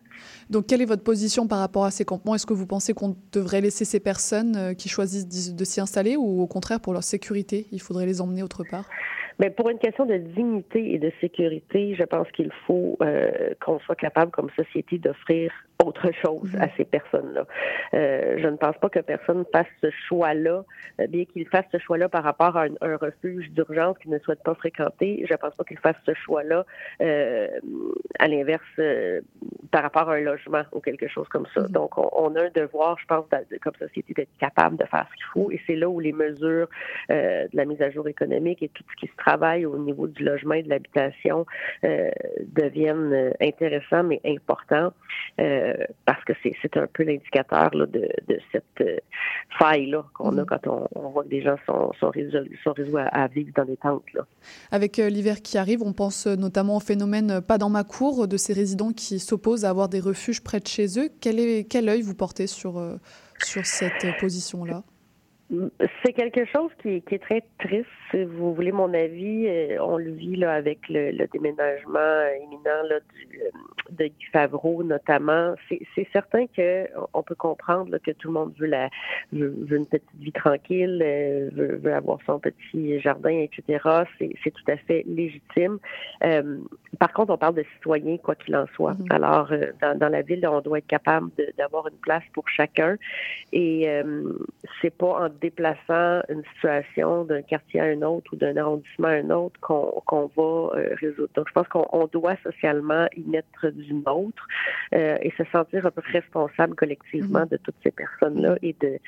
Donc, 0.50 0.68
quelle 0.68 0.82
est 0.82 0.86
votre 0.86 1.04
position 1.04 1.48
par 1.48 1.60
rapport 1.60 1.86
à 1.86 1.92
ces 1.92 2.06
campements? 2.06 2.36
Est-ce 2.36 2.46
que 2.46 2.54
vous 2.54 2.68
pensez 2.68 2.94
qu'on 2.94 3.16
devrait 3.32 3.62
laisser 3.62 3.86
ces 3.86 4.00
personnes 4.00 4.76
qui 4.76 4.90
choisissent 4.90 5.56
de 5.56 5.66
s'y 5.66 5.80
installer 5.80 6.16
ou 6.18 6.42
au 6.42 6.48
contraire 6.48 6.80
pour 6.80 6.94
leur 6.94 7.04
sécurité, 7.04 7.68
il 7.72 7.82
faudrait 7.82 8.06
les 8.06 8.22
emmener 8.22 8.44
autre 8.44 8.64
part? 8.70 8.86
Mais 9.40 9.50
pour 9.50 9.70
une 9.70 9.80
question 9.80 10.06
de 10.06 10.18
dignité 10.18 10.94
et 10.94 11.00
de 11.00 11.12
sécurité, 11.22 11.96
je 11.96 12.04
pense 12.04 12.30
qu'il 12.32 12.52
faut 12.66 12.98
euh, 13.02 13.54
qu'on 13.64 13.80
soit 13.80 13.96
capable 13.96 14.32
comme 14.32 14.50
société 14.56 14.98
d'offrir 14.98 15.52
autre 15.84 16.12
chose 16.22 16.56
à 16.60 16.68
ces 16.76 16.86
personnes-là. 16.86 17.46
Euh, 17.94 18.38
je 18.40 18.48
ne 18.48 18.58
pense 18.58 18.76
pas 18.78 18.90
que 18.90 19.00
personne 19.00 19.46
fasse 19.52 19.68
ce 19.82 19.90
choix-là, 20.08 20.64
euh, 21.00 21.08
bien 21.08 21.26
qu'il 21.26 21.48
fasse 21.48 21.66
ce 21.72 21.78
choix-là 21.78 22.10
par 22.10 22.24
rapport 22.24 22.58
à 22.58 22.66
un, 22.82 22.98
refuge 22.98 23.52
d'urgence 23.52 23.98
qu'il 24.00 24.10
ne 24.10 24.20
souhaite 24.20 24.42
pas 24.44 24.56
fréquenter. 24.56 25.24
Je 25.28 25.34
ne 25.34 25.38
pense 25.38 25.56
pas 25.56 25.64
qu'il 25.64 25.78
fasse 25.78 25.96
ce 26.06 26.14
choix-là 26.16 26.66
euh, 27.02 27.48
à 28.20 28.28
l'inverse 28.28 28.64
euh, 28.80 29.22
par 29.72 29.84
rapport 29.84 30.10
à 30.10 30.16
un 30.16 30.22
logement 30.22 30.64
ou 30.72 30.80
quelque 30.80 31.08
chose 31.08 31.28
comme 31.30 31.46
ça. 31.54 31.62
Mm-hmm. 31.62 31.72
Donc, 31.72 31.98
on, 31.98 32.10
on, 32.12 32.36
a 32.36 32.44
un 32.44 32.50
devoir, 32.56 32.98
je 33.00 33.06
pense, 33.06 33.26
comme 33.62 33.76
société, 33.76 34.14
d'être 34.14 34.36
capable 34.40 34.78
de 34.78 34.86
faire 34.86 35.08
ce 35.12 35.16
qu'il 35.16 35.26
faut. 35.34 35.52
Et 35.52 35.62
c'est 35.68 35.76
là 35.76 35.88
où 35.90 36.00
les 36.00 36.14
mesures 36.14 36.70
euh, 37.12 37.48
de 37.52 37.56
la 37.56 37.66
mise 37.66 37.82
à 37.82 37.92
jour 37.92 38.08
économique 38.08 38.64
et 38.64 38.70
tout 38.70 38.84
ce 38.90 38.96
qui 38.96 39.08
se 39.08 39.24
travail 39.28 39.66
au 39.66 39.78
niveau 39.78 40.08
du 40.08 40.24
logement 40.24 40.54
et 40.54 40.64
de 40.64 40.70
l'habitation 40.70 41.46
euh, 41.84 42.10
deviennent 42.56 43.14
euh, 43.14 43.32
intéressants 43.42 44.04
mais 44.04 44.22
importants 44.26 44.94
euh, 45.40 45.74
parce 46.06 46.24
que 46.24 46.34
c'est, 46.44 46.78
un 46.78 46.88
peu 46.88 47.04
l'indicateur 47.04 47.72
de, 47.72 48.10
de 48.28 48.40
cette 48.52 49.04
faille-là 49.58 50.06
qu'on 50.14 50.38
a 50.38 50.42
Mhm. 50.42 50.46
quand 50.46 50.68
on, 50.68 50.88
on 50.96 51.10
voit 51.10 51.24
que 51.24 51.30
des 51.30 51.42
gens 51.42 51.58
sont, 51.66 51.92
sont 52.00 52.10
résolus, 52.10 52.60
sont 52.64 52.74
résolus 52.74 52.98
à, 52.98 53.08
à 53.08 53.28
vivre 53.28 53.52
dans 53.56 53.66
des 53.66 53.78
tentes. 53.78 54.04
Là. 54.14 54.26
Avec 54.72 54.98
l'hiver 54.98 55.42
qui 55.42 55.58
arrive, 55.58 55.82
on 55.82 55.94
pense 55.94 56.28
notamment 56.28 56.78
au 56.78 56.80
phénomène 56.80 57.42
pas 57.42 57.58
dans 57.58 57.70
ma 57.70 57.84
cour 57.84 58.28
de 58.28 58.38
ces 58.38 58.54
résidents 58.54 58.92
qui 58.92 59.20
s'opposent 59.20 59.66
à 59.66 59.70
avoir 59.70 59.90
des 59.90 60.00
refuges 60.00 60.44
près 60.44 60.60
de 60.60 60.68
chez 60.68 61.00
eux. 61.00 61.10
Quel, 61.22 61.40
est, 61.40 61.66
quel 61.70 61.90
œil 61.90 62.02
vous 62.02 62.16
portez 62.16 62.48
sur, 62.48 62.82
sur 63.40 63.66
cette 63.66 64.06
position-là? 64.20 64.84
C'est 66.04 66.12
quelque 66.12 66.44
chose 66.46 66.72
qui 66.82 66.96
est, 66.96 67.02
qui 67.08 67.16
est 67.16 67.20
très 67.20 67.42
triste. 67.60 67.88
Si 68.12 68.24
vous 68.26 68.54
voulez 68.54 68.74
mon 68.74 68.94
avis, 68.94 69.48
euh, 69.48 69.78
on 69.82 69.98
le 69.98 70.12
vit 70.12 70.36
là, 70.36 70.54
avec 70.54 70.90
le, 70.90 71.12
le 71.12 71.26
déménagement 71.28 72.28
imminent 72.44 72.84
là, 72.90 73.00
du, 73.00 73.40
euh, 73.42 73.50
de 73.92 74.06
Guy 74.08 74.26
Favreau 74.34 74.84
notamment. 74.84 75.56
C'est 75.70 76.08
certain 76.12 76.48
que 76.48 76.88
on 77.14 77.24
peut 77.24 77.36
comprendre 77.36 77.92
là, 77.92 78.00
que 78.00 78.12
tout 78.12 78.28
le 78.28 78.34
monde 78.34 78.54
veut, 78.60 78.68
la, 78.68 78.90
veut, 79.32 79.54
veut 79.58 79.78
une 79.78 79.86
petite 79.86 80.10
vie 80.20 80.32
tranquille, 80.32 81.02
euh, 81.04 81.50
veut, 81.54 81.78
veut 81.78 81.94
avoir 81.94 82.20
son 82.26 82.40
petit 82.40 83.00
jardin, 83.00 83.30
etc. 83.30 83.80
C'est 84.20 84.52
tout 84.52 84.72
à 84.72 84.78
fait 84.78 85.04
légitime. 85.08 85.80
Euh, 86.24 86.58
par 87.00 87.14
contre, 87.14 87.32
on 87.32 87.38
parle 87.38 87.56
de 87.56 87.66
citoyens, 87.76 88.18
quoi 88.18 88.36
qu'il 88.36 88.56
en 88.56 88.66
soit. 88.76 88.96
Mhm. 88.96 89.06
Alors, 89.12 89.52
dans, 89.82 89.98
dans 89.98 90.10
la 90.10 90.22
ville, 90.22 90.46
on 90.48 90.62
doit 90.62 90.80
être 90.80 90.88
capable 90.88 91.30
d'avoir 91.58 91.88
une 91.88 91.98
place 91.98 92.24
pour 92.34 92.48
chacun. 92.50 92.98
Et 93.54 93.88
euh, 93.88 94.34
c'est 94.82 94.96
pas 94.96 95.26
en 95.26 95.30
déplaçant 95.42 96.22
une 96.30 96.44
situation 96.54 97.24
d'un 97.24 97.42
quartier 97.42 97.80
à 97.80 97.86
un 97.86 98.02
autre 98.02 98.34
ou 98.34 98.36
d'un 98.36 98.56
arrondissement 98.58 99.08
à 99.08 99.12
un 99.12 99.30
autre 99.30 99.60
qu'on 99.62 100.02
qu'on 100.06 100.30
va 100.36 100.78
euh, 100.78 100.96
résoudre. 101.00 101.30
Donc, 101.36 101.48
je 101.48 101.54
pense 101.54 101.68
qu'on 101.68 101.88
on 101.92 102.08
doit 102.08 102.36
socialement 102.44 103.08
y 103.16 103.22
mettre 103.22 103.70
du 103.70 103.94
nôtre 103.94 104.48
euh, 104.94 105.18
et 105.22 105.32
se 105.38 105.44
sentir 105.52 105.86
un 105.86 105.92
peu 105.92 106.02
responsable 106.12 106.76
collectivement 106.76 107.46
de 107.46 107.58
toutes 107.58 107.76
ces 107.84 107.92
personnes-là 107.92 108.58
et 108.62 108.76
de 108.80 109.00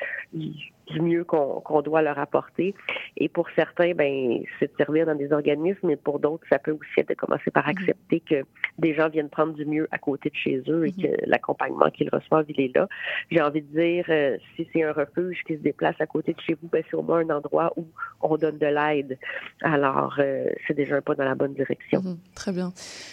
du, 0.91 1.01
mieux 1.01 1.23
qu'on 1.23 1.81
doit 1.81 2.01
leur 2.01 2.17
apporter. 2.19 2.73
Et 3.17 3.29
pour 3.29 3.47
certains, 3.55 3.93
ben, 3.93 4.41
c'est 4.59 4.71
de 4.71 4.77
servir 4.77 5.05
dans 5.05 5.15
des 5.15 5.31
organismes, 5.31 5.87
mais 5.87 5.95
pour 5.95 6.19
d'autres, 6.19 6.45
ça 6.49 6.59
peut 6.59 6.71
aussi 6.71 6.99
être 6.99 7.09
de 7.09 7.13
commencer 7.15 7.51
par 7.51 7.67
accepter 7.67 8.19
que 8.21 8.43
des 8.77 8.93
gens 8.93 9.09
viennent 9.09 9.29
prendre 9.29 9.53
du 9.53 9.65
mieux 9.65 9.87
à 9.91 9.97
côté 9.97 10.29
de 10.29 10.35
chez 10.35 10.61
eux 10.67 10.87
et 10.87 10.93
Mhm. 10.97 11.03
que 11.03 11.25
l'accompagnement 11.25 11.89
qu'ils 11.89 12.09
reçoivent, 12.09 12.45
il 12.49 12.59
est 12.61 12.75
là. 12.75 12.87
J'ai 13.31 13.41
envie 13.41 13.61
de 13.61 13.67
dire, 13.79 14.05
euh, 14.09 14.37
si 14.55 14.67
c'est 14.73 14.83
un 14.83 14.91
refuge 14.93 15.43
qui 15.45 15.55
se 15.55 15.61
déplace 15.61 15.95
à 15.99 16.05
côté 16.05 16.33
de 16.33 16.39
chez 16.41 16.55
vous, 16.61 16.67
ben, 16.69 16.83
c'est 16.89 16.95
au 16.95 17.01
moins 17.01 17.19
un 17.19 17.29
endroit 17.37 17.73
où 17.77 17.85
on 18.21 18.37
donne 18.37 18.57
de 18.57 18.65
l'aide. 18.67 19.17
Alors, 19.61 20.15
euh, 20.19 20.45
c'est 20.67 20.73
déjà 20.75 20.95
un 20.97 21.01
pas 21.01 21.15
dans 21.15 21.25
la 21.25 21.35
bonne 21.35 21.53
direction. 21.53 22.01
Mhm, 22.01 22.17
Très 22.35 22.51
bien. 22.51 22.71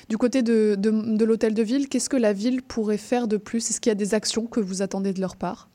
Du 0.09 0.17
côté 0.19 0.43
de, 0.43 0.75
de, 0.77 1.17
de 1.17 1.25
l'hôtel 1.25 1.55
de 1.55 1.63
ville, 1.63 1.89
qu'est-ce 1.89 2.09
que 2.09 2.17
la 2.17 2.33
ville 2.33 2.63
pourrait 2.63 2.97
faire 2.99 3.29
de 3.29 3.37
plus? 3.37 3.71
Est-ce 3.71 3.81
qu'il 3.81 3.91
y 3.91 3.93
a 3.93 3.97
des 3.97 4.15
actions 4.15 4.47
que 4.47 4.61
vous 4.61 4.83
attendez 4.83 5.13
de 5.13 5.21
leur 5.21 5.37
part? 5.37 5.69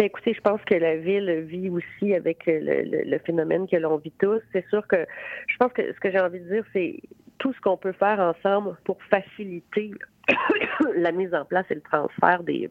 Ben, 0.00 0.06
écoutez, 0.06 0.32
je 0.32 0.40
pense 0.40 0.62
que 0.64 0.74
la 0.76 0.96
ville 0.96 1.44
vit 1.46 1.68
aussi 1.68 2.14
avec 2.14 2.44
le, 2.46 3.18
phénomène 3.18 3.68
que 3.68 3.76
l'on 3.76 3.98
vit 3.98 4.14
tous. 4.18 4.40
C'est 4.50 4.66
sûr 4.70 4.86
que 4.86 5.04
je 5.46 5.56
pense 5.58 5.74
que 5.74 5.92
ce 5.92 6.00
que 6.00 6.10
j'ai 6.10 6.18
envie 6.18 6.40
de 6.40 6.48
dire, 6.48 6.64
c'est 6.72 6.96
tout 7.36 7.52
ce 7.52 7.60
qu'on 7.60 7.76
peut 7.76 7.92
faire 7.92 8.18
ensemble 8.18 8.78
pour 8.84 8.96
faciliter 9.10 9.90
la 10.96 11.12
mise 11.12 11.34
en 11.34 11.44
place 11.44 11.66
et 11.68 11.74
le 11.74 11.82
transfert 11.82 12.42
des 12.44 12.70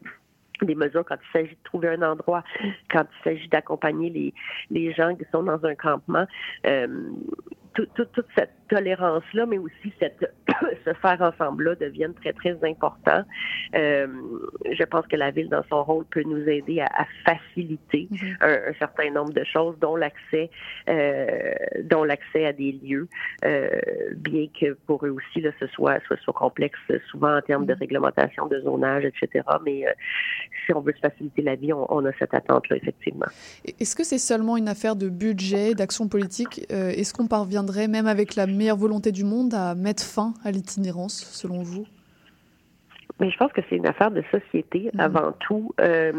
mesures 0.74 1.04
quand 1.04 1.18
il 1.22 1.32
s'agit 1.32 1.54
de 1.54 1.62
trouver 1.62 1.90
un 1.90 2.02
endroit, 2.02 2.42
quand 2.90 3.04
il 3.20 3.22
s'agit 3.22 3.48
d'accompagner 3.48 4.34
les, 4.68 4.92
gens 4.92 5.14
qui 5.14 5.24
sont 5.30 5.44
dans 5.44 5.64
un 5.64 5.76
campement. 5.76 6.26
Euh, 6.66 6.88
tout- 7.74 7.86
tout- 7.94 8.06
toute 8.06 8.26
cette 8.36 8.54
tolérance-là, 8.68 9.46
mais 9.46 9.58
aussi 9.58 9.92
cette 10.00 10.34
ce 10.84 10.92
faire 10.94 11.20
ensemble-là 11.20 11.74
deviennent 11.76 12.14
très, 12.14 12.32
très 12.32 12.56
importants. 12.68 13.24
Euh, 13.74 14.06
je 14.70 14.84
pense 14.84 15.06
que 15.06 15.16
la 15.16 15.30
ville, 15.30 15.48
dans 15.48 15.64
son 15.68 15.82
rôle, 15.84 16.04
peut 16.06 16.22
nous 16.22 16.48
aider 16.48 16.80
à, 16.80 16.86
à 17.02 17.06
faciliter 17.24 18.08
Mhm. 18.10 18.36
un, 18.40 18.58
un 18.70 18.74
certain 18.78 19.10
nombre 19.10 19.32
de 19.32 19.44
choses, 19.44 19.76
dont 19.80 19.96
l'accès, 19.96 20.50
euh, 20.88 21.52
dont 21.84 22.04
l'accès 22.04 22.46
à 22.46 22.52
des 22.52 22.72
lieux, 22.72 23.08
euh, 23.44 23.68
bien 24.16 24.46
que 24.58 24.76
pour 24.86 25.04
eux 25.04 25.10
aussi, 25.10 25.40
là, 25.40 25.50
ce 25.60 25.66
soit, 25.68 25.98
soit, 26.06 26.16
soit 26.18 26.34
complexe, 26.34 26.78
souvent 27.10 27.36
en 27.36 27.42
termes 27.42 27.66
de 27.66 27.74
réglementation, 27.74 28.46
de 28.46 28.60
zonage, 28.60 29.04
etc. 29.04 29.44
Mais 29.64 29.86
euh, 29.86 29.92
si 30.66 30.72
on 30.72 30.80
veut 30.80 30.92
se 30.94 31.00
faciliter 31.00 31.42
la 31.42 31.54
vie, 31.56 31.72
on, 31.72 31.86
on 31.92 32.04
a 32.04 32.12
cette 32.18 32.34
attente-là, 32.34 32.76
effectivement. 32.76 33.26
Est-ce 33.64 33.94
que 33.96 34.04
c'est 34.04 34.18
seulement 34.18 34.56
une 34.56 34.68
affaire 34.68 34.96
de 34.96 35.08
budget, 35.08 35.74
d'action 35.74 36.08
politique? 36.08 36.66
Est-ce 36.70 37.12
qu'on 37.14 37.26
parviendrait, 37.26 37.88
même 37.88 38.06
avec 38.06 38.34
la 38.34 38.46
meilleure 38.46 38.76
volonté 38.76 39.12
du 39.12 39.24
monde, 39.24 39.54
à 39.54 39.74
mettre 39.74 40.02
fin 40.02 40.34
à 40.44 40.50
l'itinérance, 40.50 41.14
selon 41.14 41.62
vous? 41.62 41.86
Mais 43.18 43.30
je 43.30 43.36
pense 43.36 43.52
que 43.52 43.60
c'est 43.68 43.76
une 43.76 43.86
affaire 43.86 44.10
de 44.10 44.22
société 44.30 44.90
Mhm. 44.94 45.00
avant 45.00 45.32
tout. 45.32 45.74
Euh, 45.80 46.12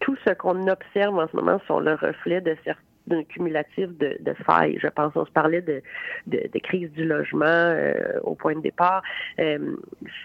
tout 0.00 0.16
ce 0.26 0.32
qu'on 0.34 0.66
observe 0.68 1.16
en 1.16 1.28
ce 1.28 1.36
moment 1.36 1.60
sont 1.68 1.78
le 1.78 1.94
reflet 1.94 2.40
de 2.40 2.56
certains 2.64 2.80
d'un 3.06 3.24
cumulatif 3.24 3.88
de, 3.98 4.16
de 4.20 4.34
failles. 4.44 4.78
Je 4.80 4.88
pense 4.88 5.12
on 5.16 5.24
se 5.26 5.30
parlait 5.32 5.62
de, 5.62 5.82
de, 6.26 6.48
de 6.52 6.58
crise 6.58 6.90
du 6.92 7.04
logement 7.04 7.44
euh, 7.46 7.94
au 8.22 8.34
point 8.34 8.54
de 8.54 8.60
départ. 8.60 9.02
Euh, 9.38 9.76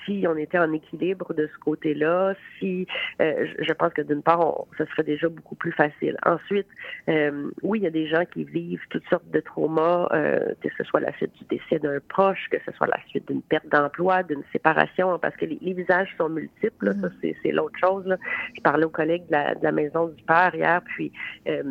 si 0.05 0.25
on 0.27 0.37
était 0.37 0.59
en 0.59 0.71
équilibre 0.73 1.33
de 1.33 1.47
ce 1.47 1.57
côté-là, 1.59 2.33
si 2.59 2.87
euh, 3.21 3.47
je 3.59 3.73
pense 3.73 3.93
que 3.93 4.01
d'une 4.01 4.21
part, 4.21 4.39
on, 4.39 4.67
ce 4.77 4.85
serait 4.85 5.03
déjà 5.03 5.27
beaucoup 5.29 5.55
plus 5.55 5.71
facile. 5.71 6.17
Ensuite, 6.25 6.67
euh, 7.09 7.49
oui, 7.63 7.79
il 7.79 7.83
y 7.83 7.87
a 7.87 7.91
des 7.91 8.07
gens 8.07 8.25
qui 8.25 8.43
vivent 8.43 8.85
toutes 8.89 9.07
sortes 9.09 9.29
de 9.31 9.39
traumas, 9.39 10.07
euh, 10.11 10.53
que 10.61 10.69
ce 10.77 10.83
soit 10.83 10.99
la 10.99 11.13
suite 11.13 11.33
du 11.37 11.45
décès 11.45 11.79
d'un 11.79 11.99
proche, 12.07 12.47
que 12.51 12.57
ce 12.65 12.71
soit 12.73 12.87
la 12.87 12.99
suite 13.07 13.27
d'une 13.27 13.41
perte 13.41 13.67
d'emploi, 13.69 14.23
d'une 14.23 14.43
séparation, 14.51 15.17
parce 15.19 15.35
que 15.35 15.45
les, 15.45 15.57
les 15.61 15.73
visages 15.73 16.13
sont 16.17 16.29
multiples. 16.29 16.85
là. 16.85 16.93
Ça, 17.01 17.09
c'est, 17.21 17.35
c'est 17.41 17.51
l'autre 17.51 17.77
chose. 17.79 18.05
Là. 18.05 18.17
Je 18.55 18.61
parlais 18.61 18.85
aux 18.85 18.89
collègues 18.89 19.25
de 19.27 19.31
la, 19.33 19.55
de 19.55 19.63
la 19.63 19.71
maison 19.71 20.07
du 20.07 20.23
père 20.23 20.53
hier, 20.53 20.81
puis 20.83 21.11
euh, 21.47 21.63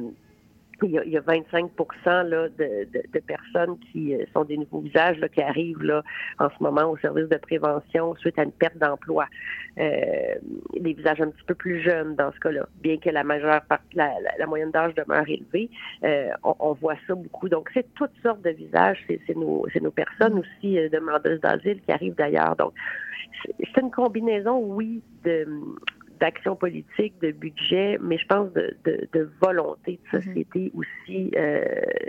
il 0.82 0.90
y, 0.90 0.98
a, 0.98 1.04
il 1.04 1.12
y 1.12 1.16
a 1.16 1.20
25% 1.20 1.70
là, 2.06 2.48
de, 2.48 2.84
de, 2.92 3.02
de 3.12 3.18
personnes 3.20 3.78
qui 3.92 4.14
euh, 4.14 4.24
sont 4.32 4.44
des 4.44 4.56
nouveaux 4.56 4.80
visages 4.80 5.18
là, 5.18 5.28
qui 5.28 5.40
arrivent 5.40 5.82
là, 5.82 6.02
en 6.38 6.48
ce 6.50 6.62
moment 6.62 6.90
au 6.90 6.96
service 6.98 7.28
de 7.28 7.36
prévention 7.36 8.14
suite 8.16 8.38
à 8.38 8.42
une 8.42 8.52
perte 8.52 8.76
d'emploi. 8.78 9.26
Euh, 9.78 10.34
des 10.80 10.94
visages 10.94 11.20
un 11.20 11.28
petit 11.28 11.44
peu 11.46 11.54
plus 11.54 11.82
jeunes 11.82 12.16
dans 12.16 12.32
ce 12.32 12.40
cas-là, 12.40 12.66
bien 12.80 12.96
que 12.96 13.10
la 13.10 13.24
majeure 13.24 13.60
partie, 13.62 13.94
la, 13.94 14.10
la, 14.38 14.46
moyenne 14.46 14.70
d'âge 14.70 14.94
demeure 14.94 15.28
élevée, 15.28 15.68
euh, 16.02 16.30
on, 16.44 16.54
on, 16.60 16.72
voit 16.72 16.96
ça 17.06 17.14
beaucoup. 17.14 17.50
Donc, 17.50 17.68
c'est 17.74 17.86
toutes 17.94 18.16
sortes 18.22 18.40
de 18.40 18.50
visages. 18.50 19.04
C'est, 19.06 19.36
nos, 19.36 19.66
nos 19.82 19.90
personnes 19.90 20.38
aussi 20.38 20.78
euh, 20.78 20.88
demandeuses 20.88 21.40
d'asile 21.40 21.80
qui 21.82 21.92
arrivent 21.92 22.14
d'ailleurs. 22.14 22.56
Donc, 22.56 22.72
c'est 23.58 23.82
une 23.82 23.90
combinaison, 23.90 24.58
oui, 24.58 25.02
de 25.24 25.46
d'action 26.20 26.56
politique, 26.56 27.14
de 27.20 27.32
budget, 27.32 27.98
mais 28.00 28.18
je 28.18 28.26
pense 28.26 28.52
de, 28.52 28.76
de, 28.84 29.08
de 29.12 29.30
volonté 29.40 29.98
de 30.04 30.18
société 30.18 30.72
mmh. 30.74 30.78
aussi 30.78 31.30
euh, 31.36 31.64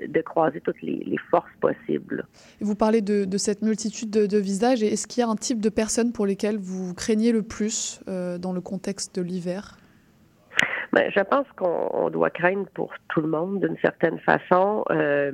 de 0.08 0.22
croiser 0.22 0.62
toutes 0.62 0.82
les, 0.82 1.04
les 1.06 1.18
forces 1.30 1.52
possibles. 1.60 2.26
Et 2.62 2.64
vous 2.64 2.76
parlez 2.76 3.02
de, 3.02 3.26
de 3.26 3.38
cette 3.38 3.62
multitude 3.62 4.10
de, 4.10 4.38
visages. 4.38 4.84
Et 4.84 4.94
est-ce 4.94 5.08
qu'il 5.08 5.22
y 5.22 5.24
a 5.24 5.30
un 5.30 5.36
type 5.36 5.62
de 5.62 5.70
personnes 5.70 6.12
pour 6.12 6.26
lesquelles 6.26 6.58
vous 6.58 6.94
craignez 6.94 7.32
le 7.32 7.44
plus 7.44 8.02
euh, 8.08 8.38
dans 8.38 8.54
le 8.54 8.62
contexte 8.62 9.16
de 9.16 9.22
l'hiver? 9.22 9.78
Ben, 10.94 11.12
je 11.16 11.20
pense 11.22 11.48
qu'on 11.56 12.10
doit 12.10 12.30
craindre 12.30 12.68
pour 12.74 12.94
tout 13.10 13.22
le 13.22 13.28
monde 13.28 13.60
d'une 13.60 13.78
certaine 13.78 14.20
façon, 14.20 14.84
euh, 14.92 15.32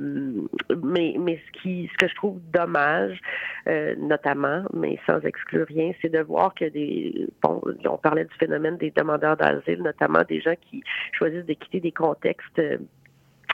mais, 0.82 1.16
mais 1.18 1.40
ce, 1.46 1.60
qui, 1.60 1.88
ce 1.92 1.96
que 1.96 2.08
je 2.08 2.14
trouve 2.16 2.40
dommage, 2.52 3.20
euh, 3.68 3.94
notamment, 3.98 4.64
mais 4.72 4.98
sans 5.06 5.20
exclure 5.20 5.66
rien, 5.66 5.92
c'est 6.02 6.10
de 6.10 6.20
voir 6.20 6.54
que 6.54 6.66
des, 6.66 7.28
bon, 7.42 7.62
on 7.84 7.96
parlait 7.98 8.24
du 8.24 8.34
phénomène 8.34 8.76
des 8.76 8.90
demandeurs 8.90 9.36
d'asile, 9.36 9.82
notamment 9.82 10.22
des 10.28 10.40
gens 10.40 10.54
qui 10.70 10.82
choisissent 11.12 11.46
de 11.46 11.54
quitter 11.54 11.80
des 11.80 11.92
contextes 11.92 12.60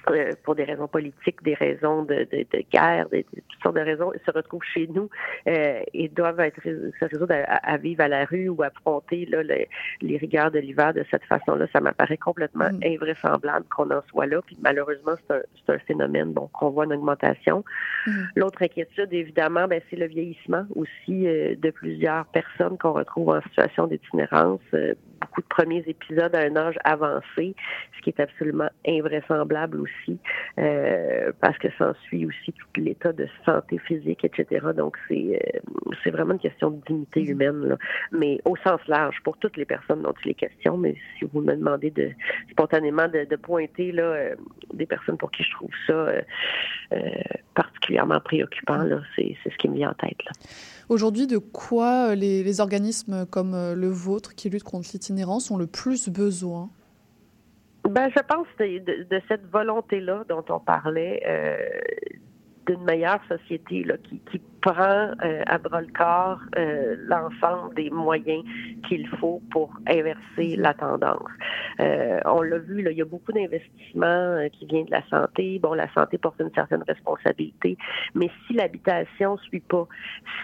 euh, 0.09 0.33
pour 0.45 0.55
des 0.55 0.65
raisons 0.65 0.89
politiques, 0.89 1.43
des 1.43 1.55
raisons 1.55 2.03
de, 2.05 2.27
de, 2.33 2.47
de 2.53 2.65
guerre, 2.71 3.09
des, 3.11 3.25
de, 3.35 3.43
toutes 3.49 3.63
sortes 3.63 3.77
de 3.77 3.81
raisons, 3.81 4.13
se 4.25 4.31
retrouvent 4.31 4.65
chez 4.75 4.87
nous 4.89 5.09
euh, 5.47 5.81
et 5.93 6.09
doivent 6.09 6.41
être 6.41 6.61
se 6.63 7.05
résoudre 7.05 7.35
à, 7.35 7.57
à, 7.57 7.77
vivre 7.77 8.03
à 8.03 8.09
la 8.09 8.25
rue 8.25 8.49
ou 8.49 8.63
affronter 8.63 9.27
là, 9.27 9.43
les, 9.43 9.69
les 10.01 10.17
rigueurs 10.17 10.51
de 10.51 10.59
l'hiver 10.59 10.95
de 10.95 11.05
cette 11.11 11.25
façon-là. 11.25 11.67
Ça 11.73 11.81
m'apparaît 11.81 12.17
complètement 12.17 12.71
mmh. 12.71 12.81
invraisemblable 12.85 13.67
qu'on 13.75 13.91
en 13.91 14.03
soit 14.09 14.27
là. 14.27 14.41
Puis 14.43 14.57
malheureusement, 14.61 15.13
c'est 15.29 15.35
un, 15.35 15.75
un, 15.75 15.79
phénomène 15.79 16.35
qu'on 16.53 16.71
voit 16.71 16.85
une 16.85 16.95
augmentation. 16.95 17.65
Mmh. 18.07 18.13
L'autre 18.37 18.63
inquiétude, 18.63 19.13
évidemment, 19.13 19.69
ben, 19.69 19.81
c'est 19.91 19.97
le 19.97 20.07
vieillissement 20.07 20.65
aussi 20.75 21.27
euh, 21.27 21.55
de 21.57 21.71
plusieurs 21.71 22.27
personnes 22.27 22.79
qu'on 22.79 22.93
retrouve 22.93 23.31
en 23.31 23.43
situation 23.43 23.87
d'itinérance. 23.87 24.61
Euh, 24.75 24.95
beaucoup 25.21 25.43
de 25.43 25.47
premiers 25.47 25.85
épisodes 25.87 26.35
à 26.35 26.41
un 26.41 26.57
âge 26.57 26.77
avancé, 26.85 27.55
ce 27.97 28.03
qui 28.03 28.11
est 28.11 28.21
absolument 28.21 28.71
invraisemblable 28.87 29.81
aussi 29.81 29.90
aussi, 29.91 30.19
euh, 30.59 31.33
parce 31.41 31.59
que 31.59 31.69
ça 31.79 31.91
en 31.91 31.95
suit 32.05 32.27
aussi 32.27 32.53
tout 32.53 32.67
l'état 32.81 33.13
de 33.13 33.27
santé 33.45 33.79
physique, 33.79 34.25
etc. 34.25 34.67
Donc, 34.77 34.97
c'est 35.09 35.41
euh, 35.55 35.59
c'est 36.03 36.11
vraiment 36.11 36.33
une 36.35 36.39
question 36.41 36.71
de 36.71 36.81
dignité 36.87 37.21
Mhm. 37.23 37.29
humaine, 37.31 37.61
là. 37.69 37.77
mais 38.13 38.41
au 38.45 38.57
sens 38.57 38.81
large, 38.89 39.17
pour 39.25 39.37
toutes 39.39 39.57
les 39.57 39.65
personnes 39.65 40.03
dont 40.03 40.15
il 40.25 40.31
est 40.31 40.35
question. 40.35 40.77
Mais 40.77 40.95
si 41.19 41.25
vous 41.33 41.41
me 41.41 41.55
demandez 41.55 41.91
de 41.91 42.11
spontanément 42.51 43.09
de, 43.09 43.25
de 43.25 43.37
pointer 43.37 43.93
là, 43.93 44.03
euh, 44.03 44.35
des 44.75 44.87
personnes 44.87 45.17
pour 45.17 45.31
qui 45.31 45.43
je 45.43 45.51
trouve 45.53 45.71
ça 45.87 46.09
particulièrement 47.55 48.21
préoccupant, 48.21 48.85
c'est 49.17 49.37
ce 49.45 49.57
qui 49.59 49.69
me 49.69 49.77
vient 49.77 49.91
en 49.91 49.95
tête. 49.95 50.19
Aujourd'hui, 50.89 51.27
de 51.27 51.39
quoi 51.39 52.15
les, 52.15 52.43
les 52.43 52.61
organismes 52.61 53.27
comme 53.27 53.53
le 53.53 53.89
vôtre 53.89 54.35
qui 54.35 54.51
luttent 54.51 54.65
contre 54.65 54.89
l'itinérance 54.93 55.51
ont 55.51 55.57
le 55.57 55.67
plus 55.67 56.09
besoin? 56.09 56.71
Ben, 57.91 58.09
je 58.17 58.23
pense 58.23 58.47
de, 58.59 58.79
de- 58.79 59.03
de 59.05 59.21
cette 59.29 59.47
volonté-là 59.51 60.25
dont 60.29 60.45
on 60.49 60.61
parlait, 60.61 61.23
euh, 61.27 61.57
d'une 62.67 62.85
meilleure 62.85 63.21
société 63.29 63.83
là, 63.85 63.97
qui, 63.99 64.21
qui 64.31 64.41
prend 64.61 65.13
euh, 65.25 65.43
à 65.47 65.59
bras 65.59 65.81
le 65.81 65.93
corps 65.93 66.41
euh, 66.59 66.97
l'ensemble 67.07 67.75
des 67.75 67.91
moyens 67.91 68.45
qu'il 68.89 69.07
faut 69.19 69.41
pour 69.51 69.73
inverser 69.89 70.57
la 70.57 70.75
tendance. 70.75 71.29
Euh, 71.81 72.21
on 72.25 72.43
l'a 72.43 72.59
vu, 72.59 72.83
là, 72.83 72.91
il 72.91 72.99
y 72.99 73.03
a 73.03 73.07
beaucoup 73.07 73.33
d'investissements 73.33 74.07
euh, 74.07 74.49
qui 74.49 74.67
viennent 74.67 74.87
de 74.87 74.91
la 74.91 75.07
santé. 75.09 75.59
Bon, 75.59 75.75
la 75.75 75.91
santé 75.93 76.19
porte 76.19 76.41
une 76.41 76.53
certaine 76.55 76.83
responsabilité, 76.87 77.77
mais 78.15 78.31
si 78.47 78.55
l'habitation 78.55 79.37
suit 79.39 79.61
pas, 79.61 79.87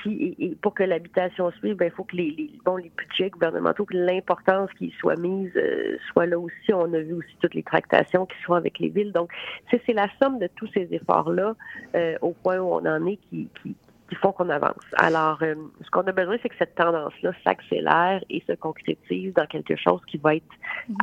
si 0.03 0.35
et, 0.39 0.57
pour 0.63 0.75
que 0.75 0.83
l'habitation 0.83 1.51
suive, 1.53 1.77
ben, 1.77 1.87
il 1.87 1.91
faut 1.91 2.05
que 2.05 2.17
les, 2.17 2.31
les- 2.31 2.53
bon, 2.65 2.77
les 2.77 2.91
budgets 2.97 3.31
gouvernementaux, 3.31 3.85
que 3.85 3.97
l'importance 3.97 4.71
qui 4.79 4.93
soit 4.99 5.17
mise 5.17 5.53
euh, 5.57 5.97
soit 6.13 6.27
là 6.27 6.39
aussi. 6.39 6.73
On 6.73 6.93
a 6.95 6.99
vu 7.01 7.15
aussi 7.15 7.37
toutes 7.41 7.55
les 7.55 7.63
tractations 7.63 8.27
qui 8.27 8.37
sont 8.45 8.55
avec 8.55 8.79
les 8.79 8.89
villes. 8.89 9.13
Donc, 9.13 9.31
c'est 9.71 9.93
la 9.93 10.09
somme 10.23 10.39
de 10.39 10.49
tous 10.57 10.69
ces 10.75 10.89
efforts-là 10.91 11.55
euh, 11.95 12.17
au 12.23 12.33
point 12.33 12.59
où 12.59 12.73
on 12.73 12.87
en 12.87 13.07
est 13.07 13.17
qui, 13.29 13.49
qui, 13.63 13.77
qui 14.09 14.15
font 14.17 14.33
qu'on 14.33 14.49
avance. 14.51 14.85
Alors, 14.99 15.39
euh, 15.43 15.55
ce 15.85 15.91
qu'on 15.91 16.03
a 16.03 16.13
besoin, 16.13 16.37
c'est 16.43 16.49
que 16.49 16.57
cette 16.59 16.75
tendance-là 16.77 17.33
s'accélère 17.45 18.23
et 18.31 18.43
se 18.47 18.53
concrétise 18.53 19.35
dans 19.35 19.47
quelque 19.47 19.77
chose 19.77 20.01
qui 20.07 20.19
va 20.19 20.37
être 20.37 20.45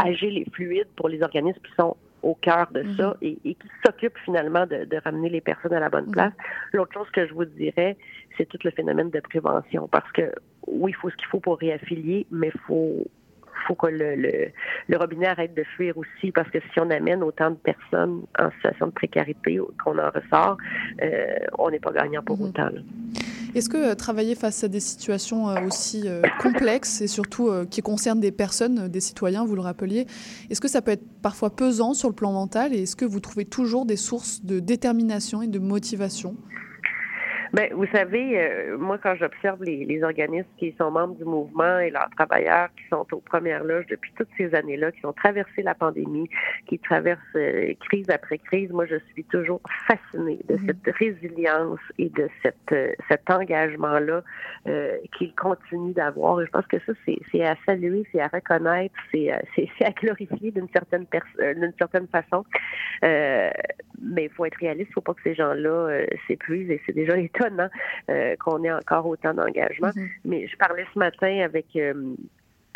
agile 0.04 0.38
et 0.38 0.45
fluide 0.54 0.88
pour 0.95 1.10
les 1.10 1.22
organismes 1.22 1.60
qui 1.62 1.74
sont 1.78 1.97
au 2.22 2.36
cœur 2.36 2.68
de 2.72 2.86
ça 2.95 3.18
et, 3.22 3.38
et 3.43 3.56
qui 3.56 3.68
s'occupent 3.86 4.18
finalement 4.24 4.66
de, 4.66 4.86
de 4.86 4.97
ramener 5.04 5.30
les 5.30 5.41
personnes 5.41 5.74
à 5.74 5.80
la 5.82 5.89
bonne 5.89 6.06
Mhm. 6.06 6.12
place. 6.14 6.34
L'autre 6.72 6.93
chose 6.93 7.10
que 7.12 7.28
je 7.28 7.34
vous 7.34 7.43
dirais, 7.45 7.97
c'est 8.38 8.45
tout 8.47 8.58
le 8.64 8.72
phénomène 8.72 9.10
de 9.10 9.20
prévention 9.20 9.89
parce 9.89 10.10
que 10.14 10.32
oui, 10.68 10.91
il 10.91 10.95
faut 10.95 11.10
ce 11.10 11.16
qu'il 11.18 11.28
faut 11.28 11.41
pour 11.41 11.58
réaffilier, 11.60 12.26
mais 12.32 12.49
il 12.54 12.60
faut 12.62 13.06
faut 13.68 13.76
que 13.76 13.88
le, 13.88 14.16
le, 14.16 14.47
le 14.88 14.97
robinet 14.97 15.28
arrête 15.28 15.53
de 15.55 15.64
fuir 15.76 15.97
aussi 15.97 16.32
parce 16.32 16.49
que 16.49 16.59
si 16.74 16.80
on 16.80 16.89
amène 16.89 17.24
autant 17.24 17.51
de 17.51 17.55
personnes 17.55 18.22
en 18.39 18.49
situation 18.51 18.88
de 18.88 18.91
précarité 18.91 19.59
qu'on 19.84 19.97
en 19.97 20.09
ressort, 20.09 20.57
euh, 21.01 21.36
on 21.57 21.70
n'est 21.70 21.80
pas 21.80 21.91
gagnant 21.91 22.22
pour 22.24 22.38
Mhm. 22.39 22.45
autant. 22.47 22.66
là. 22.66 22.82
Est-ce 23.55 23.70
que 23.70 23.91
euh, 23.91 23.93
travailler 23.95 24.34
face 24.34 24.64
à 24.64 24.68
des 24.68 24.80
situations 24.80 25.47
euh, 25.49 25.61
aussi 25.68 26.07
euh, 26.07 26.24
complexes 26.41 27.01
et 27.01 27.07
surtout 27.07 27.51
qui 27.70 27.82
concernent 27.82 28.20
des 28.20 28.32
personnes, 28.32 28.88
des 28.88 28.99
citoyens, 28.99 29.45
vous 29.45 29.55
le 29.55 29.61
rappeliez, 29.61 30.07
est-ce 30.49 30.59
que 30.59 30.68
ça 30.68 30.82
peut 30.82 30.91
être 30.91 31.05
parfois 31.22 31.55
pesant 31.55 31.93
sur 31.93 32.09
le 32.09 32.16
plan 32.16 32.32
mental 32.32 32.74
et 32.74 32.82
est-ce 32.84 32.95
que 32.95 33.05
vous 33.05 33.20
trouvez 33.20 33.45
toujours 33.45 33.86
des 33.86 33.95
sources 33.95 34.43
de 34.43 34.59
détermination 34.59 35.41
et 35.43 35.47
de 35.47 35.59
motivation? 35.59 36.36
Ben, 37.54 37.72
vous 37.72 37.86
savez, 37.93 38.41
euh, 38.41 38.78
moi, 38.80 38.97
quand 38.97 39.14
j'observe 39.16 39.64
les, 39.64 39.86
les 39.86 40.01
organismes 40.04 40.47
qui 40.58 40.74
sont 40.76 40.89
membres 40.89 41.14
du 41.16 41.24
mouvement 41.24 41.78
et 41.78 41.91
leurs 41.91 42.10
travailleurs 42.18 42.70
qui 42.76 42.84
sont 42.89 43.06
aux 43.12 43.20
premières 43.22 43.64
loges 43.64 43.86
depuis 43.91 44.12
toutes 44.18 44.30
ces 44.38 44.56
années-là, 44.56 44.91
qui 44.91 45.06
ont 45.06 45.14
traversé 45.14 45.62
la 45.62 45.76
pandémie, 45.76 46.28
qui 46.68 46.80
traversent 46.80 47.20
euh, 47.36 47.74
crise 47.88 48.10
après 48.10 48.39
crise, 48.39 48.72
moi, 48.72 48.88
je 48.88 48.95
suis 49.14 49.24
toujours 49.26 49.62
fascinée 49.88 50.39
de 50.49 50.56
Mhm. 50.56 50.66
cette 50.66 50.95
résilience 50.95 51.80
et 51.99 52.10
de 52.10 52.28
cette, 52.41 52.56
euh, 52.72 52.91
cet 53.08 53.30
engagement-là 53.30 54.24
euh, 54.68 54.97
qu'ils 55.16 55.36
continuent 55.36 55.93
d'avoir. 55.93 56.41
Et 56.41 56.45
je 56.47 56.51
pense 56.51 56.66
que 56.66 56.80
ça, 56.80 56.93
c'est 57.06 57.20
c'est 57.32 57.43
à 57.45 57.56
saluer, 57.68 58.04
c'est 58.12 58.20
à 58.22 58.30
reconnaître, 58.30 58.95
c'est 59.12 59.32
à- 59.32 59.41
c'est- 59.56 59.70
c'est 59.78 59.86
à 59.86 59.91
glorifier 59.91 60.49
d'une 60.49 60.70
certaine, 60.70 61.06
pers- 61.06 61.24
d'une 61.56 61.74
certaine 61.78 62.08
façon. 62.08 62.45
Euh, 63.06 63.51
mais 64.01 64.24
il 64.26 64.30
faut 64.32 64.45
être 64.45 64.58
réaliste, 64.58 64.89
il 64.89 64.93
faut 64.93 65.01
pas 65.01 65.14
que 65.14 65.22
ces 65.24 65.36
gens-là 65.36 65.99
s'épuisent 66.28 66.70
et 66.72 66.82
c'est 66.86 66.93
déjà 66.93 67.16
étonnant 67.44 67.70
euh, 68.10 68.36
qu'on 68.44 68.64
ait 68.64 68.72
encore 68.72 69.06
autant 69.06 69.34
d'engagement. 69.34 69.91
Mhm. 69.96 70.10
Mais 70.26 70.48
je 70.48 70.58
parlais 70.58 70.86
ce 70.94 71.00
matin 71.00 71.41
avec 71.44 71.68
euh, 71.76 71.94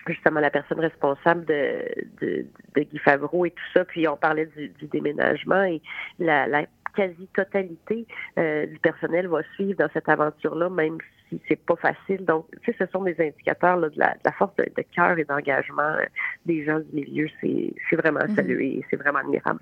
justement 0.08 0.40
la 0.40 0.50
personne 0.50 0.80
responsable 0.80 1.46
de, 1.46 1.86
de, 2.22 2.46
de 2.76 2.82
Guy 2.82 2.98
Favreau 3.00 3.46
et 3.46 3.52
tout 3.52 3.64
ça, 3.74 3.86
puis 3.86 4.08
on 4.08 4.18
parlait 4.18 4.46
du, 4.58 4.70
du 4.70 4.88
déménagement 4.88 5.64
et 5.64 5.82
la, 6.20 6.48
la 6.48 6.66
quasi-totalité 6.98 8.06
euh, 8.38 8.66
du 8.66 8.80
personnel 8.80 9.28
va 9.28 9.42
suivre 9.56 9.78
dans 9.78 9.90
cette 9.94 10.10
aventure-là, 10.10 10.70
même 10.70 10.98
si 11.30 11.40
c'est 11.48 11.60
pas 11.70 11.76
facile. 11.76 12.26
Donc, 12.26 12.46
tu 12.64 12.72
sais, 12.72 12.78
ce 12.80 12.92
sont 12.92 13.04
des 13.04 13.16
indicateurs 13.20 13.78
là, 13.78 13.90
de, 13.90 14.00
la, 14.00 14.14
de 14.14 14.20
la 14.26 14.32
force 14.34 14.56
de, 14.58 14.66
de 14.76 14.84
cœur 14.96 15.18
et 15.18 15.26
d'engagement 15.26 15.82
euh, 15.82 16.06
des 16.46 16.66
gens 16.66 16.80
du 16.80 16.88
milieu. 16.94 17.28
C'est 17.42 17.96
vraiment 17.96 18.22
à 18.22 18.28
Mhm. 18.28 18.36
saluer 18.36 18.68
et 18.78 18.86
c'est 18.90 18.98
vraiment 18.98 19.20
admirable. 19.20 19.60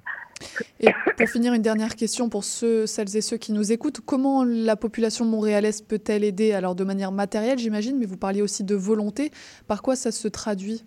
Et 0.79 0.89
pour 1.17 1.27
finir, 1.29 1.53
une 1.53 1.61
dernière 1.61 1.95
question 1.95 2.29
pour 2.29 2.43
ceux, 2.43 2.85
celles 2.85 3.15
et 3.15 3.21
ceux 3.21 3.37
qui 3.37 3.51
nous 3.51 3.71
écoutent. 3.71 4.01
Comment 4.05 4.43
la 4.43 4.75
population 4.75 5.25
montréalaise 5.25 5.81
peut-elle 5.81 6.23
aider 6.23 6.53
Alors 6.53 6.75
de 6.75 6.83
manière 6.83 7.11
matérielle, 7.11 7.57
j'imagine, 7.57 7.97
mais 7.99 8.05
vous 8.05 8.17
parliez 8.17 8.41
aussi 8.41 8.63
de 8.63 8.75
volonté. 8.75 9.31
Par 9.67 9.81
quoi 9.81 9.95
ça 9.95 10.11
se 10.11 10.27
traduit? 10.27 10.83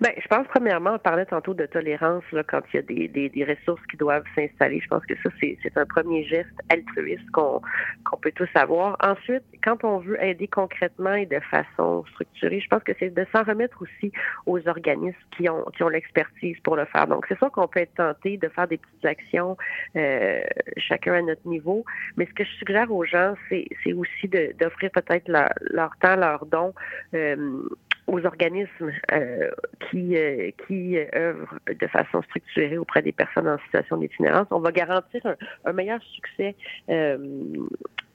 Ben, 0.00 0.12
je 0.16 0.26
pense 0.28 0.46
premièrement, 0.48 0.94
on 0.94 0.98
parlait 0.98 1.26
tantôt 1.26 1.52
de 1.54 1.66
tolérance 1.66 2.24
là, 2.32 2.42
quand 2.42 2.62
il 2.72 2.76
y 2.76 2.78
a 2.78 2.82
des, 2.82 3.08
des, 3.08 3.28
des 3.28 3.44
ressources 3.44 3.84
qui 3.90 3.96
doivent 3.96 4.24
s'installer. 4.34 4.80
Je 4.80 4.88
pense 4.88 5.04
que 5.04 5.14
ça, 5.22 5.30
c'est 5.40 5.76
un 5.76 5.86
premier 5.86 6.24
geste 6.24 6.48
altruiste 6.70 7.30
qu'on 7.32 7.60
qu'on 8.04 8.16
peut 8.16 8.32
tous 8.32 8.48
avoir. 8.54 8.96
Ensuite, 9.02 9.42
quand 9.62 9.84
on 9.84 9.98
veut 9.98 10.22
aider 10.22 10.48
concrètement 10.48 11.14
et 11.14 11.26
de 11.26 11.40
façon 11.50 12.04
structurée, 12.12 12.60
je 12.60 12.68
pense 12.68 12.82
que 12.82 12.92
c'est 12.98 13.10
de 13.10 13.26
s'en 13.32 13.42
remettre 13.42 13.82
aussi 13.82 14.12
aux 14.46 14.66
organismes 14.68 15.16
qui 15.36 15.48
ont 15.48 15.64
qui 15.76 15.82
ont 15.82 15.88
l'expertise 15.88 16.58
pour 16.60 16.76
le 16.76 16.86
faire. 16.86 17.06
Donc, 17.06 17.26
c'est 17.28 17.38
sûr 17.38 17.50
qu'on 17.52 17.68
peut 17.68 17.80
être 17.80 17.94
tenté 17.94 18.38
de 18.38 18.48
faire 18.48 18.68
des 18.68 18.78
petites 18.78 19.04
actions, 19.04 19.56
euh, 19.96 20.40
chacun 20.78 21.14
à 21.14 21.22
notre 21.22 21.46
niveau. 21.46 21.84
Mais 22.16 22.26
ce 22.26 22.32
que 22.32 22.44
je 22.44 22.50
suggère 22.52 22.90
aux 22.90 23.04
gens, 23.04 23.34
c'est 23.48 23.92
aussi 23.92 24.28
d'offrir 24.28 24.90
peut-être 24.92 25.28
leur, 25.28 25.50
leur 25.60 25.90
temps, 26.00 26.16
leur 26.16 26.46
don. 26.46 26.72
euh, 27.14 27.62
aux 28.06 28.24
organismes 28.24 28.92
euh, 29.12 29.50
qui, 29.90 30.16
euh, 30.16 30.50
qui 30.66 30.96
euh, 30.98 31.06
œuvrent 31.14 31.58
de 31.68 31.86
façon 31.86 32.22
structurée 32.22 32.78
auprès 32.78 33.02
des 33.02 33.12
personnes 33.12 33.48
en 33.48 33.58
situation 33.58 33.96
d'itinérance. 33.96 34.46
On 34.50 34.60
va 34.60 34.72
garantir 34.72 35.24
un, 35.26 35.36
un 35.64 35.72
meilleur 35.72 36.02
succès 36.02 36.54
euh, 36.88 37.18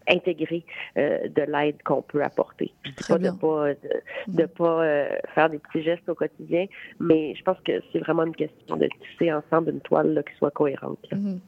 intégré 0.07 0.63
euh, 0.97 1.27
de 1.29 1.41
l'aide 1.41 1.81
qu'on 1.83 2.01
peut 2.01 2.23
apporter. 2.23 2.71
Je 2.83 2.91
dis 2.91 3.03
pas 3.07 3.17
bien. 3.17 3.33
de 3.33 3.39
pas 3.39 3.73
de, 3.73 4.37
de 4.41 4.45
pas 4.45 4.83
euh, 4.83 5.09
faire 5.33 5.49
des 5.49 5.59
petits 5.59 5.83
gestes 5.83 6.07
au 6.09 6.15
quotidien, 6.15 6.65
mais 6.99 7.33
je 7.35 7.43
pense 7.43 7.57
que 7.65 7.81
c'est 7.91 7.99
vraiment 7.99 8.23
une 8.23 8.35
question 8.35 8.77
de 8.77 8.87
tisser 9.01 9.33
ensemble 9.33 9.71
une 9.71 9.81
toile 9.81 10.13
là, 10.13 10.23
qui 10.23 10.35
soit 10.35 10.51
cohérente. 10.51 10.99
là. 11.11 11.17
Mhm. 11.17 11.39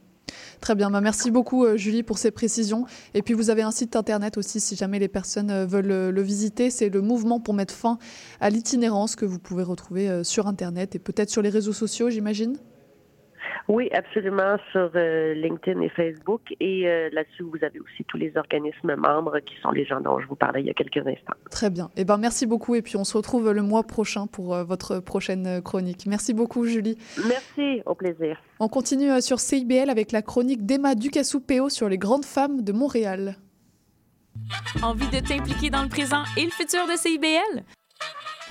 Très 0.60 0.74
bien, 0.74 0.90
Bah, 0.90 1.00
merci 1.00 1.30
beaucoup 1.30 1.64
euh, 1.64 1.76
Julie 1.76 2.02
pour 2.02 2.18
ces 2.18 2.30
précisions. 2.30 2.84
Et 3.14 3.22
puis 3.22 3.34
vous 3.34 3.50
avez 3.50 3.62
un 3.62 3.70
site 3.70 3.96
internet 3.96 4.36
aussi 4.38 4.60
si 4.60 4.76
jamais 4.76 4.98
les 4.98 5.08
personnes 5.08 5.50
euh, 5.50 5.66
veulent 5.66 5.90
euh, 5.90 6.10
le 6.10 6.22
visiter. 6.22 6.70
C'est 6.70 6.88
le 6.88 7.00
mouvement 7.00 7.40
pour 7.40 7.54
mettre 7.54 7.74
fin 7.74 7.98
à 8.40 8.50
l'itinérance 8.50 9.14
que 9.16 9.24
vous 9.24 9.38
pouvez 9.38 9.62
retrouver 9.62 10.24
sur 10.24 10.46
internet 10.46 10.94
et 10.94 10.98
peut-être 10.98 11.30
sur 11.30 11.42
les 11.42 11.50
réseaux 11.50 11.72
sociaux, 11.72 12.10
j'imagine? 12.10 12.56
Oui, 13.66 13.88
absolument, 13.92 14.56
sur 14.72 14.90
euh, 14.94 15.34
LinkedIn 15.34 15.80
et 15.80 15.88
Facebook. 15.88 16.42
Et 16.60 16.88
euh, 16.88 17.08
là-dessus, 17.12 17.42
vous 17.42 17.62
avez 17.62 17.80
aussi 17.80 18.04
tous 18.04 18.16
les 18.16 18.36
organismes 18.36 18.94
membres 18.94 19.40
qui 19.40 19.56
sont 19.60 19.70
les 19.70 19.84
gens 19.84 20.00
dont 20.00 20.20
je 20.20 20.26
vous 20.26 20.36
parlais 20.36 20.60
il 20.60 20.66
y 20.66 20.70
a 20.70 20.74
quelques 20.74 21.06
instants. 21.06 21.34
Très 21.50 21.70
bien. 21.70 21.90
Et 21.96 22.04
ben 22.04 22.18
merci 22.18 22.46
beaucoup 22.46 22.74
et 22.74 22.82
puis 22.82 22.96
on 22.96 23.04
se 23.04 23.16
retrouve 23.16 23.52
le 23.52 23.62
mois 23.62 23.82
prochain 23.82 24.26
pour 24.26 24.54
euh, 24.54 24.64
votre 24.64 25.00
prochaine 25.00 25.60
chronique. 25.62 26.06
Merci 26.06 26.34
beaucoup 26.34 26.64
Julie. 26.64 26.96
Merci, 27.26 27.82
au 27.86 27.94
plaisir. 27.94 28.38
On 28.60 28.68
continue 28.68 29.10
euh, 29.10 29.20
sur 29.20 29.40
CIBL 29.40 29.90
avec 29.90 30.12
la 30.12 30.22
chronique 30.22 30.64
d'Emma 30.66 30.94
Ducassou-Péo 30.94 31.68
sur 31.68 31.88
les 31.88 31.98
grandes 31.98 32.24
femmes 32.24 32.62
de 32.62 32.72
Montréal. 32.72 33.36
Envie 34.82 35.08
de 35.08 35.20
t'impliquer 35.20 35.70
dans 35.70 35.82
le 35.82 35.88
présent 35.88 36.22
et 36.36 36.44
le 36.44 36.50
futur 36.50 36.86
de 36.86 36.96
CIBL? 36.96 37.64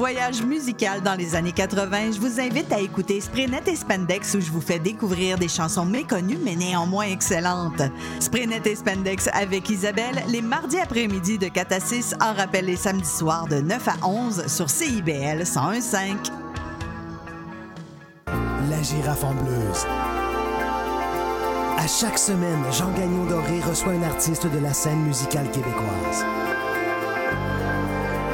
Voyage 0.00 0.42
musical 0.42 1.02
dans 1.02 1.14
les 1.14 1.34
années 1.34 1.52
80, 1.52 2.12
je 2.12 2.20
vous 2.20 2.40
invite 2.40 2.72
à 2.72 2.80
écouter 2.80 3.20
Spraynet 3.20 3.60
et 3.66 3.76
Spandex 3.76 4.34
où 4.34 4.40
je 4.40 4.50
vous 4.50 4.62
fais 4.62 4.78
découvrir 4.78 5.36
des 5.36 5.46
chansons 5.46 5.84
méconnues 5.84 6.38
mais 6.42 6.56
néanmoins 6.56 7.04
excellentes. 7.04 7.82
Spraynet 8.18 8.62
et 8.64 8.76
Spandex 8.76 9.28
avec 9.34 9.68
Isabelle 9.68 10.22
les 10.28 10.40
mardis 10.40 10.78
après-midi 10.78 11.36
de 11.36 11.48
4 11.48 11.72
à 11.72 11.80
6 11.80 12.14
en 12.18 12.32
rappel 12.32 12.64
les 12.64 12.76
samedis 12.76 13.04
soirs 13.06 13.46
de 13.46 13.56
9 13.56 13.88
à 13.88 14.06
11 14.06 14.46
sur 14.46 14.70
CIBL 14.70 15.44
1015. 15.44 16.32
La 18.70 18.82
girafe 18.82 19.22
en 19.22 19.34
bleuse. 19.34 19.86
À 21.76 21.86
chaque 21.86 22.18
semaine, 22.18 22.64
Jean 22.72 22.90
Gagnon 22.92 23.26
Doré 23.26 23.60
reçoit 23.68 23.92
un 23.92 24.02
artiste 24.04 24.46
de 24.46 24.60
la 24.60 24.72
scène 24.72 25.02
musicale 25.02 25.50
québécoise. 25.50 26.24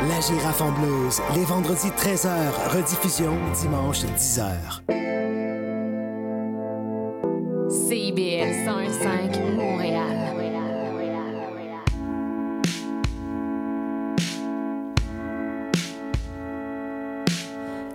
La 0.04 0.20
girafe 0.20 0.60
en 0.60 0.70
bleuse, 0.72 1.20
les 1.34 1.44
vendredis 1.44 1.88
13h, 1.88 2.28
rediffusion 2.70 3.32
dimanche 3.60 4.04
10h. 4.04 4.52
CIBL 7.68 8.64
105 8.64 9.40
Montréal. 9.56 10.16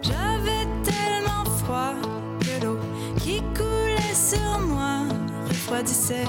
J'avais 0.02 0.66
tellement 0.84 1.46
froid 1.60 1.94
que 2.40 2.66
l'eau 2.66 2.80
qui 3.20 3.42
coulait 3.54 4.16
sur 4.16 4.60
moi 4.60 5.04
refroidissait. 5.48 6.26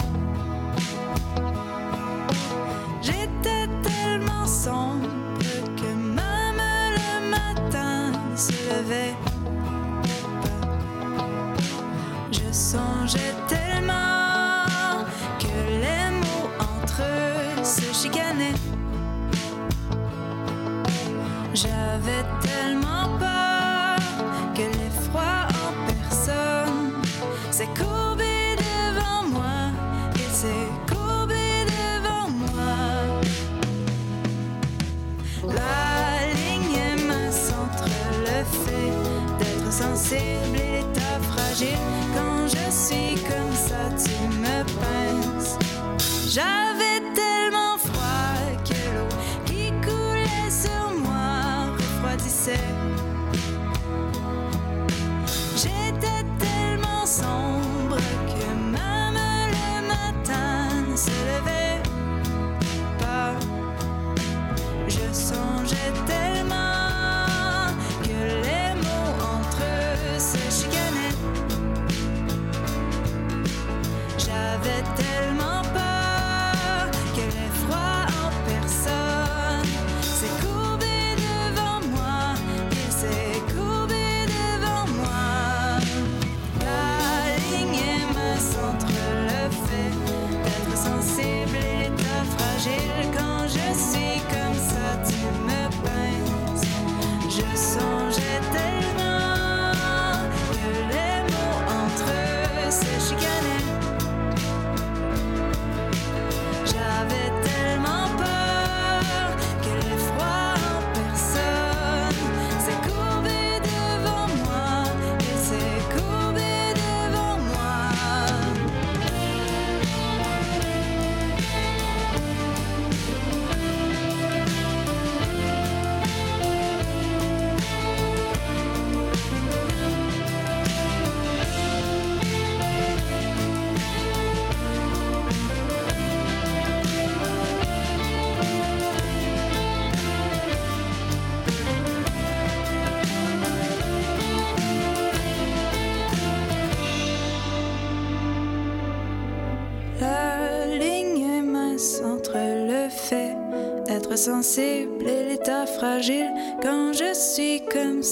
Tellement 47.15 47.79
froid 47.79 48.37
que 48.65 48.75
l'eau 48.95 49.09
qui 49.47 49.71
coulait 49.85 50.51
sur 50.51 50.91
moi 51.05 51.75
refroidissait. 51.77 52.82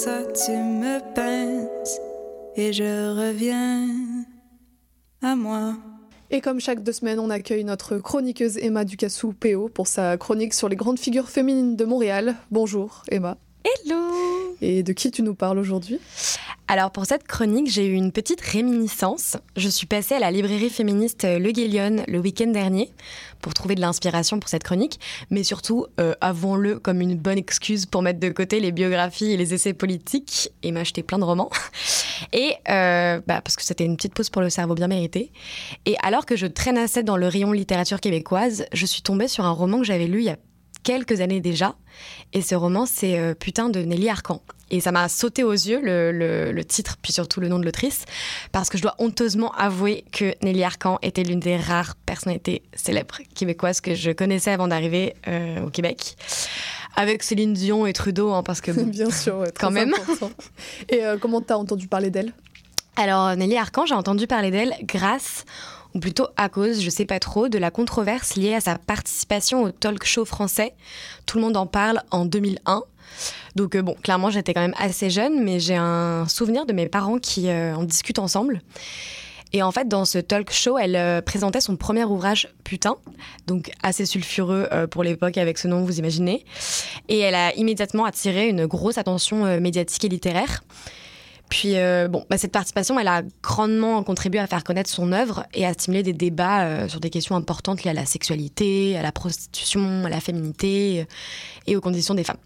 Ça, 0.05 0.22
tu 0.32 0.53
me 0.53 0.98
pinces 1.14 2.01
et 2.57 2.72
je 2.72 2.84
reviens 2.84 3.86
à 5.20 5.36
moi. 5.36 5.74
Et 6.30 6.40
comme 6.40 6.59
chaque 6.59 6.82
deux 6.82 6.92
semaines, 6.92 7.18
on 7.18 7.28
accueille 7.28 7.64
notre 7.64 7.98
chroniqueuse 7.98 8.57
Emma 8.57 8.86
Ducassou 8.86 9.34
PO 9.34 9.68
pour 9.68 9.88
sa 9.88 10.16
chronique 10.16 10.55
sur 10.55 10.70
les 10.70 10.76
grandes 10.76 10.98
figures 10.98 11.28
féminines 11.28 11.76
de 11.76 11.84
Montréal. 11.84 12.36
Bonjour 12.51 13.03
Emma. 13.11 13.36
Hello 13.62 14.56
Et 14.62 14.82
de 14.82 14.92
qui 14.92 15.11
tu 15.11 15.22
nous 15.22 15.34
parles 15.34 15.58
aujourd'hui? 15.58 15.98
Alors 16.66 16.92
pour 16.92 17.04
cette 17.04 17.24
chronique, 17.26 17.68
j'ai 17.70 17.84
eu 17.84 17.92
une 17.92 18.11
petite 18.11 18.40
réminiscence. 18.40 19.36
Je 19.56 19.68
suis 19.68 19.86
passée 19.86 20.14
à 20.14 20.18
la 20.18 20.30
librairie 20.30 20.70
féministe 20.70 21.24
Le 21.24 21.50
Guélion 21.50 22.04
le 22.06 22.18
week-end 22.20 22.46
dernier 22.46 22.90
pour 23.42 23.52
trouver 23.52 23.74
de 23.74 23.80
l'inspiration 23.80 24.38
pour 24.40 24.48
cette 24.48 24.62
chronique, 24.62 25.00
mais 25.30 25.42
surtout, 25.42 25.86
euh, 25.98 26.14
avouons-le, 26.20 26.78
comme 26.78 27.00
une 27.00 27.16
bonne 27.16 27.38
excuse 27.38 27.86
pour 27.86 28.02
mettre 28.02 28.20
de 28.20 28.28
côté 28.30 28.61
les 28.61 28.72
biographies 28.72 29.32
et 29.32 29.36
les 29.36 29.52
essais 29.52 29.74
politiques 29.74 30.50
et 30.62 30.72
m'acheter 30.72 31.02
plein 31.02 31.18
de 31.18 31.24
romans. 31.24 31.50
Et 32.32 32.54
euh, 32.68 33.20
bah, 33.26 33.40
parce 33.40 33.56
que 33.56 33.62
c'était 33.62 33.84
une 33.84 33.96
petite 33.96 34.14
pause 34.14 34.30
pour 34.30 34.42
le 34.42 34.50
cerveau 34.50 34.74
bien 34.74 34.88
méritée. 34.88 35.32
Et 35.86 35.96
alors 36.02 36.26
que 36.26 36.36
je 36.36 36.46
traînassais 36.46 37.02
dans 37.02 37.16
le 37.16 37.26
rayon 37.26 37.52
littérature 37.52 38.00
québécoise, 38.00 38.66
je 38.72 38.86
suis 38.86 39.02
tombée 39.02 39.26
sur 39.26 39.44
un 39.44 39.52
roman 39.52 39.78
que 39.78 39.84
j'avais 39.84 40.06
lu 40.06 40.20
il 40.20 40.26
y 40.26 40.30
a 40.30 40.36
quelques 40.82 41.20
années 41.20 41.40
déjà. 41.40 41.74
Et 42.32 42.42
ce 42.42 42.54
roman, 42.54 42.86
c'est 42.86 43.18
euh, 43.18 43.34
Putain 43.34 43.68
de 43.68 43.80
Nelly 43.80 44.08
Arcan. 44.08 44.40
Et 44.72 44.78
ça 44.80 44.92
m'a 44.92 45.08
sauté 45.08 45.42
aux 45.42 45.50
yeux, 45.52 45.80
le, 45.82 46.12
le- 46.12 46.52
le 46.52 46.64
titre, 46.64 46.96
puis 47.02 47.12
surtout 47.12 47.40
le 47.40 47.48
nom 47.48 47.58
de 47.58 47.64
l'autrice, 47.64 48.04
parce 48.52 48.68
que 48.68 48.78
je 48.78 48.82
dois 48.82 48.94
honteusement 48.98 49.50
avouer 49.54 50.04
que 50.12 50.32
Nelly 50.44 50.62
Arcan 50.62 50.98
était 51.02 51.24
l'une 51.24 51.40
des 51.40 51.56
rares 51.56 51.96
personnalités 52.06 52.62
célèbres 52.74 53.18
québécoises 53.34 53.80
que 53.80 53.94
je 53.96 54.12
connaissais 54.12 54.52
avant 54.52 54.68
d'arriver 54.68 55.14
euh, 55.26 55.60
au 55.66 55.70
Québec. 55.70 56.14
Avec 56.94 57.24
Céline 57.24 57.52
Dion 57.52 57.84
et 57.84 57.92
Trudeau, 57.92 58.32
hein, 58.32 58.44
parce 58.44 58.60
que... 58.60 58.70
Bien 58.84 59.10
sûr, 59.10 59.38
ouais, 59.38 59.52
quand 59.58 59.72
même. 59.72 59.92
Et 60.88 61.04
euh, 61.04 61.16
comment 61.20 61.40
t'as 61.40 61.56
entendu 61.56 61.88
parler 61.88 62.10
d'elle? 62.10 62.32
Alors, 62.96 63.34
Nelly 63.36 63.56
Arcan, 63.56 63.86
j'ai 63.86 63.94
entendu 63.94 64.26
parler 64.28 64.50
d'elle 64.52 64.74
grâce, 64.82 65.44
ou 65.95 66.01
plutôt 66.01 66.28
à 66.36 66.49
cause, 66.49 66.80
je 66.80 66.91
sais 66.91 67.05
pas 67.05 67.18
trop, 67.18 67.49
de 67.49 67.59
la 67.59 67.70
controverse 67.70 68.36
liée 68.36 68.55
à 68.55 68.61
sa 68.61 68.76
participation 68.78 69.62
au 69.62 69.70
talk 69.70 70.05
show 70.05 70.24
français. 70.24 70.74
Tout 71.26 71.38
le 71.38 71.45
monde 71.45 71.57
en 71.57 71.66
parle 71.66 72.01
en 72.11 72.24
2001. 72.24 72.82
Donc, 73.57 73.74
euh, 73.74 73.82
bon, 73.82 73.95
clairement, 73.95 74.30
j'étais 74.30 74.55
quand 74.55 74.61
même 74.61 74.74
assez 74.78 75.11
jeune, 75.11 75.43
mais 75.43 75.61
j'ai 75.61 75.76
un 75.76 76.26
souvenir 76.28 76.66
de 76.66 76.72
mes 76.72 76.88
parents 76.88 77.18
qui 77.18 77.49
euh, 77.49 77.74
en 77.74 77.84
discutent 77.84 78.18
ensemble. 78.18 78.61
Et 79.53 79.64
en 79.64 79.72
fait, 79.72 79.88
dans 79.88 80.05
ce 80.05 80.18
talk 80.18 80.53
show, 80.53 80.78
elle 80.78 80.95
euh, 80.95 81.20
présentait 81.20 81.61
son 81.61 81.74
premier 81.74 82.05
ouvrage 82.05 82.49
Putain, 82.62 82.97
donc 83.49 83.72
assez 83.82 84.07
sulfureux 84.07 84.68
pour 84.93 85.03
l'époque 85.03 85.38
avec 85.38 85.59
ce 85.59 85.66
nom, 85.66 85.82
vous 85.82 85.99
imaginez. 85.99 86.45
Et 87.09 87.18
elle 87.18 87.34
a 87.34 87.53
immédiatement 87.57 88.05
attiré 88.05 88.49
une 88.49 88.66
grosse 88.66 88.97
attention 88.97 89.61
médiatique 89.61 90.05
et 90.05 90.09
littéraire. 90.09 90.62
Puis, 91.51 91.76
euh, 91.76 92.07
bon, 92.07 92.24
bah, 92.30 92.38
cette 92.38 92.53
participation, 92.53 92.98
elle 92.98 93.09
a 93.09 93.22
grandement 93.42 94.03
contribué 94.05 94.38
à 94.38 94.46
faire 94.46 94.62
connaître 94.62 94.88
son 94.88 95.12
œuvre 95.12 95.44
et 95.53 95.66
à 95.66 95.72
stimuler 95.72 96.05
des 96.05 96.12
débats 96.12 96.62
euh, 96.64 96.88
sur 96.88 97.01
des 97.01 97.11
questions 97.11 97.34
importantes 97.34 97.82
liées 97.82 97.90
à 97.90 97.94
la 97.94 98.07
sexualité, 98.07 98.96
à 98.96 99.03
la 99.03 99.11
prostitution, 99.11 100.05
à 100.05 100.09
la 100.09 100.20
féminité 100.20 101.01
euh, 101.01 101.05
et 101.66 101.76
aux 101.76 101.80
conditions 101.80 102.14
des 102.14 102.22
femmes. 102.22 102.38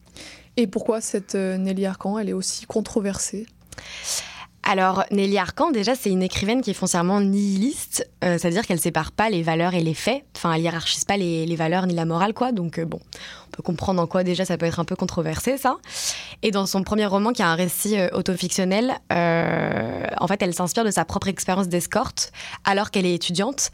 Et 0.56 0.66
pourquoi 0.66 1.00
cette 1.02 1.34
Nelly 1.34 1.84
Arcan, 1.84 2.18
elle 2.18 2.30
est 2.30 2.34
aussi 2.34 2.64
controversée? 2.64 3.46
Alors, 4.66 5.04
Nelly 5.10 5.36
Arcan, 5.36 5.70
déjà, 5.70 5.94
c'est 5.94 6.10
une 6.10 6.22
écrivaine 6.22 6.62
qui 6.62 6.70
est 6.70 6.74
foncièrement 6.74 7.20
nihiliste, 7.20 8.08
euh, 8.24 8.38
c'est-à-dire 8.38 8.66
qu'elle 8.66 8.80
sépare 8.80 9.12
pas 9.12 9.28
les 9.28 9.42
valeurs 9.42 9.74
et 9.74 9.82
les 9.82 9.92
faits. 9.92 10.24
Enfin, 10.36 10.54
elle 10.54 10.62
hiérarchise 10.62 11.04
pas 11.04 11.18
les, 11.18 11.54
valeurs 11.54 11.86
ni 11.86 11.94
la 11.94 12.06
morale, 12.06 12.32
quoi. 12.32 12.50
Donc, 12.50 12.78
euh, 12.78 12.86
bon, 12.86 12.98
on 13.48 13.50
peut 13.50 13.62
comprendre 13.62 14.00
en 14.00 14.06
quoi 14.06 14.24
déjà 14.24 14.46
ça 14.46 14.56
peut 14.56 14.64
être 14.64 14.80
un 14.80 14.86
peu 14.86 14.96
controversé, 14.96 15.58
ça. 15.58 15.76
Et 16.42 16.50
dans 16.50 16.66
son 16.66 16.82
premier 16.82 17.06
roman, 17.06 17.32
qui 17.32 17.42
est 17.42 17.44
un 17.44 17.54
récit 17.54 17.98
euh, 17.98 18.08
autofictionnel, 18.12 18.94
euh, 19.12 20.06
en 20.18 20.26
fait, 20.26 20.42
elle 20.42 20.54
s'inspire 20.54 20.84
de 20.84 20.90
sa 20.90 21.04
propre 21.04 21.28
expérience 21.28 21.68
d'escorte 21.68 22.32
alors 22.64 22.90
qu'elle 22.90 23.06
est 23.06 23.14
étudiante. 23.14 23.70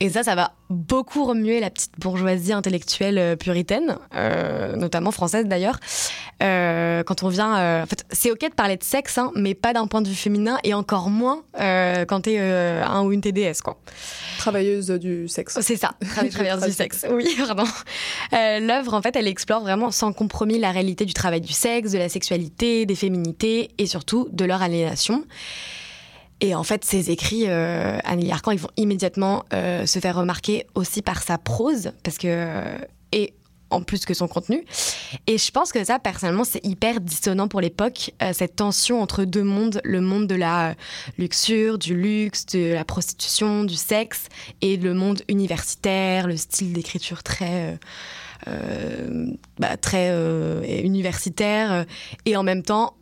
Et 0.00 0.10
ça, 0.10 0.22
ça 0.24 0.34
va 0.34 0.52
beaucoup 0.70 1.24
remuer 1.24 1.60
la 1.60 1.70
petite 1.70 1.92
bourgeoisie 1.98 2.52
intellectuelle 2.52 3.18
euh, 3.18 3.36
puritaine, 3.36 3.96
euh, 4.16 4.74
notamment 4.76 5.12
française 5.12 5.46
d'ailleurs. 5.46 5.78
Euh, 6.42 7.02
quand 7.04 7.22
on 7.22 7.28
vient, 7.28 7.56
euh, 7.56 7.82
en 7.84 7.86
fait, 7.86 8.04
c'est 8.10 8.30
ok 8.32 8.40
de 8.40 8.54
parler 8.54 8.76
de 8.76 8.82
sexe, 8.82 9.18
hein, 9.18 9.30
mais 9.36 9.54
pas 9.54 9.72
d'un 9.72 9.86
point 9.86 10.02
de 10.02 10.08
vue 10.08 10.14
féminin 10.16 10.58
et 10.64 10.74
encore 10.74 11.10
moins 11.10 11.42
quand 11.56 12.20
t'es 12.22 12.38
un 12.38 13.02
ou 13.04 13.12
une 13.12 13.20
TDS, 13.20 13.62
quoi. 13.62 13.78
Travailleuse 14.38 14.88
du 14.90 15.28
sexe. 15.28 15.58
C'est 15.60 15.76
ça, 15.76 15.92
tra- 16.02 16.28
travailleuse 16.30 16.64
du 16.64 16.72
sexe. 16.72 17.06
Oui, 17.10 17.28
pardon. 17.46 17.64
L'œuvre, 18.32 18.94
en 18.94 19.02
fait, 19.02 19.14
elle 19.16 19.28
explore 19.28 19.60
vraiment 19.62 19.90
sans 19.90 20.12
compromis 20.12 20.58
la 20.58 20.72
réalité 20.72 21.04
du 21.04 21.14
travail 21.14 21.40
du 21.40 21.52
sexe, 21.52 21.92
de 21.92 21.98
la 21.98 22.08
sexualité, 22.08 22.84
des 22.84 22.96
féminités 22.96 23.70
et 23.78 23.86
surtout 23.86 24.28
de 24.32 24.44
leur 24.44 24.60
aliénation. 24.60 25.24
Et 26.40 26.54
en 26.54 26.64
fait, 26.64 26.84
ses 26.84 27.10
écrits, 27.10 27.44
euh, 27.48 27.98
Arcan, 28.30 28.50
ils 28.50 28.58
vont 28.58 28.70
immédiatement 28.76 29.44
euh, 29.52 29.86
se 29.86 29.98
faire 29.98 30.16
remarquer 30.16 30.66
aussi 30.74 31.00
par 31.00 31.22
sa 31.22 31.38
prose, 31.38 31.92
parce 32.02 32.18
que 32.18 32.26
euh, 32.28 32.78
et 33.12 33.34
en 33.70 33.82
plus 33.82 34.04
que 34.04 34.14
son 34.14 34.28
contenu. 34.28 34.64
Et 35.26 35.38
je 35.38 35.50
pense 35.50 35.72
que 35.72 35.82
ça, 35.82 35.98
personnellement, 35.98 36.44
c'est 36.44 36.64
hyper 36.64 37.00
dissonant 37.00 37.48
pour 37.48 37.60
l'époque, 37.60 38.12
euh, 38.22 38.32
cette 38.32 38.56
tension 38.56 39.00
entre 39.00 39.24
deux 39.24 39.42
mondes, 39.42 39.80
le 39.84 40.00
monde 40.00 40.26
de 40.26 40.34
la 40.34 40.74
luxure, 41.18 41.78
du 41.78 41.94
luxe, 41.94 42.46
de 42.46 42.72
la 42.74 42.84
prostitution, 42.84 43.64
du 43.64 43.74
sexe, 43.74 44.26
et 44.60 44.76
le 44.76 44.94
monde 44.94 45.22
universitaire, 45.28 46.26
le 46.26 46.36
style 46.36 46.72
d'écriture 46.72 47.22
très... 47.22 47.78
bah, 49.58 49.76
très 49.78 50.12
universitaire 50.84 51.86
et 52.26 52.36
en 52.36 52.42
même 52.42 52.62
temps 52.62 52.94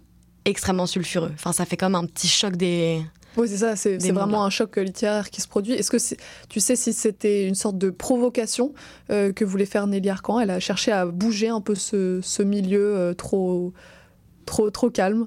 extrêmement 0.44 0.86
sulfureux. 0.86 1.32
Enfin, 1.34 1.52
ça 1.52 1.64
fait 1.64 1.76
comme 1.76 1.94
un 1.94 2.06
petit 2.06 2.28
choc 2.28 2.56
des. 2.56 3.02
Oui, 3.36 3.48
c'est 3.48 3.58
ça, 3.58 3.76
c'est 3.76 3.98
vraiment 4.12 4.44
un 4.44 4.50
choc 4.50 4.76
littéraire 4.76 5.30
qui 5.30 5.40
se 5.40 5.48
produit. 5.48 5.72
Est-ce 5.72 5.90
que 5.90 6.16
tu 6.48 6.60
sais 6.60 6.76
si 6.76 6.92
c'était 6.92 7.46
une 7.46 7.54
sorte 7.54 7.78
de 7.78 7.90
provocation 7.90 8.74
euh, 9.10 9.32
que 9.32 9.44
voulait 9.44 9.66
faire 9.66 9.86
Nelly 9.86 10.10
Arcan? 10.10 10.40
Elle 10.40 10.50
a 10.50 10.60
cherché 10.60 10.92
à 10.92 11.06
bouger 11.06 11.48
un 11.48 11.60
peu 11.60 11.74
ce, 11.74 12.20
ce 12.22 12.42
milieu 12.42 12.96
euh, 12.96 13.14
trop, 13.14 13.72
trop, 14.44 14.70
trop 14.70 14.90
calme. 14.90 15.26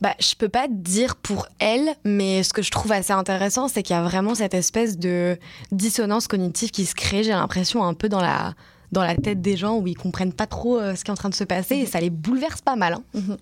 Bah, 0.00 0.14
je 0.18 0.34
peux 0.34 0.48
pas 0.48 0.66
dire 0.68 1.14
pour 1.16 1.46
elle, 1.58 1.90
mais 2.04 2.42
ce 2.42 2.52
que 2.52 2.62
je 2.62 2.70
trouve 2.70 2.90
assez 2.90 3.12
intéressant, 3.12 3.68
c'est 3.68 3.82
qu'il 3.82 3.94
y 3.94 3.98
a 3.98 4.02
vraiment 4.02 4.34
cette 4.34 4.54
espèce 4.54 4.98
de 4.98 5.38
dissonance 5.72 6.26
cognitive 6.26 6.70
qui 6.70 6.86
se 6.86 6.94
crée, 6.94 7.22
j'ai 7.22 7.32
l'impression, 7.32 7.84
un 7.84 7.92
peu 7.92 8.08
dans 8.08 8.22
la, 8.22 8.54
dans 8.92 9.02
la 9.02 9.14
tête 9.14 9.40
des 9.40 9.56
gens 9.56 9.78
où 9.78 9.86
ils 9.86 9.96
comprennent 9.96 10.32
pas 10.32 10.46
trop 10.46 10.78
euh, 10.78 10.94
ce 10.94 11.04
qui 11.04 11.10
est 11.10 11.12
en 11.12 11.16
train 11.16 11.28
de 11.28 11.34
se 11.34 11.44
passer 11.44 11.76
et 11.76 11.86
ça 11.86 12.00
les 12.00 12.10
bouleverse 12.10 12.60
pas 12.60 12.76
mal. 12.76 12.94
hein. 12.94 13.02
Mhm. 13.14 13.36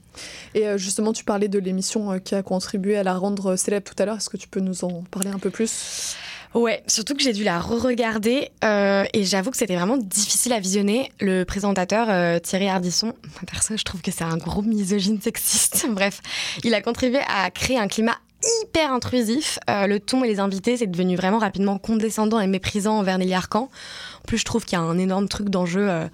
Et 0.54 0.66
euh, 0.66 0.78
justement, 0.78 1.12
tu 1.12 1.24
parlais 1.24 1.48
de 1.48 1.58
l'émission 1.58 2.12
euh, 2.12 2.18
qui 2.18 2.34
a 2.34 2.42
contribué 2.42 2.96
à 2.96 3.02
la 3.02 3.14
rendre 3.14 3.56
célèbre 3.56 3.90
tout 3.90 4.00
à 4.02 4.06
l'heure. 4.06 4.16
Est-ce 4.16 4.28
que 4.30 4.36
tu 4.36 4.48
peux 4.48 4.60
nous 4.60 4.84
en 4.84 5.04
parler 5.10 5.30
un 5.30 5.38
peu 5.38 5.50
plus? 5.50 6.16
Ouais, 6.54 6.82
surtout 6.86 7.14
que 7.14 7.22
j'ai 7.22 7.34
dû 7.34 7.44
la 7.44 7.60
re-regarder 7.60 8.50
euh, 8.64 9.04
et 9.12 9.24
j'avoue 9.24 9.50
que 9.50 9.56
c'était 9.58 9.76
vraiment 9.76 9.98
difficile 9.98 10.54
à 10.54 10.60
visionner. 10.60 11.12
Le 11.20 11.44
présentateur 11.44 12.06
euh, 12.08 12.38
Thierry 12.38 12.68
Ardisson, 12.68 13.12
perso, 13.50 13.76
je 13.76 13.84
trouve 13.84 14.00
que 14.00 14.10
c'est 14.10 14.24
un 14.24 14.38
gros 14.38 14.62
misogyne 14.62 15.20
sexiste. 15.20 15.86
Bref, 15.90 16.20
il 16.64 16.72
a 16.74 16.80
contribué 16.80 17.20
à 17.28 17.50
créer 17.50 17.78
un 17.78 17.86
climat 17.86 18.16
hyper 18.62 18.92
intrusif. 18.92 19.58
Euh, 19.68 19.86
le 19.86 20.00
ton 20.00 20.24
et 20.24 20.28
les 20.28 20.40
invités, 20.40 20.76
c'est 20.76 20.86
devenu 20.86 21.16
vraiment 21.16 21.38
rapidement 21.38 21.78
condescendant 21.78 22.40
et 22.40 22.46
méprisant 22.46 22.98
envers 22.98 23.18
Nelly 23.18 23.34
Arcan. 23.34 23.70
En 24.18 24.26
plus, 24.26 24.38
je 24.38 24.44
trouve 24.44 24.64
qu'il 24.64 24.78
y 24.78 24.80
a 24.80 24.84
un 24.84 24.98
énorme 24.98 25.28
truc 25.28 25.48
d'enjeu. 25.48 25.88
euh, 25.88 26.08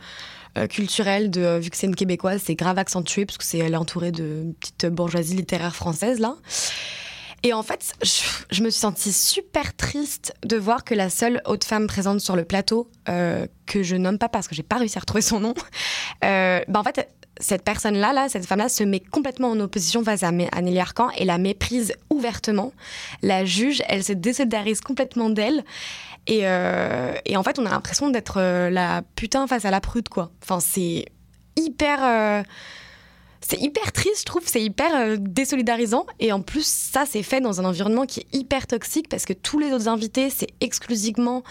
euh, 0.57 0.69
culturel 0.69 1.33
de 1.33 1.59
vu 1.59 1.69
que 1.69 1.77
c'est 1.77 1.89
une 1.89 1.97
québécoise 1.97 2.41
c'est 2.41 2.55
grave 2.55 2.79
accentué 2.79 3.27
parce 3.27 3.39
que 3.39 3.45
c'est 3.45 3.59
elle 3.59 3.75
est 3.75 3.77
entourée 3.77 4.13
de 4.13 4.55
petite 4.61 4.87
bourgeoisie 4.87 5.35
littéraire 5.35 5.75
française 5.75 6.21
là 6.21 6.37
et 7.43 7.53
en 7.53 7.65
fait, 7.65 7.93
je, 8.53 8.63
me 8.63 8.71
suis 8.71 8.79
sentie 8.79 9.13
super 9.13 9.75
triste 9.75 10.33
de 10.45 10.57
voir 10.57 10.85
que 10.85 10.95
la 10.95 11.11
seule 11.11 11.43
autre 11.45 11.67
femme 11.67 11.89
présente 11.89 12.21
sur 12.21 12.37
le 12.37 12.45
plateau, 12.45 12.89
que 13.05 13.83
je 13.83 13.97
nomme 13.97 14.17
pas 14.17 14.31
parce 14.31 14.49
que 14.49 14.55
j'ai 14.55 14.63
pas 14.63 14.77
réussi 14.77 14.97
à 14.97 15.01
retrouver 15.01 15.21
son 15.21 15.41
nom, 15.41 15.55
bah 16.23 16.63
en 16.73 16.83
fait, 16.85 17.07
cette 17.41 17.63
personne-là, 17.65 18.13
là, 18.13 18.29
cette 18.29 18.47
femme-là, 18.47 18.69
se 18.69 18.85
met 18.85 19.01
complètement 19.01 19.51
en 19.51 19.59
opposition 19.61 20.05
face 20.05 20.23
à 20.23 20.31
Mé- 20.31 20.49
à 20.53 20.63
Nelly 20.63 20.79
Arcan 20.79 21.11
et 21.17 21.25
la 21.25 21.39
méprise 21.39 21.93
ouvertement. 22.11 22.73
La 23.23 23.45
juge, 23.45 23.83
elle 23.89 24.05
se 24.05 24.13
désolidarise 24.13 24.81
complètement 24.81 25.31
d'elle. 25.31 25.65
Et, 26.27 26.47
euh, 26.47 27.13
en 27.35 27.43
fait, 27.43 27.59
on 27.59 27.67
a 27.67 27.71
l'impression 27.71 28.09
d'être 28.11 28.37
euh, 28.39 28.71
la 28.71 29.03
putain 29.17 29.47
face 29.47 29.65
à 29.65 29.71
la 29.71 29.81
prude, 29.81 30.09
quoi. 30.09 30.31
Enfin, 30.43 30.61
c'est 30.61 31.07
hyper. 31.57 31.99
euh, 32.03 32.43
c'est 33.47 33.61
hyper 33.61 33.93
triste, 33.93 34.21
je 34.21 34.25
trouve, 34.25 34.43
c'est 34.47 34.63
hyper 34.63 34.95
euh, 34.95 35.17
désolidarisant. 35.19 36.07
Et 36.19 36.33
en 36.33 36.41
plus, 36.41 36.67
ça, 36.67 37.05
c'est 37.07 37.23
fait 37.23 37.41
dans 37.41 37.61
un 37.61 37.67
environnement 37.67 38.07
qui 38.07 38.21
est 38.21 38.35
hyper 38.35 38.67
toxique 38.67 39.09
parce 39.09 39.27
que 39.27 39.35
tous 39.35 39.59
les 39.59 39.73
autres 39.73 39.89
invités, 39.89 40.31
c'est 40.31 40.49
exclusivement 40.63 41.43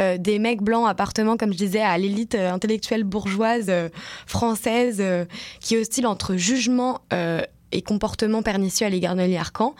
euh, 0.00 0.16
des 0.16 0.38
mecs 0.38 0.62
blancs 0.62 0.88
appartenant, 0.88 1.36
comme 1.36 1.52
je 1.52 1.58
disais, 1.58 1.80
à 1.80 1.98
l'élite 1.98 2.36
euh, 2.36 2.52
intellectuelle 2.52 3.02
bourgeoise 3.02 3.70
française 4.26 5.02
qui 5.60 5.76
oscille 5.76 6.06
entre 6.06 6.36
jugement 6.36 7.00
et 7.72 7.82
comportement 7.82 8.42
pernicieux 8.42 8.86
à 8.86 8.90
l'égard 8.90 9.14
de 9.14 9.20
Nelly 9.20 9.36
Arcan. 9.36 9.74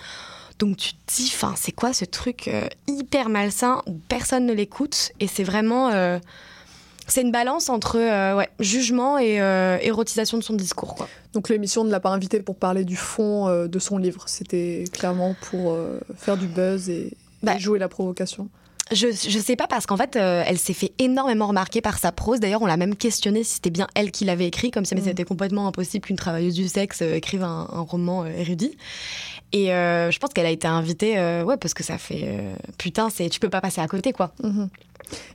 Donc 0.58 0.76
tu 0.76 0.92
te 0.92 1.14
dis, 1.14 1.32
c'est 1.56 1.72
quoi 1.72 1.92
ce 1.92 2.04
truc 2.04 2.50
hyper 2.86 3.28
malsain 3.28 3.82
où 3.86 3.98
personne 4.08 4.46
ne 4.46 4.52
l'écoute? 4.52 5.12
Et 5.20 5.26
c'est 5.26 5.44
vraiment. 5.44 5.90
C'est 7.12 7.22
une 7.22 7.32
balance 7.32 7.68
entre 7.68 7.98
euh, 7.98 8.36
ouais, 8.36 8.48
jugement 8.60 9.18
et 9.18 9.40
euh, 9.40 9.78
érotisation 9.82 10.38
de 10.38 10.42
son 10.42 10.54
discours. 10.54 10.94
Quoi. 10.94 11.08
Donc 11.32 11.48
l'émission 11.48 11.84
ne 11.84 11.90
l'a 11.90 12.00
pas 12.00 12.10
invité 12.10 12.40
pour 12.40 12.56
parler 12.56 12.84
du 12.84 12.96
fond 12.96 13.48
euh, 13.48 13.68
de 13.68 13.78
son 13.78 13.98
livre. 13.98 14.24
C'était 14.26 14.84
clairement 14.92 15.34
pour 15.50 15.76
faire 16.16 16.36
du 16.36 16.46
buzz 16.46 16.88
et, 16.88 17.12
et 17.46 17.58
jouer 17.58 17.78
la 17.78 17.88
provocation. 17.88 18.48
Je, 18.92 19.06
je 19.06 19.38
sais 19.38 19.54
pas 19.54 19.68
parce 19.68 19.86
qu'en 19.86 19.96
fait, 19.96 20.16
euh, 20.16 20.42
elle 20.44 20.58
s'est 20.58 20.72
fait 20.72 20.90
énormément 20.98 21.46
remarquer 21.46 21.80
par 21.80 21.96
sa 21.98 22.10
prose. 22.10 22.40
D'ailleurs, 22.40 22.60
on 22.62 22.66
l'a 22.66 22.76
même 22.76 22.96
questionné 22.96 23.44
si 23.44 23.54
c'était 23.54 23.70
bien 23.70 23.86
elle 23.94 24.10
qui 24.10 24.24
l'avait 24.24 24.48
écrit, 24.48 24.72
comme 24.72 24.84
si 24.84 24.96
Mm. 24.96 25.02
c'était 25.04 25.22
complètement 25.22 25.68
impossible 25.68 26.06
qu'une 26.06 26.16
travailleuse 26.16 26.54
du 26.54 26.66
sexe 26.66 27.00
euh, 27.02 27.14
écrive 27.14 27.44
un, 27.44 27.68
un 27.72 27.80
roman 27.82 28.24
euh, 28.24 28.32
érudit. 28.36 28.76
Et 29.52 29.66
je 29.66 30.18
pense 30.18 30.30
qu'elle 30.32 30.46
a 30.46 30.50
été 30.50 30.68
invitée, 30.68 31.14
ouais, 31.42 31.56
parce 31.56 31.74
que 31.74 31.82
ça 31.82 31.98
fait 31.98 32.38
putain, 32.78 33.10
c'est 33.10 33.28
tu 33.28 33.40
peux 33.40 33.48
pas 33.48 33.60
passer 33.60 33.80
à 33.80 33.88
côté, 33.88 34.12
quoi. 34.12 34.32
Mhm. 34.44 34.68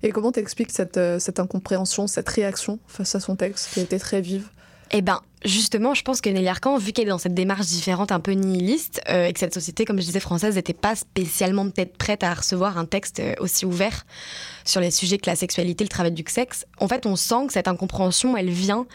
Et 0.04 0.12
comment 0.12 0.32
t'expliques 0.32 0.72
cette, 0.72 0.98
euh, 0.98 1.20
cette 1.20 1.40
incompréhension, 1.40 2.08
cette 2.08 2.30
réaction 2.30 2.80
face 2.88 3.16
à 3.16 3.20
son 3.20 3.36
texte 3.36 3.74
qui 3.74 3.80
été 3.80 4.00
très 4.00 4.22
vive? 4.22 4.50
Eh 4.92 5.02
ben, 5.02 5.22
justement, 5.46 5.94
je 5.94 6.02
pense 6.02 6.22
que 6.22 6.30
Nelly 6.30 6.48
Arcan, 6.48 6.78
vu 6.78 6.92
qu'elle 6.92 7.06
est 7.06 7.10
dans 7.10 7.18
cette 7.18 7.34
démarche 7.34 7.68
différente, 7.68 8.12
un 8.12 8.20
peu 8.20 8.32
nihiliste, 8.32 9.02
euh, 9.10 9.26
et 9.26 9.34
que 9.34 9.40
cette 9.40 9.54
société, 9.54 9.86
comme 9.86 10.00
je 10.00 10.06
disais, 10.06 10.20
française, 10.20 10.56
n'était 10.56 10.74
pas 10.74 10.96
spécialement 10.96 11.70
peut-être 11.70 11.98
prête 11.98 12.24
à 12.24 12.34
recevoir 12.34 12.78
un 12.78 12.86
texte 12.86 13.20
euh, 13.20 13.34
aussi 13.40 13.66
ouvert 13.66 14.06
sur 14.66 14.82
les 14.82 14.92
sujets 14.92 15.18
que 15.18 15.30
la 15.30 15.36
sexualité, 15.36 15.84
le 15.84 15.90
travail 15.90 16.12
du 16.12 16.24
sexe, 16.28 16.66
en 16.80 16.88
fait, 16.88 17.06
on 17.06 17.16
sent 17.16 17.48
que 17.48 17.54
cette 17.54 17.68
incompréhension, 17.68 18.36
elle 18.36 18.50
vient 18.50 18.86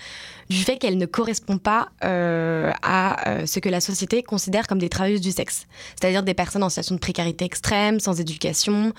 du 0.51 0.65
fait 0.65 0.79
qu'elle 0.79 0.99
ne 0.99 1.07
correspond 1.07 1.59
pas 1.59 1.91
euh, 2.03 2.73
à 2.83 3.29
euh, 3.29 3.47
ce 3.47 3.61
que 3.61 3.69
la 3.69 3.81
société 3.81 4.25
considère 4.25 4.67
comme 4.67 4.81
des 4.81 4.89
travailleuses 4.89 5.21
du 5.21 5.31
sexe. 5.31 5.69
C'est-à-dire 5.95 6.25
des 6.25 6.35
personnes 6.35 6.65
en 6.65 6.69
situation 6.69 6.97
de 6.97 7.01
précarité 7.01 7.45
extrême, 7.45 8.01
sans 8.01 8.21
éducation, 8.21 8.93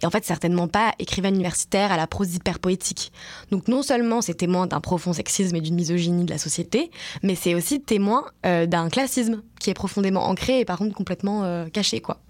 et 0.00 0.06
en 0.06 0.10
fait 0.10 0.24
certainement 0.24 0.68
pas 0.68 0.94
écrivaines 1.00 1.34
universitaires 1.34 1.90
à 1.90 1.96
la 1.96 2.06
prose 2.06 2.36
hyper 2.36 2.60
poétique. 2.60 3.10
Donc 3.50 3.66
non 3.66 3.82
seulement 3.82 4.22
c'est 4.22 4.34
témoin 4.34 4.68
d'un 4.68 4.80
profond 4.80 5.12
sexisme 5.12 5.56
et 5.56 5.60
d'une 5.60 5.74
misogynie 5.74 6.24
de 6.24 6.30
la 6.30 6.38
société, 6.38 6.91
mais 7.22 7.34
c'est 7.34 7.54
aussi 7.54 7.80
témoin 7.80 8.24
euh, 8.46 8.66
d'un 8.66 8.88
classisme 8.88 9.42
qui 9.60 9.70
est 9.70 9.74
profondément 9.74 10.26
ancré 10.28 10.60
et 10.60 10.64
par 10.64 10.78
contre 10.78 10.94
complètement 10.94 11.44
euh, 11.44 11.66
caché, 11.68 12.00
quoi. 12.00 12.20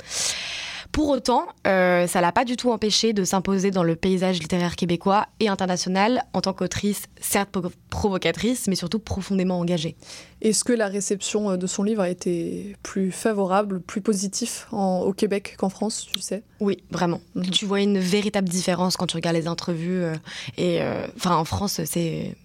Pour 0.91 1.09
autant, 1.09 1.47
euh, 1.67 2.07
ça 2.07 2.21
l'a 2.21 2.33
pas 2.33 2.45
du 2.45 2.59
tout 2.59 2.71
empêché 2.71 3.15
de 3.15 3.25
s'imposer 3.25 3.71
dans 3.71 3.83
le 3.83 3.97
paysage 3.97 4.41
littéraire 4.41 4.77
québécois 4.77 5.27
et 5.41 5.49
international 5.49 6.23
en 6.35 6.43
tant 6.43 6.53
qu'autrice, 6.53 7.05
certes 7.19 7.49
pro- 7.49 7.71
provocatrice, 7.89 8.69
mais 8.69 8.75
surtout 8.75 8.99
profondément 8.99 9.59
engagée. 9.59 9.97
Est-ce 10.43 10.65
que 10.65 10.73
la 10.75 10.89
réception 10.89 11.53
euh, 11.53 11.57
de 11.57 11.67
son 11.67 11.83
livre 11.83 12.03
a 12.03 12.11
été 12.11 12.77
plus 12.83 13.11
favorable, 13.11 13.81
plus 13.81 14.03
positif 14.03 14.67
en- 14.71 15.01
au 15.01 15.15
Québec 15.15 15.55
qu'en 15.57 15.71
France, 15.71 16.07
tu 16.13 16.21
sais? 16.21 16.43
Oui, 16.61 16.77
vraiment. 16.91 17.23
Tu 17.53 17.65
vois 17.65 17.81
une 17.81 17.99
véritable 17.99 18.51
différence 18.51 18.99
quand 18.99 19.07
tu 19.07 19.17
regardes 19.17 19.37
les 19.37 19.49
entrevues. 19.49 20.03
euh, 20.03 20.15
et 20.59 20.83
euh, 20.83 21.07
enfin, 21.17 21.37
en 21.37 21.47
France, 21.47 21.81
c'est. 21.87 22.37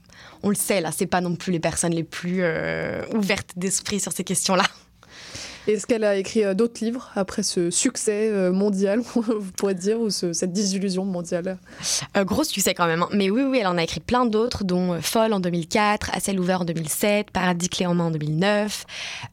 On 0.43 0.49
le 0.49 0.55
sait, 0.55 0.81
là, 0.81 0.91
c'est 0.91 1.07
pas 1.07 1.21
non 1.21 1.35
plus 1.35 1.51
les 1.51 1.59
personnes 1.59 1.93
les 1.93 2.03
plus 2.03 2.39
euh, 2.41 3.03
ouvertes 3.13 3.53
d'esprit 3.55 3.99
sur 3.99 4.11
ces 4.11 4.23
questions-là. 4.23 4.65
Est-ce 5.67 5.85
qu'elle 5.85 6.03
a 6.05 6.15
écrit 6.15 6.43
euh, 6.43 6.53
d'autres 6.53 6.83
livres 6.83 7.11
après 7.15 7.43
ce 7.43 7.69
succès 7.71 8.29
euh, 8.31 8.51
mondial, 8.51 8.99
vous 9.15 9.23
pourrez 9.57 9.73
dire, 9.75 9.99
ou 9.99 10.09
ce- 10.09 10.31
cette 10.33 10.53
désillusion 10.53 11.03
mondiale? 11.05 11.57
Gros 12.15 12.43
succès 12.43 12.73
quand 12.73 12.87
même. 12.87 13.03
hein. 13.03 13.09
Mais 13.11 13.29
oui, 13.29 13.41
oui, 13.43 13.57
elle 13.59 13.67
en 13.67 13.77
a 13.77 13.83
écrit 13.83 13.99
plein 13.99 14.25
d'autres, 14.25 14.63
dont 14.63 14.93
euh, 14.93 15.01
Folle 15.01 15.33
en 15.33 15.39
2004, 15.39 16.11
À 16.13 16.19
ciel 16.19 16.39
ouvert 16.39 16.61
en 16.61 16.65
2007, 16.65 17.31
Paradis 17.31 17.69
clé 17.69 17.85
en 17.85 17.93
main 17.95 18.05
en 18.05 18.11
2009. 18.11 18.85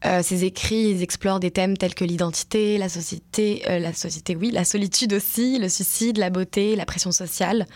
Euh, 0.06 0.22
ses 0.22 0.44
écrits, 0.44 1.02
explorent 1.02 1.40
des 1.40 1.50
thèmes 1.50 1.76
tels 1.76 1.94
que 1.94 2.04
l'identité, 2.04 2.78
la 2.78 2.88
société, 2.88 3.62
la 3.68 3.92
société, 3.92 4.36
oui, 4.36 4.50
la 4.50 4.64
solitude 4.64 5.12
aussi, 5.12 5.58
le 5.58 5.68
suicide, 5.68 6.18
la 6.18 6.30
beauté, 6.30 6.74
la 6.76 6.84
pression 6.86 7.12
sociale. 7.12 7.66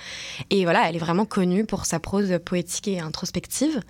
Et 0.50 0.64
voilà, 0.64 0.88
elle 0.88 0.96
est 0.96 1.00
vraiment 1.00 1.24
connue 1.26 1.64
pour 1.64 1.86
sa 1.86 2.00
prose 2.00 2.38
poétique 2.44 2.88
et 2.88 3.00
introspective. 3.00 3.80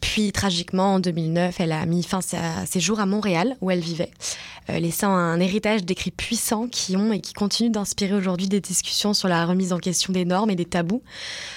Puis, 0.00 0.30
tragiquement, 0.32 0.94
en 0.94 1.00
2009, 1.00 1.56
elle 1.60 1.72
a 1.72 1.84
mis 1.86 2.02
fin 2.02 2.20
à 2.34 2.66
ses 2.66 2.80
jours 2.80 3.00
à 3.00 3.06
Montréal, 3.06 3.56
où 3.60 3.70
elle 3.70 3.80
vivait, 3.88 4.10
euh, 4.70 4.78
laissant 4.78 5.10
un 5.10 5.40
héritage 5.40 5.84
d'écrits 5.84 6.10
puissants 6.10 6.68
qui 6.68 6.96
ont 6.96 7.12
et 7.12 7.20
qui 7.20 7.32
continuent 7.32 7.70
d'inspirer 7.70 8.14
aujourd'hui 8.14 8.48
des 8.48 8.60
discussions 8.60 9.14
sur 9.14 9.28
la 9.28 9.46
remise 9.46 9.72
en 9.72 9.78
question 9.78 10.12
des 10.12 10.24
normes 10.24 10.50
et 10.50 10.56
des 10.56 10.64
tabous. 10.64 11.02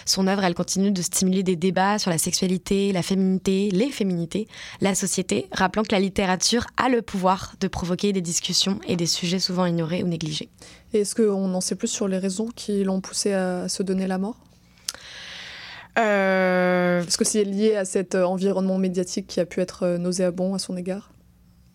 Son 0.05 0.27
œuvre, 0.27 0.43
elle 0.43 0.55
continue 0.55 0.91
de 0.91 1.01
stimuler 1.01 1.43
des 1.43 1.55
débats 1.55 1.99
sur 1.99 2.09
la 2.09 2.17
sexualité, 2.17 2.91
la 2.91 3.03
féminité, 3.03 3.69
les 3.71 3.89
féminités, 3.89 4.47
la 4.79 4.95
société, 4.95 5.47
rappelant 5.51 5.83
que 5.83 5.91
la 5.91 5.99
littérature 5.99 6.65
a 6.77 6.89
le 6.89 7.01
pouvoir 7.01 7.55
de 7.59 7.67
provoquer 7.67 8.13
des 8.13 8.21
discussions 8.21 8.79
et 8.87 8.95
des 8.95 9.05
sujets 9.05 9.39
souvent 9.39 9.65
ignorés 9.65 10.03
ou 10.03 10.07
négligés. 10.07 10.49
Et 10.93 11.01
Est-ce 11.01 11.15
qu'on 11.15 11.53
en 11.53 11.61
sait 11.61 11.75
plus 11.75 11.87
sur 11.87 12.07
les 12.07 12.17
raisons 12.17 12.49
qui 12.55 12.83
l'ont 12.83 13.01
poussée 13.01 13.33
à 13.33 13.69
se 13.69 13.83
donner 13.83 14.07
la 14.07 14.17
mort? 14.17 14.37
Euh, 15.99 17.03
Est-ce 17.03 17.17
que 17.17 17.25
c'est 17.25 17.43
lié 17.43 17.75
à 17.75 17.85
cet 17.85 18.15
environnement 18.15 18.77
médiatique 18.77 19.27
qui 19.27 19.39
a 19.39 19.45
pu 19.45 19.59
être 19.59 19.83
euh, 19.83 19.97
nauséabond 19.97 20.53
à 20.53 20.59
son 20.59 20.77
égard? 20.77 21.11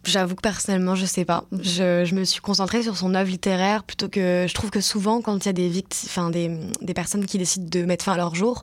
J'avoue 0.07 0.37
que 0.37 0.41
personnellement, 0.41 0.95
je 0.95 1.05
sais 1.05 1.25
pas. 1.25 1.45
Je, 1.53 2.15
me 2.15 2.25
suis 2.25 2.41
concentrée 2.41 2.83
sur 2.83 2.97
son 2.97 3.15
œuvre 3.15 3.29
littéraire 3.29 3.83
plutôt 3.83 4.09
que 4.09 4.47
je 4.49 4.55
trouve 4.55 4.71
que 4.71 4.81
souvent, 4.81 5.21
quand 5.21 5.45
il 5.45 5.47
y 5.47 5.49
a 5.49 5.53
des 5.53 5.69
victimes, 5.69 6.09
enfin 6.09 6.31
des, 6.31 6.51
des 6.81 6.95
personnes 6.95 7.27
qui 7.27 7.39
décident 7.39 7.67
de 7.69 7.85
mettre 7.85 8.05
fin 8.05 8.13
à 8.13 8.17
leur 8.17 8.35
jour, 8.35 8.63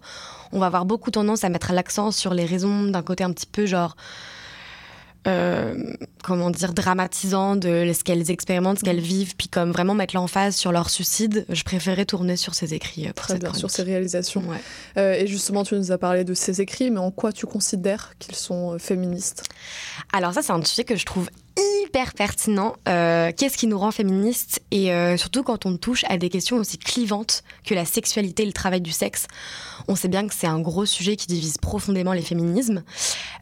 on 0.52 0.60
va 0.60 0.68
avoir 0.68 0.86
beaucoup 0.86 1.12
tendance 1.12 1.44
à 1.44 1.50
mettre 1.50 1.74
l'accent 1.74 2.12
sur 2.12 2.34
les 2.34 2.46
raisons 2.46 2.84
d'un 2.86 3.02
côté 3.02 3.24
un 3.24 3.32
petit 3.32 3.48
peu 3.48 3.66
genre. 3.66 3.96
Euh, 5.28 5.76
comment 6.24 6.50
dire, 6.50 6.74
dramatisant 6.74 7.56
de 7.56 7.92
ce 7.94 8.04
qu'elles 8.04 8.30
expérimentent, 8.30 8.80
ce 8.80 8.84
qu'elles 8.84 9.00
vivent, 9.00 9.36
puis 9.38 9.48
comme 9.48 9.72
vraiment 9.72 9.94
mettre 9.94 10.16
l'emphase 10.16 10.56
sur 10.56 10.72
leur 10.72 10.90
suicide, 10.90 11.46
je 11.50 11.64
préférais 11.64 12.06
tourner 12.06 12.36
sur 12.36 12.56
ses 12.56 12.74
écrits. 12.74 13.08
euh, 13.08 13.14
Pour 13.14 13.24
Très 13.26 13.34
cette 13.34 13.42
bien, 13.42 13.50
chronique. 13.50 13.60
sur 13.60 13.70
ses 13.70 13.84
réalisations. 13.84 14.44
Euh, 14.98 15.14
et 15.14 15.28
justement, 15.28 15.64
tu 15.64 15.76
nous 15.76 15.92
as 15.92 15.98
parlé 15.98 16.24
de 16.24 16.34
ses 16.34 16.62
écrits, 16.62 16.92
mais 16.92 17.00
en 17.00 17.12
quoi 17.12 17.32
tu 17.32 17.46
considères 17.46 18.14
qu'ils 18.20 18.36
sont 18.36 18.78
féministes? 18.80 19.44
Alors 20.12 20.34
ça, 20.34 20.42
c'est 20.42 20.52
un 20.52 20.64
sujet 20.64 20.84
que 20.84 20.96
je 20.96 21.06
trouve 21.06 21.30
hyper 21.58 22.14
pertinent. 22.14 22.76
Euh, 22.88 23.32
Qu'est-ce 23.36 23.58
qui 23.58 23.68
nous 23.68 23.78
rend 23.78 23.92
féministes 23.92 24.62
Et 24.72 24.92
euh, 24.92 25.18
surtout 25.18 25.44
quand 25.44 25.66
on 25.66 25.78
touche 25.78 26.04
à 26.10 26.18
des 26.18 26.30
questions 26.30 26.58
aussi 26.58 26.78
clivantes 26.78 27.44
que 27.66 27.74
la 27.74 27.86
sexualité 27.86 28.44
et 28.44 28.46
le 28.46 28.54
travail 28.54 28.82
du 28.82 28.92
sexe. 28.92 29.28
On 29.88 29.96
sait 29.96 30.08
bien 30.08 30.28
que 30.28 30.34
c'est 30.34 30.48
un 30.48 30.60
gros 30.60 30.86
sujet 30.86 31.16
qui 31.16 31.28
divise 31.28 31.58
profondément 31.58 32.14
les 32.14 32.22
féminismes. 32.22 32.84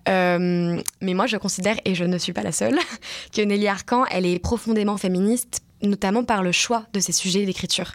Euh, 0.10 0.82
mais 1.02 1.14
moi, 1.14 1.28
je 1.28 1.38
considère, 1.38 1.78
et 1.86 1.96
je 1.96 2.04
ne 2.04 2.18
suis 2.18 2.34
pas 2.34 2.44
la 2.44 2.52
seule, 2.52 2.78
que 3.34 3.42
Nelly 3.42 3.68
Arcan, 3.68 4.06
elle 4.10 4.26
est 4.26 4.40
profondément 4.40 4.98
féministe 4.98 5.62
notamment 5.82 6.24
par 6.24 6.44
le 6.44 6.52
choix 6.52 6.86
de 6.94 7.00
ses 7.00 7.12
sujets 7.12 7.46
d'écriture, 7.46 7.94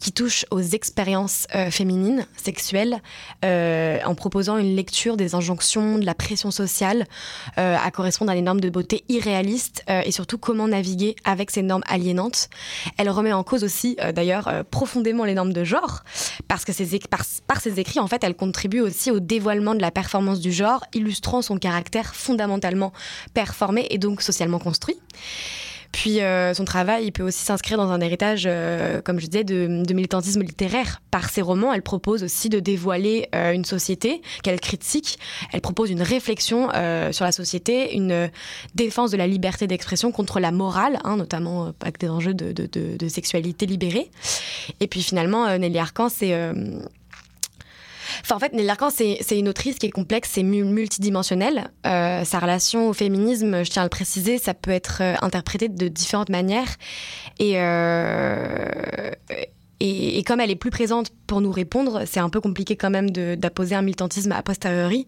qui 0.00 0.12
touchent 0.12 0.44
aux 0.50 0.60
expériences 0.60 1.46
euh, 1.54 1.70
féminines, 1.70 2.26
sexuelles, 2.36 3.00
euh, 3.44 3.98
en 4.04 4.14
proposant 4.14 4.58
une 4.58 4.76
lecture 4.76 5.16
des 5.16 5.34
injonctions, 5.34 5.98
de 5.98 6.06
la 6.06 6.14
pression 6.14 6.50
sociale, 6.50 7.06
euh, 7.58 7.76
à 7.82 7.90
correspondre 7.90 8.30
à 8.30 8.34
des 8.34 8.42
normes 8.42 8.60
de 8.60 8.70
beauté 8.70 9.04
irréalistes, 9.08 9.84
euh, 9.88 10.02
et 10.04 10.12
surtout 10.12 10.38
comment 10.38 10.68
naviguer 10.68 11.16
avec 11.24 11.50
ces 11.50 11.62
normes 11.62 11.84
aliénantes. 11.86 12.48
Elle 12.98 13.10
remet 13.10 13.32
en 13.32 13.42
cause 13.42 13.64
aussi, 13.64 13.96
euh, 14.00 14.12
d'ailleurs, 14.12 14.50
profondément 14.70 15.24
les 15.24 15.34
normes 15.34 15.52
de 15.52 15.64
genre, 15.64 16.02
parce 16.48 16.64
que 16.64 16.72
par 17.46 17.60
ses 17.60 17.80
écrits, 17.80 18.00
en 18.00 18.06
fait, 18.06 18.24
elle 18.24 18.34
contribue 18.34 18.80
aussi 18.80 19.10
au 19.10 19.20
dévoilement 19.20 19.74
de 19.74 19.80
la 19.80 19.90
performance 19.90 20.40
du 20.40 20.52
genre, 20.52 20.84
illustrant 20.92 21.42
son 21.42 21.58
caractère 21.58 22.14
fondamentalement 22.14 22.92
performé 23.32 23.86
et 23.90 23.98
donc 23.98 24.22
socialement 24.22 24.58
construit. 24.58 24.98
Puis 25.94 26.20
euh, 26.20 26.54
son 26.54 26.64
travail, 26.64 27.04
il 27.04 27.12
peut 27.12 27.22
aussi 27.22 27.44
s'inscrire 27.44 27.78
dans 27.78 27.90
un 27.90 28.00
héritage, 28.00 28.46
euh, 28.48 29.00
comme 29.00 29.20
je 29.20 29.26
disais, 29.26 29.44
de, 29.44 29.68
militantisme 29.94 30.42
littéraire. 30.42 31.00
Par 31.12 31.30
ses 31.30 31.40
romans, 31.40 31.72
elle 31.72 31.82
propose 31.82 32.24
aussi 32.24 32.48
de 32.48 32.58
dévoiler 32.58 33.28
euh, 33.32 33.52
une 33.52 33.64
société 33.64 34.20
qu'elle 34.42 34.58
critique. 34.58 35.20
Elle 35.52 35.60
propose 35.60 35.92
une 35.92 36.02
réflexion 36.02 36.68
sur 37.12 37.24
la 37.24 37.30
société, 37.30 37.94
une 37.94 38.28
défense 38.74 39.12
de 39.12 39.16
la 39.16 39.28
liberté 39.28 39.68
d'expression 39.68 40.10
contre 40.10 40.40
la 40.40 40.50
morale, 40.50 40.98
hein, 41.04 41.16
notamment 41.16 41.72
avec 41.80 42.00
des 42.00 42.08
enjeux 42.08 42.34
de, 42.34 42.50
de- 42.52 43.08
sexualité 43.08 43.64
libérée. 43.64 44.10
Et 44.80 44.88
puis 44.88 45.02
finalement, 45.02 45.56
Nelly 45.58 45.78
Arcan, 45.78 46.08
c'est... 46.08 46.34
en 48.30 48.38
fait, 48.38 48.52
Nelly 48.52 48.68
Arcan, 48.68 48.90
c'est 48.90 49.18
c'est 49.20 49.38
une 49.38 49.48
autrice 49.48 49.78
qui 49.78 49.86
est 49.86 49.90
complexe 49.90 50.36
mu- 50.38 50.64
multidimensionnelle. 50.64 51.70
Euh, 51.86 52.24
sa 52.24 52.38
relation 52.38 52.88
au 52.88 52.92
féminisme, 52.92 53.64
je 53.64 53.70
tiens 53.70 53.82
à 53.82 53.84
le 53.84 53.90
préciser, 53.90 54.38
ça 54.38 54.54
peut 54.54 54.70
être 54.70 54.98
euh, 55.00 55.14
interprété 55.22 55.68
de 55.68 55.88
différentes 55.88 56.30
manières. 56.30 56.76
Et, 57.38 57.54
euh, 57.56 59.10
et, 59.80 60.22
comme 60.22 60.40
elle 60.40 60.50
est 60.50 60.56
plus 60.56 60.70
présente 60.70 61.10
pour 61.26 61.40
nous 61.42 61.52
répondre, 61.52 62.04
c'est 62.06 62.20
un 62.20 62.30
peu 62.30 62.40
compliqué 62.40 62.74
quand 62.76 62.90
même 62.90 63.10
d'apposer 63.10 63.74
un 63.74 63.82
militantisme 63.82 64.32
a 64.32 64.42
posteriori. 64.42 65.06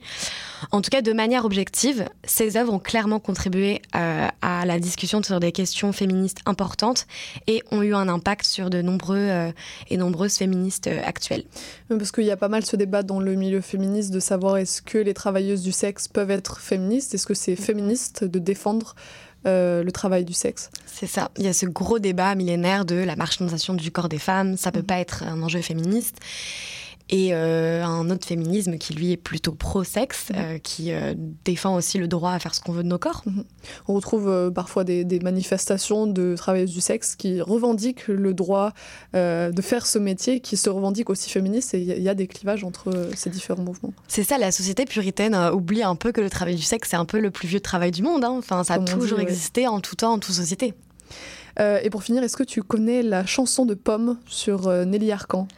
En 0.70 0.82
tout 0.82 0.90
cas, 0.90 1.00
de 1.00 1.12
manière 1.12 1.44
objective, 1.46 2.04
ces 2.24 2.56
œuvres 2.58 2.72
ont 2.74 2.78
clairement 2.78 3.18
contribué 3.20 3.80
à 3.92 4.32
la 4.66 4.78
discussion 4.78 5.22
sur 5.22 5.40
des 5.40 5.52
questions 5.52 5.92
féministes 5.92 6.40
importantes 6.46 7.06
et 7.46 7.62
ont 7.70 7.82
eu 7.82 7.94
un 7.94 8.08
impact 8.08 8.44
sur 8.44 8.70
de 8.70 8.82
nombreux 8.82 9.16
euh, 9.16 9.52
et 9.88 9.96
nombreuses 9.96 10.36
féministes 10.36 10.86
euh, 10.88 11.00
actuelles. 11.04 11.44
Parce 11.88 12.12
qu'il 12.12 12.24
y 12.24 12.30
a 12.30 12.36
pas 12.36 12.48
mal 12.48 12.64
ce 12.64 12.76
débat 12.76 13.02
dans 13.02 13.20
le 13.20 13.34
milieu 13.34 13.60
féministe 13.60 14.12
de 14.12 14.20
savoir 14.20 14.56
est-ce 14.58 14.82
que 14.82 14.98
les 14.98 15.14
travailleuses 15.14 15.62
du 15.62 15.72
sexe 15.72 16.08
peuvent 16.08 16.30
être 16.30 16.60
féministes 16.60 17.14
Est-ce 17.14 17.26
que 17.26 17.34
c'est 17.34 17.56
féministe 17.56 18.24
de 18.24 18.38
défendre 18.38 18.94
euh, 19.46 19.84
le 19.84 19.92
travail 19.92 20.24
du 20.24 20.32
sexe 20.32 20.70
C'est 20.86 21.06
ça. 21.06 21.30
Il 21.38 21.44
y 21.44 21.48
a 21.48 21.52
ce 21.52 21.66
gros 21.66 21.98
débat 21.98 22.34
millénaire 22.34 22.84
de 22.84 22.96
la 22.96 23.14
marchandisation 23.14 23.74
du 23.74 23.90
corps 23.92 24.08
des 24.08 24.18
femmes. 24.18 24.56
Ça 24.56 24.72
peut 24.72 24.82
pas 24.82 24.98
être 24.98 25.22
un 25.22 25.40
enjeu 25.42 25.62
féministe. 25.62 26.16
Et 27.08 27.32
euh, 27.34 27.84
un 27.84 28.10
autre 28.10 28.26
féminisme 28.26 28.78
qui, 28.78 28.92
lui, 28.92 29.12
est 29.12 29.16
plutôt 29.16 29.52
pro-sexe, 29.52 30.30
euh, 30.34 30.58
qui 30.58 30.90
euh, 30.92 31.14
défend 31.44 31.76
aussi 31.76 31.98
le 31.98 32.08
droit 32.08 32.32
à 32.32 32.38
faire 32.40 32.52
ce 32.54 32.60
qu'on 32.60 32.72
veut 32.72 32.82
de 32.82 32.88
nos 32.88 32.98
corps. 32.98 33.22
On 33.86 33.94
retrouve 33.94 34.50
parfois 34.52 34.82
des, 34.82 35.04
des 35.04 35.20
manifestations 35.20 36.08
de 36.08 36.34
travailleuses 36.36 36.72
du 36.72 36.80
sexe 36.80 37.14
qui 37.14 37.40
revendiquent 37.40 38.08
le 38.08 38.34
droit 38.34 38.72
de 39.14 39.62
faire 39.62 39.86
ce 39.86 39.98
métier, 40.00 40.40
qui 40.40 40.56
se 40.56 40.68
revendiquent 40.68 41.10
aussi 41.10 41.30
féministes, 41.30 41.74
et 41.74 41.80
il 41.80 41.84
y, 41.86 41.92
a- 41.92 41.96
il 41.96 42.02
y 42.02 42.08
a 42.08 42.14
des 42.14 42.26
clivages 42.26 42.64
entre 42.64 43.10
ces 43.14 43.30
différents 43.30 43.62
mouvements. 43.62 43.92
C'est 44.08 44.24
ça, 44.24 44.36
la 44.38 44.50
société 44.50 44.84
puritaine 44.84 45.36
oublie 45.52 45.82
un 45.84 45.94
peu 45.94 46.10
que 46.10 46.20
le 46.20 46.28
travail 46.30 46.56
du 46.56 46.62
sexe, 46.62 46.88
c'est 46.90 46.96
un 46.96 47.04
peu 47.04 47.20
le 47.20 47.30
plus 47.30 47.46
vieux 47.46 47.60
travail 47.60 47.92
du 47.92 48.02
monde. 48.02 48.24
hein. 48.24 48.34
Enfin, 48.36 48.64
ça 48.64 48.74
a 48.74 48.78
dit, 48.78 48.92
toujours 48.92 49.18
ouais. 49.18 49.24
existé 49.24 49.68
en 49.68 49.80
tout 49.80 49.94
temps, 49.94 50.14
en 50.14 50.18
toute 50.18 50.34
société. 50.34 50.74
Euh, 51.58 51.78
et 51.82 51.88
pour 51.88 52.02
finir, 52.02 52.22
est-ce 52.22 52.36
que 52.36 52.42
tu 52.42 52.62
connais 52.62 53.02
la 53.02 53.24
chanson 53.24 53.64
de 53.64 53.72
Pomme 53.72 54.18
sur 54.26 54.68
euh, 54.68 54.84
Nelly 54.84 55.10
Arcan? 55.10 55.48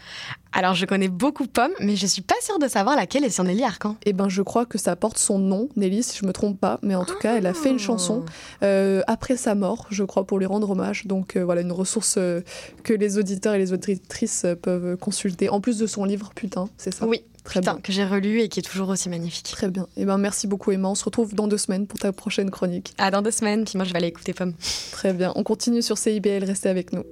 Alors, 0.53 0.75
je 0.75 0.87
connais 0.87 1.09
beaucoup 1.09 1.47
Pomme, 1.47 1.73
mais 1.81 1.95
je 1.95 2.07
suis 2.07 2.23
pas 2.23 2.35
sûre 2.43 2.59
de 2.59 2.69
savoir 2.69 2.97
laquelle 2.97 3.25
est 3.25 3.31
sur 3.31 3.45
Nelly 3.45 3.63
Arcan. 3.65 3.97
Eh 4.07 4.13
ben, 4.13 4.29
je 4.29 4.43
crois 4.43 4.67
que 4.67 4.79
ça 4.79 4.97
porte 4.97 5.19
son 5.19 5.39
nom, 5.39 5.69
Nelly, 5.77 6.03
si 6.03 6.19
je 6.19 6.27
me 6.27 6.33
trompe 6.33 6.59
pas. 6.59 6.79
Mais 6.83 6.95
en 6.95 7.05
tout 7.05 7.19
cas, 7.19 7.37
elle 7.37 7.47
a 7.47 7.55
fait 7.55 7.71
une 7.71 7.79
chanson 7.79 8.25
euh, 8.63 9.03
après 9.07 9.37
sa 9.37 9.55
mort, 9.55 9.87
je 9.91 10.05
crois, 10.05 10.27
pour 10.27 10.39
lui 10.39 10.47
rendre 10.47 10.71
hommage. 10.71 11.07
Donc 11.07 11.37
euh, 11.37 11.45
voilà, 11.45 11.61
une 11.61 11.73
ressource 11.73 12.17
euh, 12.19 12.41
que 12.83 12.93
les 12.93 13.19
auditeurs 13.19 13.55
et 13.55 13.59
les 13.59 13.73
auditrices 13.73 14.47
peuvent 14.63 14.97
consulter. 14.97 15.49
En 15.49 15.61
plus 15.61 15.79
de 15.79 15.87
son 15.87 16.05
livre, 16.05 16.31
putain, 16.35 16.69
c'est 16.77 16.93
ça? 16.95 17.07
Oui, 17.07 17.23
Très 17.45 17.61
putain, 17.61 17.75
bien. 17.75 17.81
que 17.83 17.93
j'ai 17.93 18.05
relu 18.05 18.41
et 18.41 18.49
qui 18.49 18.61
est 18.61 18.63
toujours 18.63 18.89
aussi 18.89 19.09
magnifique. 19.09 19.51
Très 19.53 19.69
bien. 19.69 19.87
Eh 19.97 20.05
ben, 20.05 20.19
merci 20.19 20.47
beaucoup, 20.47 20.73
Emma. 20.73 20.89
On 20.89 20.95
se 20.95 21.05
retrouve 21.05 21.35
dans 21.35 21.47
deux 21.47 21.59
semaines 21.59 21.87
pour 21.87 21.99
ta 21.99 22.13
prochaine 22.13 22.51
chronique. 22.51 22.95
À 22.99 23.11
dans 23.11 23.23
deux 23.23 23.31
semaines, 23.31 23.65
puis 23.65 23.77
moi 23.77 23.85
je 23.85 23.93
vais 23.93 23.99
aller 23.99 24.09
écouter 24.09 24.33
Pomme. 24.33 24.55
Très 24.93 25.13
bien. 25.13 25.33
On 25.37 25.43
continue 25.45 25.83
sur 25.83 25.99
CIBL. 25.99 26.45
Restez 26.45 26.69
avec 26.69 26.93
nous. 26.93 27.05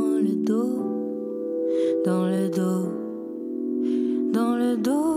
Dans 0.00 0.16
le 0.16 0.34
dos, 0.48 0.78
dans 2.06 2.24
le 2.24 2.48
dos, 2.48 2.88
dans 4.32 4.56
le 4.56 4.76
dos, 4.76 5.09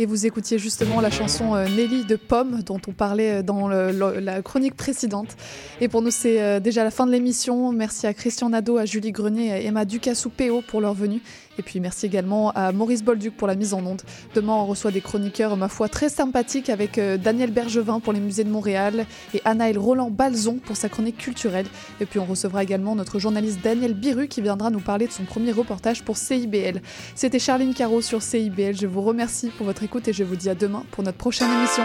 Et 0.00 0.06
vous 0.06 0.26
écoutiez 0.26 0.60
justement 0.60 1.00
la 1.00 1.10
chanson 1.10 1.56
euh, 1.56 1.66
Nelly 1.66 2.04
de 2.04 2.14
Pomme 2.14 2.62
dont 2.62 2.80
on 2.86 2.92
parlait 2.92 3.38
euh, 3.38 3.42
dans 3.42 3.66
la 3.66 4.42
chronique 4.42 4.76
précédente. 4.76 5.36
Et 5.80 5.86
pour 5.86 6.02
nous, 6.02 6.10
c'est 6.10 6.42
euh, 6.42 6.58
déjà 6.58 6.82
la 6.82 6.90
fin 6.90 7.06
de 7.06 7.12
l'émission. 7.12 7.70
Merci 7.70 8.08
à 8.08 8.14
Christian 8.14 8.48
Nadeau, 8.48 8.78
à 8.78 8.84
Julie 8.84 9.12
Grenier 9.12 9.52
à 9.52 9.60
Emma 9.60 9.84
Ducassou-Péo 9.84 10.60
pour 10.66 10.80
leur 10.80 10.92
venue. 10.92 11.20
Et 11.56 11.62
puis 11.62 11.78
merci 11.78 12.06
également 12.06 12.50
à 12.50 12.72
Maurice 12.72 13.04
Bolduc 13.04 13.36
pour 13.36 13.46
la 13.46 13.54
mise 13.54 13.74
en 13.74 13.86
onde. 13.86 14.02
Demain, 14.34 14.54
on 14.54 14.66
reçoit 14.66 14.90
des 14.90 15.00
chroniqueurs, 15.00 15.56
ma 15.56 15.68
foi, 15.68 15.88
très 15.88 16.08
sympathiques 16.08 16.68
avec 16.68 16.98
euh, 16.98 17.16
Daniel 17.16 17.52
Bergevin 17.52 18.00
pour 18.00 18.12
les 18.12 18.18
musées 18.18 18.42
de 18.42 18.50
Montréal 18.50 19.06
et 19.34 19.42
Anaël 19.44 19.78
Roland-Balzon 19.78 20.58
pour 20.64 20.76
sa 20.76 20.88
chronique 20.88 21.18
culturelle. 21.18 21.66
Et 22.00 22.06
puis 22.06 22.18
on 22.18 22.24
recevra 22.24 22.64
également 22.64 22.96
notre 22.96 23.20
journaliste 23.20 23.60
Daniel 23.62 23.94
Biru 23.94 24.26
qui 24.26 24.42
viendra 24.42 24.70
nous 24.70 24.80
parler 24.80 25.06
de 25.06 25.12
son 25.12 25.24
premier 25.24 25.52
reportage 25.52 26.02
pour 26.02 26.16
CIBL. 26.16 26.82
C'était 27.14 27.38
Charline 27.38 27.74
Caro 27.74 28.00
sur 28.00 28.20
CIBL. 28.22 28.76
Je 28.76 28.88
vous 28.88 29.02
remercie 29.02 29.50
pour 29.50 29.66
votre 29.66 29.84
écoute 29.84 30.08
et 30.08 30.12
je 30.12 30.24
vous 30.24 30.36
dis 30.36 30.50
à 30.50 30.56
demain 30.56 30.82
pour 30.90 31.04
notre 31.04 31.18
prochaine 31.18 31.50
émission. 31.52 31.84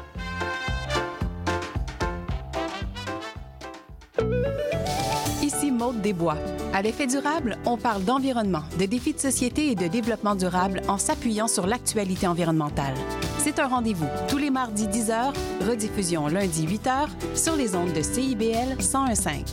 Maude 6.01 6.03
Desbois. 6.03 6.37
À 6.73 6.81
l'effet 6.81 7.07
durable, 7.07 7.57
on 7.65 7.77
parle 7.77 8.03
d'environnement, 8.03 8.63
de 8.79 8.85
défis 8.85 9.13
de 9.13 9.19
société 9.19 9.71
et 9.71 9.75
de 9.75 9.87
développement 9.87 10.35
durable 10.35 10.81
en 10.87 10.97
s'appuyant 10.97 11.47
sur 11.47 11.67
l'actualité 11.67 12.27
environnementale. 12.27 12.93
C'est 13.37 13.59
un 13.59 13.67
rendez-vous 13.67 14.07
tous 14.27 14.37
les 14.37 14.49
mardis 14.49 14.87
10h, 14.87 15.33
rediffusion 15.67 16.27
lundi 16.27 16.65
8h 16.65 17.07
sur 17.35 17.55
les 17.55 17.75
ondes 17.75 17.93
de 17.93 18.01
CIBL 18.01 18.77
1015. 18.79 19.43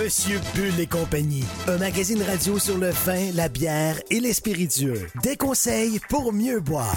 Monsieur 0.00 0.40
Bull 0.54 0.80
et 0.80 0.86
compagnie, 0.86 1.44
un 1.68 1.78
magazine 1.78 2.22
radio 2.22 2.58
sur 2.58 2.78
le 2.78 2.90
vin, 2.90 3.30
la 3.34 3.48
bière 3.48 4.00
et 4.10 4.20
les 4.20 4.32
spiritueux. 4.32 5.06
Des 5.22 5.36
conseils 5.36 6.00
pour 6.08 6.32
mieux 6.32 6.60
boire. 6.60 6.96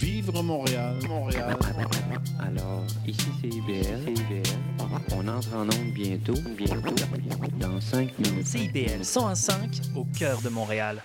Vivre 0.00 0.42
Montréal, 0.42 0.96
Montréal. 1.08 1.56
Alors, 2.40 2.84
ici 3.06 3.26
c'est 3.40 3.48
IBL. 3.48 4.12
On 5.12 5.28
entre 5.28 5.54
en 5.54 5.62
onde 5.62 5.92
bientôt, 5.94 6.34
bientôt, 6.56 6.94
dans 7.58 7.80
5 7.80 8.18
minutes. 8.18 8.46
C'est 8.46 8.58
CIBL 8.58 9.04
105 9.04 9.80
au 9.94 10.04
cœur 10.18 10.40
de 10.42 10.48
Montréal. 10.48 11.02